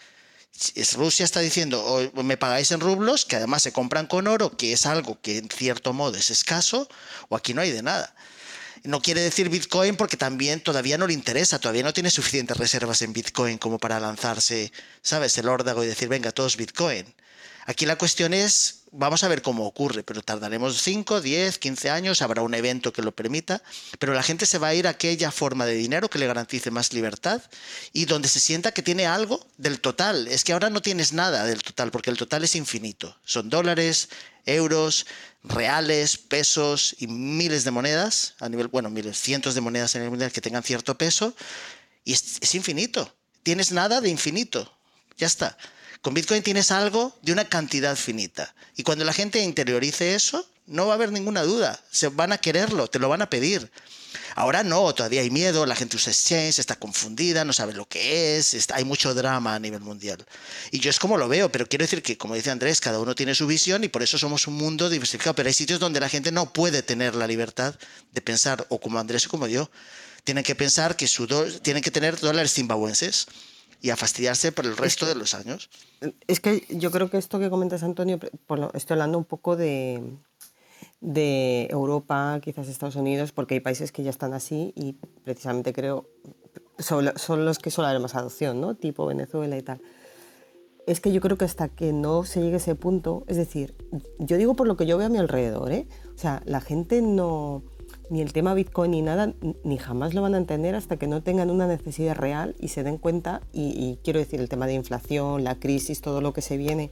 Rusia 0.94 1.24
está 1.24 1.40
diciendo, 1.40 1.84
o 1.84 2.22
me 2.22 2.36
pagáis 2.36 2.70
en 2.70 2.80
rublos, 2.80 3.24
que 3.24 3.36
además 3.36 3.62
se 3.62 3.72
compran 3.72 4.06
con 4.06 4.28
oro, 4.28 4.56
que 4.56 4.72
es 4.72 4.86
algo 4.86 5.20
que 5.20 5.38
en 5.38 5.48
cierto 5.48 5.92
modo 5.92 6.16
es 6.16 6.30
escaso, 6.30 6.88
o 7.28 7.36
aquí 7.36 7.54
no 7.54 7.60
hay 7.60 7.72
de 7.72 7.82
nada. 7.82 8.14
No 8.84 9.00
quiere 9.00 9.22
decir 9.22 9.48
Bitcoin 9.48 9.96
porque 9.96 10.16
también 10.16 10.60
todavía 10.60 10.98
no 10.98 11.06
le 11.06 11.14
interesa, 11.14 11.58
todavía 11.58 11.82
no 11.82 11.92
tiene 11.92 12.10
suficientes 12.10 12.56
reservas 12.56 13.02
en 13.02 13.12
Bitcoin 13.12 13.58
como 13.58 13.78
para 13.78 13.98
lanzarse, 13.98 14.72
¿sabes?, 15.02 15.36
el 15.38 15.48
órdago 15.48 15.82
y 15.82 15.86
decir, 15.88 16.08
venga, 16.08 16.32
todos 16.32 16.56
Bitcoin. 16.56 17.12
Aquí 17.66 17.86
la 17.86 17.96
cuestión 17.96 18.34
es, 18.34 18.83
vamos 18.96 19.24
a 19.24 19.28
ver 19.28 19.42
cómo 19.42 19.66
ocurre, 19.66 20.02
pero 20.02 20.22
tardaremos 20.22 20.80
5, 20.80 21.20
10, 21.20 21.58
15 21.58 21.90
años, 21.90 22.22
habrá 22.22 22.42
un 22.42 22.54
evento 22.54 22.92
que 22.92 23.02
lo 23.02 23.12
permita, 23.12 23.62
pero 23.98 24.14
la 24.14 24.22
gente 24.22 24.46
se 24.46 24.58
va 24.58 24.68
a 24.68 24.74
ir 24.74 24.86
a 24.86 24.90
aquella 24.90 25.30
forma 25.30 25.66
de 25.66 25.74
dinero 25.74 26.08
que 26.08 26.18
le 26.18 26.26
garantice 26.26 26.70
más 26.70 26.92
libertad 26.92 27.42
y 27.92 28.04
donde 28.04 28.28
se 28.28 28.40
sienta 28.40 28.72
que 28.72 28.82
tiene 28.82 29.06
algo 29.06 29.44
del 29.58 29.80
total. 29.80 30.28
Es 30.28 30.44
que 30.44 30.52
ahora 30.52 30.70
no 30.70 30.82
tienes 30.82 31.12
nada 31.12 31.44
del 31.44 31.62
total, 31.62 31.90
porque 31.90 32.10
el 32.10 32.16
total 32.16 32.44
es 32.44 32.54
infinito. 32.54 33.16
Son 33.24 33.50
dólares, 33.50 34.08
euros, 34.46 35.06
reales, 35.42 36.16
pesos 36.16 36.94
y 36.98 37.06
miles 37.06 37.64
de 37.64 37.70
monedas, 37.70 38.34
a 38.38 38.48
nivel, 38.48 38.68
bueno, 38.68 38.90
miles, 38.90 39.20
cientos 39.20 39.54
de 39.54 39.60
monedas 39.60 39.94
en 39.96 40.02
el 40.02 40.10
mundial 40.10 40.32
que 40.32 40.40
tengan 40.40 40.62
cierto 40.62 40.96
peso, 40.96 41.34
y 42.04 42.12
es 42.12 42.54
infinito. 42.54 43.14
Tienes 43.42 43.72
nada 43.72 44.00
de 44.00 44.08
infinito. 44.08 44.70
Ya 45.16 45.26
está. 45.26 45.56
Con 46.04 46.12
Bitcoin 46.12 46.42
tienes 46.42 46.70
algo 46.70 47.16
de 47.22 47.32
una 47.32 47.46
cantidad 47.46 47.96
finita. 47.96 48.54
Y 48.76 48.82
cuando 48.82 49.06
la 49.06 49.14
gente 49.14 49.38
interiorice 49.42 50.14
eso, 50.14 50.46
no 50.66 50.84
va 50.86 50.92
a 50.92 50.96
haber 50.96 51.10
ninguna 51.10 51.44
duda. 51.44 51.80
Se 51.90 52.08
van 52.08 52.30
a 52.30 52.36
quererlo, 52.36 52.88
te 52.88 52.98
lo 52.98 53.08
van 53.08 53.22
a 53.22 53.30
pedir. 53.30 53.70
Ahora 54.34 54.62
no, 54.62 54.94
todavía 54.94 55.22
hay 55.22 55.30
miedo, 55.30 55.64
la 55.64 55.74
gente 55.74 55.96
usa 55.96 56.12
exchange, 56.12 56.58
está 56.58 56.76
confundida, 56.76 57.46
no 57.46 57.54
sabe 57.54 57.72
lo 57.72 57.88
que 57.88 58.36
es, 58.36 58.70
hay 58.74 58.84
mucho 58.84 59.14
drama 59.14 59.54
a 59.54 59.58
nivel 59.58 59.80
mundial. 59.80 60.22
Y 60.70 60.78
yo 60.78 60.90
es 60.90 60.98
como 60.98 61.16
lo 61.16 61.26
veo, 61.26 61.50
pero 61.50 61.66
quiero 61.66 61.84
decir 61.84 62.02
que, 62.02 62.18
como 62.18 62.34
dice 62.34 62.50
Andrés, 62.50 62.82
cada 62.82 63.00
uno 63.00 63.14
tiene 63.14 63.34
su 63.34 63.46
visión 63.46 63.82
y 63.82 63.88
por 63.88 64.02
eso 64.02 64.18
somos 64.18 64.46
un 64.46 64.56
mundo 64.56 64.90
diversificado. 64.90 65.34
Pero 65.34 65.46
hay 65.46 65.54
sitios 65.54 65.80
donde 65.80 66.00
la 66.00 66.10
gente 66.10 66.30
no 66.32 66.52
puede 66.52 66.82
tener 66.82 67.14
la 67.14 67.26
libertad 67.26 67.76
de 68.12 68.20
pensar, 68.20 68.66
o 68.68 68.78
como 68.78 68.98
Andrés 68.98 69.24
o 69.24 69.30
como 69.30 69.46
yo, 69.46 69.70
tienen 70.22 70.44
que 70.44 70.54
pensar 70.54 70.96
que 70.96 71.08
su 71.08 71.26
tienen 71.62 71.82
que 71.82 71.90
tener 71.90 72.20
dólares 72.20 72.52
zimbabuenses 72.52 73.26
y 73.84 73.90
a 73.90 73.96
fastidiarse 73.96 74.50
por 74.50 74.64
el 74.64 74.78
resto 74.78 75.04
de 75.04 75.14
los 75.14 75.34
años. 75.34 75.68
Es 76.26 76.40
que 76.40 76.64
yo 76.70 76.90
creo 76.90 77.10
que 77.10 77.18
esto 77.18 77.38
que 77.38 77.50
comentas, 77.50 77.82
Antonio, 77.82 78.18
estoy 78.72 78.94
hablando 78.94 79.18
un 79.18 79.26
poco 79.26 79.56
de, 79.56 80.02
de 81.02 81.66
Europa, 81.70 82.40
quizás 82.42 82.68
Estados 82.68 82.96
Unidos, 82.96 83.32
porque 83.32 83.52
hay 83.52 83.60
países 83.60 83.92
que 83.92 84.02
ya 84.02 84.08
están 84.08 84.32
así 84.32 84.72
y 84.74 84.94
precisamente 85.22 85.74
creo 85.74 86.08
son, 86.78 87.12
son 87.16 87.44
los 87.44 87.58
que 87.58 87.70
suele 87.70 87.90
haber 87.90 88.00
más 88.00 88.14
adopción, 88.14 88.58
¿no? 88.58 88.74
tipo 88.74 89.04
Venezuela 89.04 89.54
y 89.58 89.62
tal. 89.62 89.82
Es 90.86 91.00
que 91.00 91.12
yo 91.12 91.20
creo 91.20 91.36
que 91.36 91.44
hasta 91.44 91.68
que 91.68 91.92
no 91.92 92.24
se 92.24 92.40
llegue 92.40 92.54
a 92.54 92.56
ese 92.56 92.76
punto, 92.76 93.24
es 93.26 93.36
decir, 93.36 93.74
yo 94.18 94.38
digo 94.38 94.56
por 94.56 94.66
lo 94.66 94.78
que 94.78 94.86
yo 94.86 94.96
veo 94.96 95.08
a 95.08 95.10
mi 95.10 95.18
alrededor, 95.18 95.70
¿eh? 95.72 95.86
o 96.14 96.18
sea, 96.18 96.42
la 96.46 96.62
gente 96.62 97.02
no, 97.02 97.62
ni 98.10 98.20
el 98.20 98.32
tema 98.32 98.54
Bitcoin 98.54 98.90
ni 98.90 99.02
nada, 99.02 99.32
ni 99.62 99.78
jamás 99.78 100.14
lo 100.14 100.22
van 100.22 100.34
a 100.34 100.38
entender 100.38 100.74
hasta 100.74 100.96
que 100.96 101.06
no 101.06 101.22
tengan 101.22 101.50
una 101.50 101.66
necesidad 101.66 102.14
real 102.16 102.54
y 102.60 102.68
se 102.68 102.82
den 102.82 102.98
cuenta, 102.98 103.40
y, 103.52 103.98
quiero 104.04 104.18
decir, 104.18 104.40
el 104.40 104.48
tema 104.48 104.66
de 104.66 104.74
inflación, 104.74 105.44
la 105.44 105.58
crisis, 105.58 106.00
todo 106.00 106.20
lo 106.20 106.32
que 106.32 106.42
se 106.42 106.56
viene, 106.56 106.90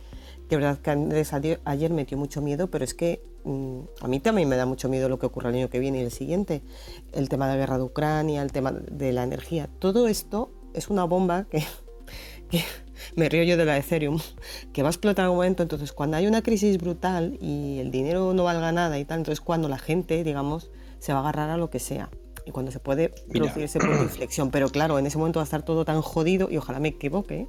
que 0.48 0.56
verdad 0.56 0.78
que 0.78 0.90
Andrés 0.90 1.32
ayer 1.32 1.90
metió 1.90 2.16
mucho 2.16 2.40
miedo, 2.40 2.70
pero 2.70 2.84
es 2.84 2.94
que 2.94 3.22
mm, 3.44 3.80
a 4.00 4.08
mí 4.08 4.20
también 4.20 4.48
me 4.48 4.56
da 4.56 4.66
mucho 4.66 4.88
miedo 4.88 5.08
lo 5.08 5.18
que 5.18 5.26
ocurra 5.26 5.50
el 5.50 5.56
año 5.56 5.70
que 5.70 5.78
viene 5.78 6.00
y 6.00 6.04
el 6.04 6.12
siguiente, 6.12 6.62
el 7.12 7.28
tema 7.28 7.46
de 7.46 7.54
la 7.54 7.58
guerra 7.58 7.78
de 7.78 7.84
Ucrania, 7.84 8.42
el 8.42 8.52
tema 8.52 8.72
de 8.72 9.12
la 9.12 9.22
energía, 9.22 9.68
todo 9.78 10.08
esto 10.08 10.50
es 10.74 10.88
una 10.88 11.04
bomba 11.04 11.46
que, 11.50 11.62
me 13.16 13.28
río 13.28 13.44
yo 13.44 13.56
de 13.56 13.64
la 13.64 13.76
Ethereum, 13.76 14.18
que 14.72 14.82
va 14.82 14.88
a 14.88 14.92
explotar 14.92 15.26
en 15.26 15.30
un 15.30 15.36
momento, 15.36 15.62
entonces 15.62 15.92
cuando 15.92 16.16
hay 16.16 16.26
una 16.26 16.42
crisis 16.42 16.78
brutal 16.78 17.38
y 17.40 17.78
el 17.78 17.90
dinero 17.90 18.32
no 18.32 18.44
valga 18.44 18.72
nada 18.72 18.98
y 18.98 19.04
tal, 19.04 19.18
entonces 19.18 19.40
cuando 19.40 19.68
la 19.68 19.78
gente, 19.78 20.24
digamos, 20.24 20.70
se 21.02 21.12
va 21.12 21.18
a 21.18 21.22
agarrar 21.22 21.50
a 21.50 21.56
lo 21.56 21.68
que 21.68 21.80
sea. 21.80 22.10
Y 22.46 22.52
cuando 22.52 22.70
se 22.70 22.78
puede 22.78 23.08
producir 23.28 23.64
ese 23.64 23.80
punto 23.80 23.96
de 23.96 24.02
inflexión. 24.04 24.50
Pero 24.52 24.68
claro, 24.68 25.00
en 25.00 25.06
ese 25.06 25.18
momento 25.18 25.40
va 25.40 25.42
a 25.42 25.44
estar 25.44 25.64
todo 25.64 25.84
tan 25.84 26.00
jodido 26.00 26.48
y 26.48 26.56
ojalá 26.58 26.78
me 26.78 26.88
equivoque. 26.88 27.40
¿eh? 27.40 27.46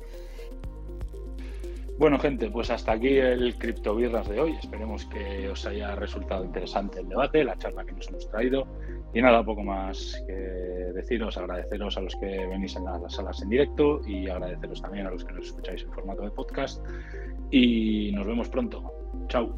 Bueno, 1.99 2.17
gente, 2.17 2.49
pues 2.49 2.71
hasta 2.71 2.93
aquí 2.93 3.09
el 3.09 3.55
Criptobirras 3.59 4.27
de 4.27 4.39
hoy. 4.39 4.53
Esperemos 4.53 5.05
que 5.05 5.49
os 5.49 5.67
haya 5.67 5.95
resultado 5.95 6.43
interesante 6.43 7.01
el 7.01 7.09
debate, 7.09 7.43
la 7.43 7.55
charla 7.55 7.85
que 7.85 7.91
nos 7.91 8.07
hemos 8.07 8.27
traído. 8.27 8.65
Y 9.13 9.21
nada, 9.21 9.45
poco 9.45 9.61
más 9.61 10.19
que 10.25 10.33
deciros, 10.33 11.37
agradeceros 11.37 11.95
a 11.97 12.01
los 12.01 12.15
que 12.15 12.47
venís 12.47 12.75
en 12.75 12.85
las 12.85 13.13
salas 13.13 13.39
en 13.43 13.49
directo 13.49 14.01
y 14.07 14.27
agradeceros 14.27 14.81
también 14.81 15.05
a 15.05 15.11
los 15.11 15.23
que 15.23 15.33
nos 15.33 15.45
escucháis 15.45 15.83
en 15.83 15.91
formato 15.91 16.23
de 16.23 16.31
podcast. 16.31 16.83
Y 17.51 18.11
nos 18.13 18.25
vemos 18.25 18.49
pronto. 18.49 18.91
Chao. 19.27 19.53